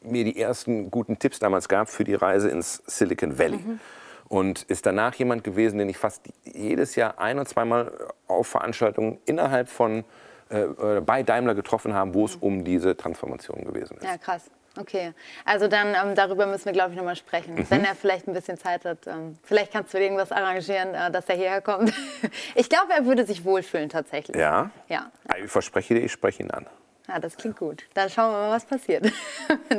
mir 0.02 0.24
die 0.24 0.40
ersten 0.40 0.90
guten 0.90 1.18
Tipps 1.18 1.38
damals 1.38 1.68
gab 1.68 1.88
für 1.88 2.04
die 2.04 2.14
Reise 2.14 2.48
ins 2.48 2.82
Silicon 2.86 3.38
Valley. 3.38 3.58
Mhm. 3.58 3.80
Und 4.28 4.62
ist 4.62 4.86
danach 4.86 5.14
jemand 5.14 5.44
gewesen, 5.44 5.78
den 5.78 5.90
ich 5.90 5.98
fast 5.98 6.22
jedes 6.44 6.94
Jahr 6.96 7.18
ein- 7.18 7.38
oder 7.38 7.46
zweimal 7.46 7.92
auf 8.26 8.46
Veranstaltungen 8.46 9.18
innerhalb 9.26 9.68
von 9.68 10.04
äh, 10.48 11.00
bei 11.04 11.22
Daimler 11.22 11.54
getroffen 11.54 11.92
haben, 11.92 12.14
wo 12.14 12.24
es 12.24 12.36
mhm. 12.36 12.42
um 12.42 12.64
diese 12.64 12.96
Transformation 12.96 13.64
gewesen 13.64 13.98
ist. 13.98 14.04
Ja, 14.04 14.16
krass. 14.16 14.50
Okay, 14.78 15.12
also 15.44 15.68
dann 15.68 15.88
ähm, 15.88 16.14
darüber 16.14 16.46
müssen 16.46 16.66
wir, 16.66 16.72
glaube 16.72 16.92
ich, 16.92 16.96
nochmal 16.96 17.16
sprechen. 17.16 17.54
Mhm. 17.54 17.66
Wenn 17.70 17.84
er 17.84 17.94
vielleicht 17.94 18.26
ein 18.26 18.32
bisschen 18.32 18.56
Zeit 18.56 18.84
hat. 18.84 19.06
Ähm, 19.06 19.36
vielleicht 19.42 19.72
kannst 19.72 19.92
du 19.92 19.98
irgendwas 19.98 20.32
arrangieren, 20.32 20.94
äh, 20.94 21.10
dass 21.10 21.28
er 21.28 21.36
hierher 21.36 21.60
kommt. 21.60 21.92
ich 22.54 22.68
glaube, 22.68 22.92
er 22.96 23.04
würde 23.04 23.26
sich 23.26 23.44
wohlfühlen 23.44 23.88
tatsächlich. 23.88 24.36
Ja? 24.36 24.70
Ja. 24.88 25.10
Ich 25.42 25.50
verspreche 25.50 25.94
dir, 25.94 26.00
ich 26.00 26.12
spreche 26.12 26.42
ihn 26.42 26.50
an. 26.50 26.66
Ja, 27.12 27.18
das 27.18 27.36
klingt 27.36 27.58
gut. 27.58 27.82
Dann 27.92 28.08
schauen 28.08 28.32
wir 28.32 28.38
mal, 28.38 28.50
was 28.50 28.64
passiert. 28.64 29.10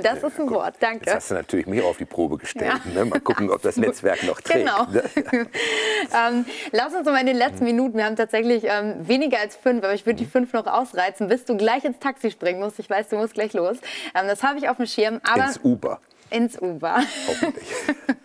Das 0.04 0.22
ist 0.22 0.40
ein 0.40 0.50
Wort. 0.50 0.76
Danke. 0.80 1.06
Jetzt 1.06 1.16
hast 1.16 1.32
du 1.32 1.36
natürlich 1.36 1.66
mich 1.66 1.82
auf 1.82 1.98
die 1.98 2.06
Probe 2.06 2.38
gestellt. 2.38 2.74
Ja. 2.86 3.04
Ne? 3.04 3.06
Mal 3.06 3.20
gucken, 3.20 3.50
ob 3.50 3.62
das 3.62 3.78
Netzwerk 3.78 4.24
noch 4.24 4.42
trägt. 4.42 4.66
Genau. 4.66 4.86
Ne? 4.86 5.04
ähm, 6.14 6.46
lass 6.72 6.94
uns 6.94 7.06
mal 7.06 7.20
in 7.20 7.28
den 7.28 7.38
letzten 7.38 7.64
Minuten, 7.64 7.98
wir 7.98 8.06
haben 8.06 8.16
tatsächlich 8.16 8.66
ähm, 8.66 9.08
weniger 9.08 9.40
als 9.40 9.56
fünf, 9.56 9.84
aber 9.84 9.94
ich 9.94 10.06
würde 10.06 10.18
die 10.18 10.26
fünf 10.26 10.54
noch 10.54 10.68
ausreizen, 10.68 11.28
bis 11.28 11.46
du 11.46 11.56
gleich 11.58 11.86
ins 11.86 12.00
Taxi 12.00 12.32
springen 12.32 12.60
musst. 12.60 12.80
Ich 12.80 12.90
weiß, 12.90 13.10
du 13.10 13.16
musst 13.16 13.34
gleich 13.34 13.54
los. 13.54 13.78
Ähm, 14.14 14.28
das 14.28 14.44
habe 14.44 14.60
ich 14.60 14.68
auf 14.68 14.78
dem 14.78 14.86
Schirm. 14.86 15.22
Aber 15.24 15.46
ins 15.46 15.60
Uber 15.64 16.00
ins 16.34 16.60
Uber. 16.60 16.98
Hoffentlich. 17.28 17.68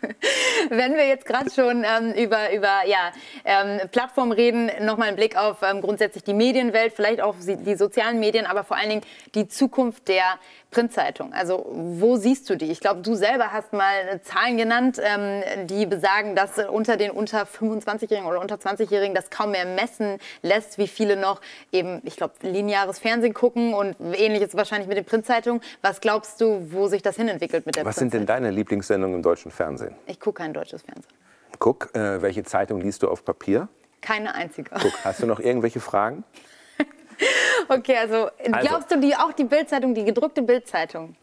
Wenn 0.71 0.95
wir 0.97 1.07
jetzt 1.07 1.27
gerade 1.27 1.51
schon 1.51 1.85
ähm, 1.85 2.13
über, 2.13 2.53
über 2.53 2.87
ja, 2.87 3.13
ähm, 3.45 3.89
Plattformen 3.91 4.33
reden, 4.33 4.71
nochmal 4.81 5.09
einen 5.09 5.17
Blick 5.17 5.37
auf 5.37 5.59
ähm, 5.63 5.81
grundsätzlich 5.81 6.25
die 6.25 6.35
Medienwelt, 6.35 6.93
vielleicht 6.95 7.21
auch 7.21 7.37
die 7.39 7.77
sozialen 7.77 8.19
Medien, 8.19 8.47
aber 8.47 8.65
vor 8.65 8.77
allen 8.77 8.89
Dingen 8.89 9.03
die 9.35 9.47
Zukunft 9.47 10.09
der 10.09 10.39
Printzeitung. 10.71 11.33
Also 11.33 11.67
wo 11.71 12.17
siehst 12.17 12.49
du 12.51 12.57
die? 12.57 12.71
Ich 12.71 12.81
glaube, 12.81 13.01
du 13.01 13.15
selber 13.15 13.53
hast 13.53 13.73
mal 13.73 14.21
Zahlen 14.23 14.59
genannt, 14.59 15.01
ähm, 15.03 15.67
die 15.67 15.87
besagen, 15.87 16.37
dass 16.37 16.59
unter 16.59 16.97
den 16.97 17.11
unter 17.11 17.45
25-Jährigen 17.45 18.27
oder 18.27 18.41
unter 18.41 18.57
20-Jährigen 18.57 19.15
das 19.15 19.31
kaum 19.31 19.53
mehr 19.53 19.65
messen 19.65 20.19
lässt, 20.43 20.77
wie 20.77 20.87
viele 20.87 21.17
noch 21.17 21.41
eben, 21.73 22.03
ich 22.05 22.17
glaube, 22.17 22.35
lineares 22.43 22.99
Fernsehen 22.99 23.33
gucken 23.33 23.73
und 23.73 23.97
ähnliches 24.15 24.55
wahrscheinlich 24.55 24.89
mit 24.89 24.99
den 24.99 25.07
Printzeitungen. 25.07 25.63
Was 25.81 26.01
glaubst 26.01 26.41
du, 26.41 26.71
wo 26.71 26.89
sich 26.89 27.01
das 27.03 27.17
hinentwickelt 27.17 27.65
mit 27.65 27.77
der 27.77 27.87
Was 27.87 27.97
sind 27.97 28.13
denn 28.13 28.27
deine 28.27 28.51
Lieblingssendungen 28.51 29.17
im 29.17 29.23
deutschen 29.23 29.51
Fernsehen? 29.51 29.95
Ich 30.07 30.21
gucke 30.21 30.43
kein 30.43 30.53
deutsches 30.53 30.83
Fernsehen. 30.83 31.13
Guck, 31.59 31.95
äh, 31.95 32.21
welche 32.21 32.45
Zeitung 32.45 32.81
liest 32.81 33.03
du 33.03 33.09
auf 33.09 33.25
Papier? 33.25 33.69
Keine 34.01 34.35
einzige. 34.35 34.71
Guck, 34.81 34.93
hast 35.05 35.23
du 35.23 35.27
noch 35.27 35.41
irgendwelche 35.41 35.81
Fragen? 35.81 36.25
okay, 37.69 37.97
also, 37.97 38.29
also 38.39 38.69
glaubst 38.69 38.91
du, 38.91 39.01
die, 39.01 39.15
auch 39.15 39.33
die 39.33 39.45
Bildzeitung, 39.45 39.95
die 39.95 40.05
gedruckte 40.05 40.43
Bildzeitung, 40.43 41.17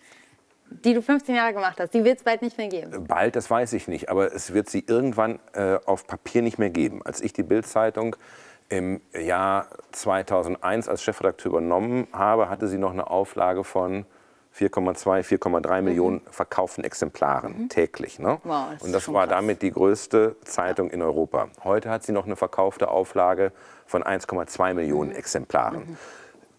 die 0.70 0.94
du 0.94 1.02
15 1.02 1.36
Jahre 1.36 1.54
gemacht 1.54 1.80
hast, 1.80 1.94
die 1.94 2.04
wird 2.04 2.18
es 2.18 2.24
bald 2.24 2.42
nicht 2.42 2.58
mehr 2.58 2.68
geben? 2.68 3.06
Bald, 3.08 3.36
das 3.36 3.50
weiß 3.50 3.74
ich 3.74 3.88
nicht, 3.88 4.10
aber 4.10 4.34
es 4.34 4.54
wird 4.54 4.70
sie 4.70 4.84
irgendwann 4.88 5.40
äh, 5.54 5.78
auf 5.86 6.08
Papier 6.08 6.42
nicht 6.42 6.58
mehr 6.58 6.70
geben. 6.70 7.02
Als 7.04 7.22
ich 7.22 7.34
die 7.34 7.44
Bildzeitung 7.44 8.16
im 8.70 9.02
Jahr 9.14 9.68
2001 9.92 10.90
als 10.90 11.04
Chefredakteur 11.04 11.52
übernommen 11.52 12.08
habe, 12.12 12.50
hatte 12.50 12.68
sie 12.68 12.78
noch 12.78 12.92
eine 12.92 13.10
Auflage 13.10 13.64
von 13.64 14.06
4,2, 14.58 15.24
4,3 15.24 15.80
mhm. 15.80 15.86
Millionen 15.86 16.22
verkauften 16.32 16.84
Exemplaren 16.84 17.64
mhm. 17.64 17.70
täglich. 17.70 18.20
Ne? 18.20 18.40
Wow, 18.44 18.68
das 18.72 18.82
und 18.84 18.94
das 18.94 19.12
war 19.12 19.28
krass. 19.28 19.38
damit 19.38 19.62
die 19.62 19.72
größte 19.72 20.38
Zeitung 20.44 20.90
in 20.90 21.02
Europa. 21.02 21.50
Heute 21.64 21.90
hat 21.90 22.04
sie 22.04 22.12
noch 22.12 22.26
eine 22.26 22.36
verkaufte 22.36 22.90
Auflage 22.90 23.52
von 23.86 24.04
1,2 24.04 24.74
Millionen 24.74 25.12
mhm. 25.12 25.18
Exemplaren. 25.18 25.98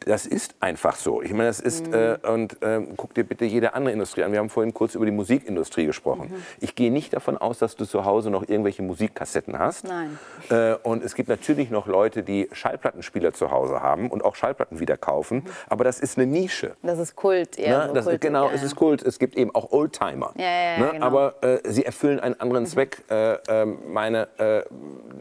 Das 0.01 0.27
ist 0.27 0.55
einfach 0.61 0.97
so. 0.97 1.23
Ich 1.23 1.33
meine, 1.33 1.49
das 1.49 1.61
ist, 1.61 1.89
mhm. 1.89 1.95
äh, 1.95 2.17
und 2.29 2.63
äh, 2.63 2.81
guck 2.97 3.15
dir 3.15 3.25
bitte 3.25 3.45
jede 3.45 3.75
andere 3.75 3.93
Industrie 3.93 4.23
an. 4.23 4.33
Wir 4.33 4.39
haben 4.39 4.51
vorhin 4.51 4.73
kurz 4.73 4.95
über 4.95 5.05
die 5.05 5.13
Musikindustrie 5.13 5.87
gesprochen. 5.87 6.29
Mhm. 6.31 6.43
Ich 6.61 6.75
gehe 6.75 6.93
nicht 6.93 7.13
davon 7.13 7.37
aus, 7.37 7.59
dass 7.59 7.77
du 7.77 7.85
zu 7.85 8.05
Hause 8.05 8.31
noch 8.31 8.49
irgendwelche 8.49 8.83
Musikkassetten 8.83 9.59
hast. 9.59 9.85
Nein. 9.85 10.19
Äh, 10.51 10.75
und 10.83 11.05
es 11.05 11.15
gibt 11.15 11.29
natürlich 11.29 11.71
noch 11.71 11.87
Leute, 11.87 12.23
die 12.23 12.49
Schallplattenspieler 12.53 13.33
zu 13.33 13.51
Hause 13.51 13.83
haben 13.83 14.11
und 14.11 14.25
auch 14.25 14.35
Schallplatten 14.35 14.81
wieder 14.81 14.97
kaufen. 14.97 15.39
Mhm. 15.39 15.51
Aber 15.69 15.85
das 15.85 16.01
ist 16.01 16.19
eine 16.19 16.27
Nische. 16.27 16.77
Das 16.83 16.99
ist 16.99 17.17
Kult, 17.17 17.59
eher 17.59 17.93
ne? 17.93 18.03
so 18.03 18.11
Kult, 18.11 18.21
genau, 18.21 18.49
ja, 18.49 18.55
es 18.55 18.63
ist 18.63 18.77
Kult. 18.77 19.03
Es 19.03 19.19
gibt 19.19 19.37
eben 19.37 19.55
auch 19.55 19.73
Oldtimer. 19.73 20.33
Ja, 20.37 20.45
ja, 20.45 20.79
ne? 20.79 20.91
genau. 20.93 21.07
Aber 21.07 21.35
äh, 21.43 21.59
sie 21.65 21.85
erfüllen 21.85 22.21
einen 22.21 22.39
anderen 22.41 22.65
mhm. 22.65 22.69
Zweck. 22.69 23.03
Äh, 23.11 23.39
ähm, 23.49 23.79
meine 23.89 24.29
äh, 24.39 24.63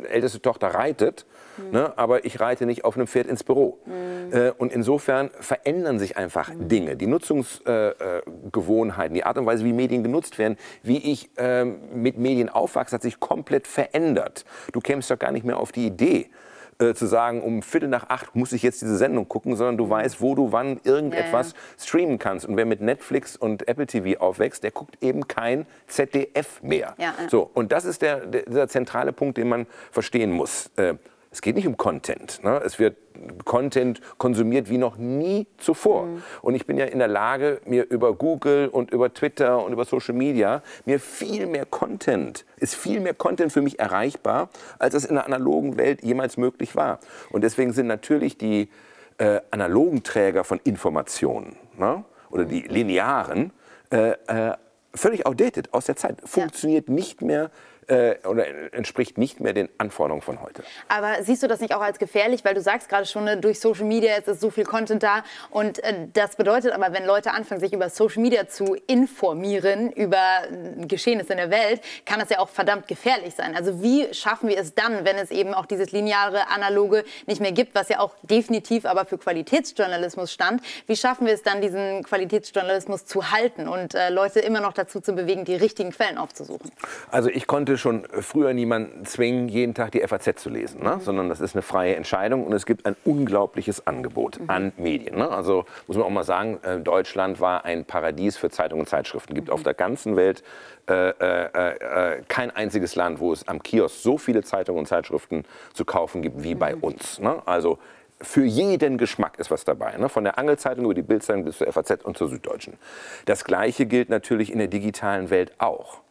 älteste 0.07 0.41
Tochter 0.41 0.67
reitet. 0.67 1.26
Mhm. 1.58 1.72
Ne? 1.72 1.97
Aber 1.97 2.26
ich 2.26 2.39
reite 2.39 2.66
nicht 2.66 2.86
auf 2.86 2.95
einem 2.95 3.08
Pferd 3.08 3.28
ins 3.28 3.43
Büro. 3.43 3.80
Mhm. 3.86 4.34
Äh, 4.34 4.51
und 4.51 4.72
insofern 4.72 5.30
verändern 5.39 5.99
sich 5.99 6.18
einfach 6.18 6.53
mhm. 6.53 6.68
Dinge. 6.68 6.95
Die 6.95 7.08
Nutzungsgewohnheiten, 7.08 9.14
die 9.14 9.24
Art 9.24 9.38
und 9.38 9.45
Weise, 9.45 9.66
wie 9.66 9.74
Medien 9.74 10.03
genutzt 10.03 10.38
werden, 10.38 10.58
wie 10.84 11.12
ich 11.12 11.30
ähm, 11.38 11.80
mit 11.93 12.18
Medien 12.18 12.49
aufwachse, 12.49 12.95
hat 12.95 13.01
sich 13.01 13.20
komplett 13.20 13.68
verändert. 13.68 14.45
Du 14.72 14.80
kämst 14.80 15.12
doch 15.12 15.20
gar 15.20 15.32
nicht 15.32 15.45
mehr 15.45 15.58
auf 15.58 15.72
die 15.72 15.88
Idee, 15.88 16.30
äh, 16.78 16.93
zu 16.93 17.06
sagen, 17.06 17.41
um 17.41 17.62
Viertel 17.62 17.88
nach 17.88 18.10
acht 18.10 18.36
muss 18.36 18.51
ich 18.51 18.62
jetzt 18.62 18.82
diese 18.82 18.97
Sendung 18.97 19.30
gucken, 19.30 19.56
sondern 19.56 19.78
du 19.78 19.89
weißt, 19.89 20.20
wo 20.20 20.36
du 20.36 20.51
wann 20.51 20.82
irgendetwas 20.84 21.51
ja, 21.51 21.58
ja. 21.58 21.84
streamen 21.84 22.20
kannst. 22.20 22.45
Und 22.45 22.58
wer 22.58 22.66
mit 22.66 22.82
Netflix 22.82 23.38
und 23.38 23.66
Apple 23.70 23.88
TV 23.88 24.20
aufwächst, 24.20 24.62
der 24.62 24.72
guckt 24.72 25.01
eben 25.01 25.26
kein 25.26 25.68
ZDF 25.88 26.62
mehr. 26.64 26.93
Ja, 26.97 27.14
so, 27.30 27.49
und 27.53 27.72
das 27.72 27.86
ist 27.86 28.01
der, 28.01 28.26
der, 28.26 28.43
der 28.43 28.68
zentrale 28.68 29.14
Punkt, 29.14 29.38
den 29.38 29.47
man 29.47 29.68
verstehen 29.89 30.34
muss. 30.34 30.70
Äh, 30.76 30.95
es 31.36 31.41
geht 31.41 31.57
nicht 31.57 31.67
um 31.67 31.75
Content. 31.75 32.41
Ne? 32.45 32.61
Es 32.63 32.79
wird 32.79 32.95
Content 33.43 33.99
konsumiert 34.17 34.69
wie 34.69 34.77
noch 34.77 34.95
nie 34.95 35.47
zuvor. 35.57 36.05
Mhm. 36.05 36.23
Und 36.41 36.55
ich 36.55 36.65
bin 36.65 36.77
ja 36.77 36.86
in 36.86 36.99
der 36.99 37.09
Lage, 37.09 37.59
mir 37.65 37.89
über 37.89 38.13
Google 38.13 38.69
und 38.69 38.91
über 38.91 39.13
Twitter 39.13 39.61
und 39.61 39.73
über 39.73 39.83
Social 39.83 40.15
Media 40.15 40.63
mir 40.86 40.97
viel 40.97 41.45
mehr 41.47 41.65
Content, 41.65 42.45
ist 42.55 42.75
viel 42.75 43.01
mehr 43.01 43.13
Content 43.13 43.51
für 43.51 43.61
mich 43.61 43.79
erreichbar, 43.79 44.47
als 44.79 44.93
es 44.93 45.03
in 45.03 45.15
der 45.15 45.25
analogen 45.25 45.75
Welt 45.75 46.03
jemals 46.03 46.38
möglich 46.38 46.77
war. 46.77 47.01
Und 47.31 47.43
deswegen 47.43 47.73
sind 47.73 47.88
natürlich 47.88 48.38
die 48.38 48.69
äh, 49.17 49.41
analogen 49.51 50.03
Träger 50.03 50.45
von 50.45 50.61
Informationen 50.63 51.57
ne? 51.77 52.05
oder 52.29 52.45
die 52.45 52.61
linearen 52.61 53.51
äh, 53.91 54.11
äh, 54.27 54.53
völlig 54.93 55.25
outdated 55.25 55.73
aus 55.73 55.83
der 55.83 55.97
Zeit. 55.97 56.21
Funktioniert 56.23 56.88
ja. 56.88 56.93
nicht 56.93 57.21
mehr 57.21 57.51
äh, 57.88 58.15
oder 58.27 58.73
entspricht 58.73 59.17
nicht 59.17 59.39
mehr 59.39 59.53
den 59.53 59.69
Anforderungen 59.77 60.21
von 60.21 60.41
heute. 60.41 60.63
Aber 60.88 61.23
siehst 61.23 61.43
du 61.43 61.47
das 61.47 61.59
nicht 61.59 61.73
auch 61.73 61.81
als 61.81 61.99
gefährlich, 61.99 62.43
weil 62.45 62.53
du 62.53 62.61
sagst 62.61 62.89
gerade 62.89 63.05
schon, 63.05 63.25
ne, 63.25 63.38
durch 63.38 63.59
Social 63.59 63.86
Media 63.86 64.15
ist 64.15 64.39
so 64.39 64.49
viel 64.49 64.63
Content 64.63 65.03
da 65.03 65.23
und 65.49 65.83
äh, 65.83 66.07
das 66.13 66.36
bedeutet 66.36 66.71
aber, 66.71 66.93
wenn 66.93 67.05
Leute 67.05 67.31
anfangen, 67.31 67.59
sich 67.59 67.73
über 67.73 67.89
Social 67.89 68.21
Media 68.21 68.47
zu 68.47 68.75
informieren, 68.88 69.91
über 69.91 70.17
äh, 70.17 70.86
Geschehnisse 70.86 71.33
in 71.33 71.38
der 71.38 71.51
Welt, 71.51 71.81
kann 72.05 72.19
das 72.19 72.29
ja 72.29 72.39
auch 72.39 72.49
verdammt 72.49 72.88
gefährlich 72.88 73.36
sein. 73.36 73.55
Also 73.55 73.81
wie 73.81 74.13
schaffen 74.13 74.49
wir 74.49 74.57
es 74.57 74.73
dann, 74.73 75.05
wenn 75.05 75.17
es 75.17 75.31
eben 75.31 75.53
auch 75.53 75.65
dieses 75.65 75.91
lineare, 75.91 76.47
analoge 76.49 77.03
nicht 77.27 77.41
mehr 77.41 77.51
gibt, 77.51 77.75
was 77.75 77.89
ja 77.89 77.99
auch 77.99 78.15
definitiv 78.23 78.86
aber 78.86 79.05
für 79.05 79.17
Qualitätsjournalismus 79.17 80.31
stand, 80.31 80.61
wie 80.88 80.95
schaffen 80.95 81.27
wir 81.27 81.33
es 81.33 81.43
dann, 81.43 81.61
diesen 81.61 82.03
Qualitätsjournalismus 82.03 83.05
zu 83.05 83.31
halten 83.31 83.67
und 83.67 83.95
äh, 83.95 84.09
Leute 84.09 84.39
immer 84.39 84.61
noch 84.61 84.73
dazu 84.73 84.99
zu 84.99 85.13
bewegen, 85.13 85.45
die 85.45 85.55
richtigen 85.55 85.91
Quellen 85.91 86.17
aufzusuchen? 86.17 86.71
Also 87.11 87.29
ich 87.29 87.47
konnte 87.47 87.74
will 87.76 87.78
schon 87.78 88.03
früher 88.21 88.53
niemanden 88.53 89.05
zwingen, 89.05 89.49
jeden 89.49 89.73
Tag 89.73 89.91
die 89.91 89.99
FAZ 89.99 90.36
zu 90.38 90.49
lesen, 90.49 90.82
ne? 90.82 90.95
mhm. 90.95 91.01
sondern 91.01 91.30
das 91.30 91.41
ist 91.41 91.55
eine 91.55 91.61
freie 91.61 91.95
Entscheidung 91.95 92.45
und 92.45 92.53
es 92.53 92.65
gibt 92.65 92.86
ein 92.86 92.95
unglaubliches 93.03 93.86
Angebot 93.86 94.39
mhm. 94.39 94.49
an 94.49 94.71
Medien. 94.78 95.17
Ne? 95.17 95.30
Also 95.30 95.65
muss 95.88 95.97
man 95.97 96.05
auch 96.05 96.11
mal 96.11 96.23
sagen, 96.23 96.59
äh, 96.63 96.80
Deutschland 96.80 97.39
war 97.41 97.65
ein 97.65 97.84
Paradies 97.84 98.38
für 98.38 98.49
Zeitungen 98.49 98.82
und 98.82 98.88
Zeitschriften. 98.88 99.34
Es 99.34 99.36
gibt 99.36 99.47
mhm. 99.49 99.53
auf 99.53 99.63
der 99.63 99.73
ganzen 99.73 100.15
Welt 100.15 100.43
äh, 100.88 101.09
äh, 101.09 102.13
äh, 102.15 102.21
kein 102.28 102.51
einziges 102.51 102.95
Land, 102.95 103.19
wo 103.19 103.34
es 103.34 103.47
am 103.47 103.61
Kiosk 103.61 104.01
so 104.01 104.17
viele 104.17 104.43
Zeitungen 104.43 104.80
und 104.80 104.86
Zeitschriften 104.86 105.43
zu 105.73 105.84
kaufen 105.84 106.21
gibt 106.21 106.43
wie 106.43 106.55
bei 106.55 106.76
mhm. 106.76 106.84
uns. 106.84 107.19
Ne? 107.19 107.41
Also 107.45 107.78
für 108.21 108.45
jeden 108.45 108.97
Geschmack 108.97 109.38
ist 109.38 109.51
was 109.51 109.65
dabei. 109.65 109.97
Ne? 109.97 110.07
Von 110.07 110.23
der 110.23 110.38
Angelzeitung 110.38 110.86
über 110.86 110.93
die 110.93 111.01
Bildzeitung 111.01 111.43
bis 111.43 111.57
zur 111.57 111.71
FAZ 111.71 112.05
und 112.05 112.17
zur 112.17 112.30
Süddeutschen. 112.30 112.76
Das 113.26 113.43
Gleiche 113.43 113.86
gilt 113.86 114.09
natürlich 114.09 114.51
in 114.53 114.59
der 114.59 114.69
digitalen 114.69 115.30
Welt 115.30 115.51
auch. 115.57 116.05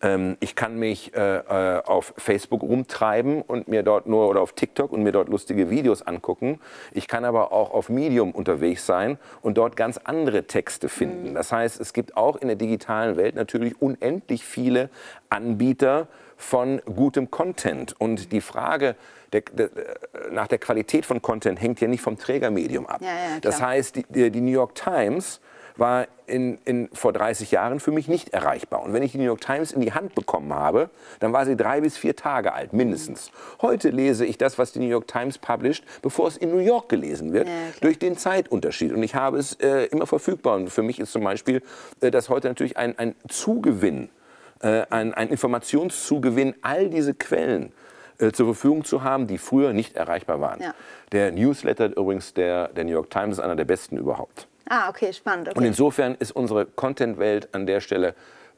Ähm, 0.00 0.36
ich 0.40 0.54
kann 0.54 0.78
mich 0.78 1.14
äh, 1.14 1.38
äh, 1.38 1.82
auf 1.84 2.14
Facebook 2.16 2.62
rumtreiben 2.62 3.42
und 3.42 3.68
mir 3.68 3.82
dort 3.82 4.06
nur 4.06 4.28
oder 4.28 4.40
auf 4.40 4.52
TikTok 4.52 4.92
und 4.92 5.02
mir 5.02 5.12
dort 5.12 5.28
lustige 5.28 5.70
Videos 5.70 6.02
angucken. 6.02 6.60
Ich 6.92 7.08
kann 7.08 7.24
aber 7.24 7.52
auch 7.52 7.72
auf 7.72 7.88
Medium 7.88 8.30
unterwegs 8.32 8.86
sein 8.86 9.18
und 9.42 9.58
dort 9.58 9.76
ganz 9.76 9.98
andere 9.98 10.44
Texte 10.44 10.88
finden. 10.88 11.30
Mhm. 11.30 11.34
Das 11.34 11.50
heißt, 11.50 11.80
es 11.80 11.92
gibt 11.92 12.16
auch 12.16 12.36
in 12.36 12.48
der 12.48 12.56
digitalen 12.56 13.16
Welt 13.16 13.34
natürlich 13.34 13.80
unendlich 13.82 14.44
viele 14.44 14.90
Anbieter 15.30 16.06
von 16.36 16.80
gutem 16.86 17.30
Content. 17.30 18.00
Und 18.00 18.30
die 18.30 18.40
Frage 18.40 18.94
der, 19.32 19.42
der, 19.52 19.70
nach 20.30 20.46
der 20.46 20.58
Qualität 20.58 21.04
von 21.04 21.20
Content 21.20 21.60
hängt 21.60 21.80
ja 21.80 21.88
nicht 21.88 22.00
vom 22.00 22.16
Trägermedium 22.16 22.86
ab. 22.86 23.00
Ja, 23.02 23.08
ja, 23.08 23.40
das 23.40 23.60
heißt, 23.60 23.96
die, 23.96 24.30
die 24.30 24.40
New 24.40 24.52
York 24.52 24.74
Times 24.76 25.40
war 25.78 26.06
in, 26.26 26.58
in, 26.64 26.88
vor 26.92 27.12
30 27.12 27.50
Jahren 27.50 27.80
für 27.80 27.90
mich 27.90 28.08
nicht 28.08 28.30
erreichbar. 28.30 28.82
Und 28.82 28.92
wenn 28.92 29.02
ich 29.02 29.12
die 29.12 29.18
New 29.18 29.24
York 29.24 29.40
Times 29.40 29.72
in 29.72 29.80
die 29.80 29.92
Hand 29.92 30.14
bekommen 30.14 30.52
habe, 30.52 30.90
dann 31.20 31.32
war 31.32 31.46
sie 31.46 31.56
drei 31.56 31.80
bis 31.80 31.96
vier 31.96 32.16
Tage 32.16 32.52
alt, 32.52 32.72
mindestens. 32.72 33.30
Heute 33.62 33.90
lese 33.90 34.26
ich 34.26 34.38
das, 34.38 34.58
was 34.58 34.72
die 34.72 34.80
New 34.80 34.88
York 34.88 35.06
Times 35.06 35.38
published, 35.38 35.84
bevor 36.02 36.28
es 36.28 36.36
in 36.36 36.50
New 36.50 36.58
York 36.58 36.88
gelesen 36.88 37.32
wird, 37.32 37.48
ja, 37.48 37.54
durch 37.80 37.98
den 37.98 38.16
Zeitunterschied. 38.16 38.92
Und 38.92 39.02
ich 39.02 39.14
habe 39.14 39.38
es 39.38 39.54
äh, 39.54 39.84
immer 39.86 40.06
verfügbar. 40.06 40.56
Und 40.56 40.70
für 40.70 40.82
mich 40.82 40.98
ist 40.98 41.12
zum 41.12 41.24
Beispiel 41.24 41.62
äh, 42.00 42.10
das 42.10 42.28
heute 42.28 42.48
natürlich 42.48 42.76
ein, 42.76 42.98
ein 42.98 43.14
Zugewinn, 43.28 44.10
äh, 44.60 44.82
ein, 44.90 45.14
ein 45.14 45.28
Informationszugewinn, 45.28 46.54
all 46.62 46.90
diese 46.90 47.14
Quellen 47.14 47.72
äh, 48.18 48.32
zur 48.32 48.46
Verfügung 48.46 48.84
zu 48.84 49.04
haben, 49.04 49.28
die 49.28 49.38
früher 49.38 49.72
nicht 49.72 49.96
erreichbar 49.96 50.40
waren. 50.40 50.60
Ja. 50.60 50.74
Der 51.12 51.30
Newsletter 51.30 51.96
übrigens 51.96 52.34
der, 52.34 52.68
der 52.68 52.84
New 52.84 52.92
York 52.92 53.10
Times 53.10 53.38
ist 53.38 53.44
einer 53.44 53.56
der 53.56 53.64
besten 53.64 53.96
überhaupt. 53.96 54.47
Ah, 54.68 54.88
okay, 54.88 55.12
spannend. 55.12 55.48
Okay. 55.48 55.58
Und 55.58 55.64
insofern 55.64 56.14
ist 56.14 56.32
unsere 56.32 56.66
Content-Welt 56.66 57.54
an 57.54 57.66
der 57.66 57.80
Stelle 57.80 58.14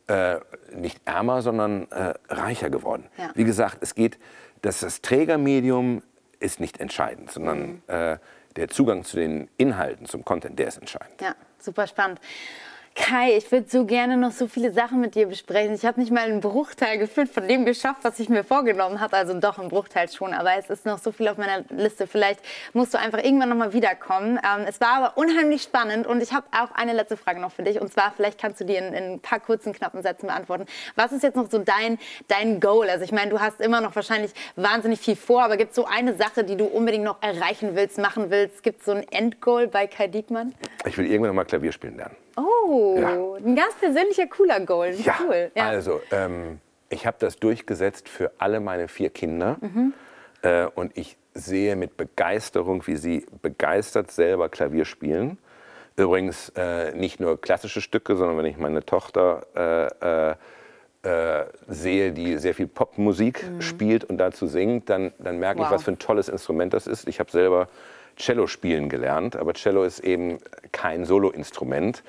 äh, 0.06 0.38
nicht 0.74 1.00
ärmer, 1.04 1.42
sondern 1.42 1.90
äh, 1.90 2.14
reicher 2.28 2.70
geworden. 2.70 3.06
Ja. 3.16 3.30
Wie 3.34 3.44
gesagt, 3.44 3.78
es 3.80 3.94
geht, 3.94 4.18
dass 4.62 4.80
das 4.80 5.02
Trägermedium 5.02 6.02
ist 6.40 6.58
nicht 6.58 6.80
entscheidend, 6.80 7.30
sondern 7.30 7.58
mhm. 7.58 7.82
äh, 7.86 8.18
der 8.56 8.68
Zugang 8.68 9.04
zu 9.04 9.16
den 9.16 9.48
Inhalten, 9.56 10.06
zum 10.06 10.24
Content, 10.24 10.58
der 10.58 10.68
ist 10.68 10.78
entscheidend. 10.78 11.20
Ja, 11.20 11.34
super 11.58 11.86
spannend. 11.86 12.20
Kai, 13.10 13.36
ich 13.36 13.50
würde 13.50 13.68
so 13.68 13.86
gerne 13.86 14.16
noch 14.16 14.30
so 14.30 14.46
viele 14.46 14.72
Sachen 14.72 15.00
mit 15.00 15.14
dir 15.14 15.26
besprechen. 15.26 15.74
Ich 15.74 15.84
habe 15.84 15.98
nicht 15.98 16.12
mal 16.12 16.24
einen 16.24 16.40
Bruchteil 16.40 16.98
gefühlt 16.98 17.28
von 17.28 17.48
dem 17.48 17.64
geschafft, 17.64 18.00
was 18.02 18.20
ich 18.20 18.28
mir 18.28 18.44
vorgenommen 18.44 19.00
habe. 19.00 19.16
Also 19.16 19.38
doch 19.40 19.58
ein 19.58 19.68
Bruchteil 19.68 20.08
schon, 20.08 20.32
aber 20.32 20.56
es 20.58 20.70
ist 20.70 20.86
noch 20.86 20.98
so 20.98 21.10
viel 21.10 21.26
auf 21.28 21.36
meiner 21.36 21.64
Liste. 21.70 22.06
Vielleicht 22.06 22.40
musst 22.72 22.94
du 22.94 22.98
einfach 22.98 23.18
irgendwann 23.18 23.48
noch 23.48 23.56
mal 23.56 23.72
wiederkommen. 23.72 24.38
Ähm, 24.38 24.64
es 24.68 24.80
war 24.80 25.02
aber 25.02 25.16
unheimlich 25.16 25.62
spannend 25.62 26.06
und 26.06 26.22
ich 26.22 26.32
habe 26.32 26.46
auch 26.52 26.72
eine 26.72 26.92
letzte 26.92 27.16
Frage 27.16 27.40
noch 27.40 27.52
für 27.52 27.62
dich. 27.62 27.80
Und 27.80 27.92
zwar, 27.92 28.12
vielleicht 28.14 28.40
kannst 28.40 28.60
du 28.60 28.64
dir 28.64 28.78
in, 28.78 28.92
in, 28.92 29.12
ein 29.14 29.20
paar 29.20 29.40
kurzen, 29.40 29.72
knappen 29.72 30.02
Sätzen 30.02 30.26
beantworten. 30.26 30.66
Was 30.94 31.12
ist 31.12 31.22
jetzt 31.22 31.36
noch 31.36 31.50
so 31.50 31.58
dein, 31.58 31.98
dein 32.28 32.60
Goal? 32.60 32.88
Also 32.90 33.04
ich 33.04 33.12
meine, 33.12 33.30
du 33.30 33.40
hast 33.40 33.60
immer 33.60 33.80
noch 33.80 33.96
wahrscheinlich 33.96 34.32
wahnsinnig 34.56 35.00
viel 35.00 35.16
vor, 35.16 35.42
aber 35.42 35.56
gibt 35.56 35.70
es 35.70 35.76
so 35.76 35.84
eine 35.84 36.14
Sache, 36.14 36.44
die 36.44 36.56
du 36.56 36.64
unbedingt 36.64 37.04
noch 37.04 37.22
erreichen 37.22 37.70
willst, 37.74 37.98
machen 37.98 38.30
willst? 38.30 38.62
Gibt 38.62 38.80
es 38.80 38.86
so 38.86 38.92
ein 38.92 39.04
Endgoal 39.10 39.68
bei 39.68 39.86
Kai 39.86 40.06
Diekmann? 40.06 40.54
Ich 40.84 40.98
will 40.98 41.06
irgendwann 41.06 41.30
noch 41.30 41.36
mal 41.36 41.44
Klavier 41.44 41.72
spielen 41.72 41.96
lernen. 41.96 42.14
Oh, 42.70 42.96
ja. 42.96 43.44
ein 43.44 43.56
ganz 43.56 43.74
persönlicher 43.74 44.28
cooler 44.28 44.60
Goal. 44.60 44.94
Ja, 45.04 45.18
cool. 45.26 45.50
Ja. 45.56 45.66
also 45.66 46.00
ähm, 46.12 46.60
ich 46.88 47.04
habe 47.04 47.16
das 47.18 47.38
durchgesetzt 47.38 48.08
für 48.08 48.30
alle 48.38 48.60
meine 48.60 48.86
vier 48.86 49.10
Kinder. 49.10 49.56
Mhm. 49.60 49.92
Äh, 50.42 50.66
und 50.66 50.96
ich 50.96 51.16
sehe 51.34 51.74
mit 51.74 51.96
Begeisterung, 51.96 52.86
wie 52.86 52.96
sie 52.96 53.26
begeistert 53.42 54.12
selber 54.12 54.48
Klavier 54.48 54.84
spielen. 54.84 55.38
Übrigens 55.96 56.50
äh, 56.56 56.92
nicht 56.92 57.18
nur 57.18 57.40
klassische 57.40 57.80
Stücke, 57.80 58.14
sondern 58.14 58.38
wenn 58.38 58.46
ich 58.46 58.56
meine 58.56 58.84
Tochter 58.84 59.46
äh, 59.56 60.30
äh, 60.30 60.34
äh 61.02 61.46
sehe, 61.66 62.12
die 62.12 62.38
sehr 62.38 62.54
viel 62.54 62.68
Popmusik 62.68 63.50
mhm. 63.50 63.62
spielt 63.62 64.04
und 64.04 64.18
dazu 64.18 64.46
singt, 64.46 64.88
dann, 64.90 65.12
dann 65.18 65.40
merke 65.40 65.58
wow. 65.58 65.66
ich, 65.66 65.72
was 65.72 65.82
für 65.82 65.90
ein 65.90 65.98
tolles 65.98 66.28
Instrument 66.28 66.72
das 66.72 66.86
ist. 66.86 67.08
Ich 67.08 67.18
habe 67.18 67.32
selber 67.32 67.68
Cello 68.16 68.46
spielen 68.46 68.88
gelernt, 68.88 69.34
aber 69.34 69.54
Cello 69.54 69.82
ist 69.82 69.98
eben 70.00 70.38
kein 70.70 71.04
Soloinstrument. 71.04 72.04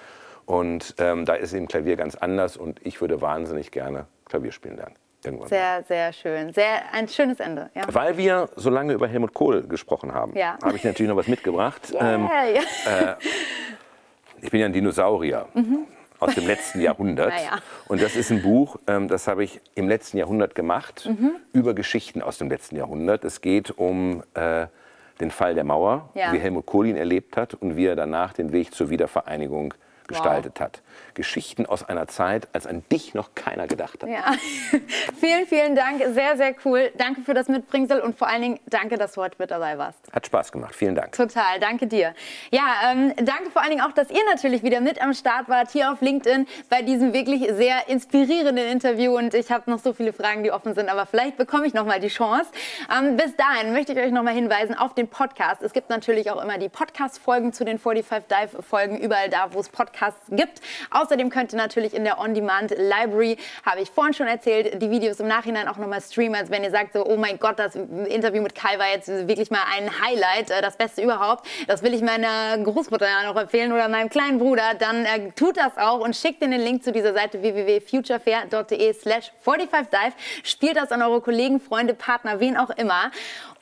Und 0.51 0.95
ähm, 0.97 1.23
da 1.23 1.35
ist 1.35 1.53
eben 1.53 1.69
Klavier 1.69 1.95
ganz 1.95 2.15
anders 2.15 2.57
und 2.57 2.85
ich 2.85 2.99
würde 2.99 3.21
wahnsinnig 3.21 3.71
gerne 3.71 4.07
Klavier 4.25 4.51
spielen 4.51 4.75
lernen. 4.75 4.95
Irgendwann. 5.23 5.47
Sehr, 5.47 5.83
sehr 5.83 6.11
schön. 6.11 6.51
Sehr, 6.51 6.91
ein 6.91 7.07
schönes 7.07 7.39
Ende. 7.39 7.69
Ja. 7.73 7.83
Weil 7.87 8.17
wir 8.17 8.49
so 8.57 8.69
lange 8.69 8.91
über 8.91 9.07
Helmut 9.07 9.33
Kohl 9.33 9.61
gesprochen 9.63 10.13
haben, 10.13 10.35
ja. 10.35 10.57
habe 10.61 10.75
ich 10.75 10.83
natürlich 10.83 11.09
noch 11.09 11.15
was 11.15 11.27
mitgebracht. 11.27 11.93
Yeah, 11.93 12.15
ähm, 12.15 12.29
ja. 12.53 13.11
äh, 13.11 13.15
ich 14.41 14.51
bin 14.51 14.59
ja 14.59 14.65
ein 14.65 14.73
Dinosaurier. 14.73 15.47
Mhm. 15.53 15.87
Aus 16.19 16.35
dem 16.35 16.45
letzten 16.45 16.81
Jahrhundert. 16.81 17.31
ja. 17.31 17.59
Und 17.87 18.01
das 18.01 18.17
ist 18.17 18.29
ein 18.29 18.41
Buch, 18.41 18.77
ähm, 18.87 19.07
das 19.07 19.29
habe 19.29 19.45
ich 19.45 19.61
im 19.75 19.87
letzten 19.87 20.17
Jahrhundert 20.17 20.53
gemacht, 20.53 21.07
mhm. 21.07 21.31
über 21.53 21.73
Geschichten 21.73 22.21
aus 22.21 22.39
dem 22.39 22.49
letzten 22.49 22.75
Jahrhundert. 22.75 23.23
Es 23.23 23.39
geht 23.39 23.71
um 23.71 24.21
äh, 24.33 24.67
den 25.21 25.31
Fall 25.31 25.55
der 25.55 25.63
Mauer, 25.63 26.09
wie 26.13 26.39
Helmut 26.39 26.65
Kohl 26.65 26.87
ihn 26.87 26.97
erlebt 26.97 27.37
hat 27.37 27.53
und 27.53 27.77
wie 27.77 27.85
er 27.85 27.95
danach 27.95 28.33
den 28.33 28.51
Weg 28.51 28.73
zur 28.73 28.89
Wiedervereinigung 28.89 29.75
gestaltet 30.11 30.59
hat. 30.59 30.81
Geschichten 31.13 31.65
aus 31.65 31.87
einer 31.87 32.07
Zeit, 32.07 32.47
als 32.53 32.67
an 32.67 32.83
dich 32.91 33.13
noch 33.13 33.35
keiner 33.35 33.67
gedacht 33.67 34.03
hat. 34.03 34.09
Ja, 34.09 34.33
vielen, 35.19 35.45
vielen 35.47 35.75
Dank. 35.75 36.01
Sehr, 36.13 36.37
sehr 36.37 36.55
cool. 36.65 36.91
Danke 36.97 37.21
für 37.21 37.33
das 37.33 37.47
Mitbringsel 37.47 37.99
und 37.99 38.17
vor 38.17 38.27
allen 38.27 38.41
Dingen 38.41 38.59
danke, 38.67 38.97
dass 38.97 39.13
du 39.13 39.21
heute 39.21 39.35
mit 39.39 39.51
dabei 39.51 39.77
warst. 39.77 39.99
Hat 40.11 40.25
Spaß 40.25 40.51
gemacht. 40.51 40.75
Vielen 40.75 40.95
Dank. 40.95 41.13
Total, 41.13 41.59
danke 41.59 41.87
dir. 41.87 42.13
Ja, 42.51 42.91
ähm, 42.91 43.13
danke 43.17 43.51
vor 43.51 43.61
allen 43.61 43.71
Dingen 43.71 43.81
auch, 43.81 43.91
dass 43.91 44.09
ihr 44.09 44.23
natürlich 44.29 44.63
wieder 44.63 44.81
mit 44.81 45.01
am 45.01 45.13
Start 45.13 45.49
wart 45.49 45.71
hier 45.71 45.91
auf 45.91 46.01
LinkedIn 46.01 46.47
bei 46.69 46.81
diesem 46.81 47.13
wirklich 47.13 47.47
sehr 47.53 47.87
inspirierenden 47.87 48.67
Interview. 48.67 49.17
Und 49.17 49.33
ich 49.33 49.51
habe 49.51 49.69
noch 49.69 49.79
so 49.79 49.93
viele 49.93 50.13
Fragen, 50.13 50.43
die 50.43 50.51
offen 50.51 50.73
sind, 50.73 50.89
aber 50.89 51.05
vielleicht 51.05 51.37
bekomme 51.37 51.65
ich 51.65 51.73
noch 51.73 51.85
mal 51.85 51.99
die 51.99 52.07
Chance. 52.07 52.49
Ähm, 52.91 53.17
bis 53.17 53.35
dahin 53.35 53.73
möchte 53.73 53.93
ich 53.93 53.99
euch 53.99 54.11
noch 54.11 54.23
mal 54.23 54.33
hinweisen 54.33 54.77
auf 54.77 54.93
den 54.93 55.07
Podcast. 55.07 55.61
Es 55.61 55.73
gibt 55.73 55.89
natürlich 55.89 56.31
auch 56.31 56.41
immer 56.41 56.57
die 56.57 56.69
Podcast-Folgen 56.69 57.53
zu 57.53 57.65
den 57.65 57.79
45 57.79 58.27
Dive-Folgen 58.27 58.99
überall 58.99 59.29
da, 59.29 59.53
wo 59.53 59.59
es 59.59 59.69
Podcasts 59.69 60.27
gibt. 60.29 60.61
Außerdem 60.91 61.29
könnt 61.29 61.53
ihr 61.53 61.57
natürlich 61.57 61.93
in 61.93 62.03
der 62.03 62.19
On-Demand-Library, 62.19 63.37
habe 63.65 63.81
ich 63.81 63.89
vorhin 63.89 64.13
schon 64.13 64.27
erzählt, 64.27 64.81
die 64.81 64.91
Videos 64.91 65.19
im 65.19 65.27
Nachhinein 65.27 65.67
auch 65.67 65.77
noch 65.77 65.87
mal 65.87 66.01
streamen. 66.01 66.35
Also 66.35 66.51
wenn 66.51 66.63
ihr 66.63 66.71
sagt 66.71 66.93
so, 66.93 67.05
oh 67.05 67.17
mein 67.17 67.39
Gott, 67.39 67.57
das 67.59 67.75
Interview 67.75 68.41
mit 68.41 68.55
Kai 68.55 68.77
war 68.77 68.89
jetzt 68.89 69.07
wirklich 69.07 69.51
mal 69.51 69.63
ein 69.75 69.89
Highlight, 70.01 70.51
äh, 70.51 70.61
das 70.61 70.77
Beste 70.77 71.01
überhaupt. 71.01 71.47
Das 71.67 71.81
will 71.81 71.93
ich 71.93 72.01
meiner 72.01 72.57
Großmutter 72.57 73.07
ja 73.07 73.31
noch 73.31 73.39
empfehlen 73.39 73.71
oder 73.71 73.87
meinem 73.87 74.09
kleinen 74.09 74.37
Bruder. 74.37 74.73
Dann 74.77 75.05
äh, 75.05 75.31
tut 75.31 75.57
das 75.57 75.77
auch 75.77 75.99
und 75.99 76.15
schickt 76.15 76.41
den 76.41 76.51
Link 76.51 76.83
zu 76.83 76.91
dieser 76.91 77.13
Seite 77.13 77.41
www.futurefair.de 77.41 78.93
slash 78.93 79.31
45dive. 79.45 80.13
Spielt 80.43 80.75
das 80.75 80.91
an 80.91 81.01
eure 81.01 81.21
Kollegen, 81.21 81.59
Freunde, 81.59 81.93
Partner, 81.93 82.39
wen 82.39 82.57
auch 82.57 82.69
immer. 82.71 83.11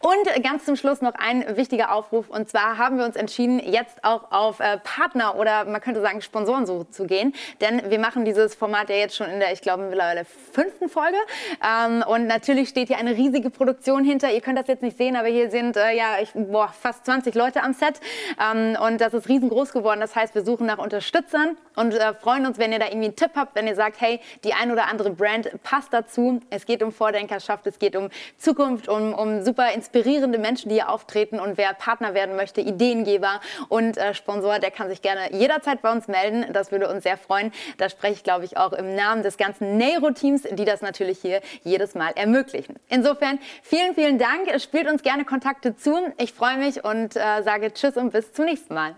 Und 0.02 0.44
ganz 0.44 0.64
zum 0.64 0.78
Schluss 0.78 1.02
noch 1.02 1.14
ein 1.16 1.58
wichtiger 1.58 1.94
Aufruf. 1.94 2.30
Und 2.30 2.48
zwar 2.48 2.78
haben 2.78 2.98
wir 2.98 3.04
uns 3.04 3.18
entschieden, 3.18 3.60
jetzt 3.60 4.02
auch 4.06 4.32
auf 4.32 4.62
äh, 4.62 4.78
Partner 4.78 5.36
oder 5.36 5.66
man 5.66 5.82
könnte 5.82 6.00
sagen 6.00 6.22
Sponsorensuche 6.22 6.90
zu 6.90 7.06
gehen. 7.06 7.34
Denn 7.60 7.82
wir 7.90 8.00
machen 8.00 8.24
dieses 8.24 8.56
Format 8.56 8.90
ja 8.90 8.96
jetzt 8.96 9.18
schon 9.18 9.28
in 9.30 9.42
der, 9.42 9.52
ich 9.52 9.60
glaube, 9.60 9.84
mittlerweile 9.84 10.24
fünften 10.24 10.88
Folge. 10.88 11.18
Ähm, 11.62 12.02
und 12.08 12.28
natürlich 12.28 12.70
steht 12.70 12.88
hier 12.88 12.98
eine 12.98 13.18
riesige 13.18 13.50
Produktion 13.50 14.06
hinter. 14.06 14.32
Ihr 14.32 14.40
könnt 14.40 14.58
das 14.58 14.68
jetzt 14.68 14.84
nicht 14.84 14.98
sehen, 14.98 15.18
aber 15.18 15.28
hier 15.28 15.52
sind 15.52 15.76
äh, 15.76 15.92
ja 15.92 16.20
ich, 16.22 16.30
boah, 16.34 16.70
fast 16.70 17.04
20 17.04 17.36
Leute 17.36 17.62
am 17.62 17.74
Set. 17.74 18.00
Ähm, 18.42 18.78
und 18.82 19.02
das 19.02 19.14
ist 19.14 19.28
riesengroß 19.28 19.74
geworden. 19.74 20.00
Das 20.00 20.16
heißt, 20.16 20.34
wir 20.34 20.46
suchen 20.46 20.66
nach 20.66 20.78
Unterstützern 20.78 21.58
und 21.76 21.94
äh, 21.94 22.14
freuen 22.14 22.46
uns, 22.46 22.58
wenn 22.58 22.72
ihr 22.72 22.80
da 22.80 22.86
irgendwie 22.86 23.08
einen 23.08 23.16
Tipp 23.18 23.32
habt, 23.36 23.54
wenn 23.56 23.68
ihr 23.68 23.76
sagt, 23.76 24.00
hey, 24.00 24.22
die 24.46 24.54
ein 24.54 24.72
oder 24.72 24.88
andere 24.88 25.10
Brand 25.10 25.50
passt 25.64 25.92
dazu. 25.92 26.40
Es 26.50 26.66
geht 26.66 26.84
um 26.84 26.94
Vordenkerschaft, 26.94 27.68
es 27.68 27.80
geht 27.80 27.98
um 27.98 28.10
Zukunft, 28.38 28.88
um, 28.88 29.14
um 29.14 29.44
super 29.44 29.74
inspirierende 29.90 30.38
Menschen, 30.38 30.70
die 30.70 30.76
hier 30.76 30.90
auftreten. 30.90 31.40
Und 31.40 31.58
wer 31.58 31.74
Partner 31.74 32.14
werden 32.14 32.36
möchte, 32.36 32.62
Ideengeber 32.62 33.42
und 33.70 33.98
äh, 33.98 34.14
Sponsor, 34.14 34.60
der 34.60 34.72
kann 34.72 34.90
sich 34.90 35.02
gerne 35.02 35.34
jederzeit 35.34 35.82
bei 35.82 35.92
uns 35.92 36.08
melden. 36.08 36.46
Das 36.54 36.72
würde 36.72 36.88
uns 36.90 37.04
sehr 37.04 37.18
freuen. 37.18 37.52
Da 37.78 37.90
spreche 37.90 38.14
ich, 38.14 38.24
glaube 38.24 38.46
ich, 38.46 38.58
auch 38.58 38.74
im 38.74 38.96
Namen 38.96 39.24
des 39.24 39.38
ganzen 39.38 39.78
Neiro-Teams, 39.78 40.44
die 40.52 40.66
das 40.66 40.82
natürlich 40.82 41.20
hier 41.20 41.42
jedes 41.64 41.96
Mal 41.96 42.12
ermöglichen. 42.16 42.76
Insofern 42.90 43.40
vielen, 43.64 43.96
vielen 43.96 44.20
Dank. 44.20 44.50
Spielt 44.62 44.88
uns 44.90 45.02
gerne 45.02 45.26
Kontakte 45.26 45.76
zu. 45.76 45.98
Ich 46.18 46.34
freue 46.34 46.58
mich 46.58 46.84
und 46.84 47.16
äh, 47.16 47.42
sage 47.44 47.74
Tschüss 47.74 47.98
und 47.98 48.12
bis 48.12 48.32
zum 48.34 48.46
nächsten 48.46 48.74
Mal. 48.74 48.96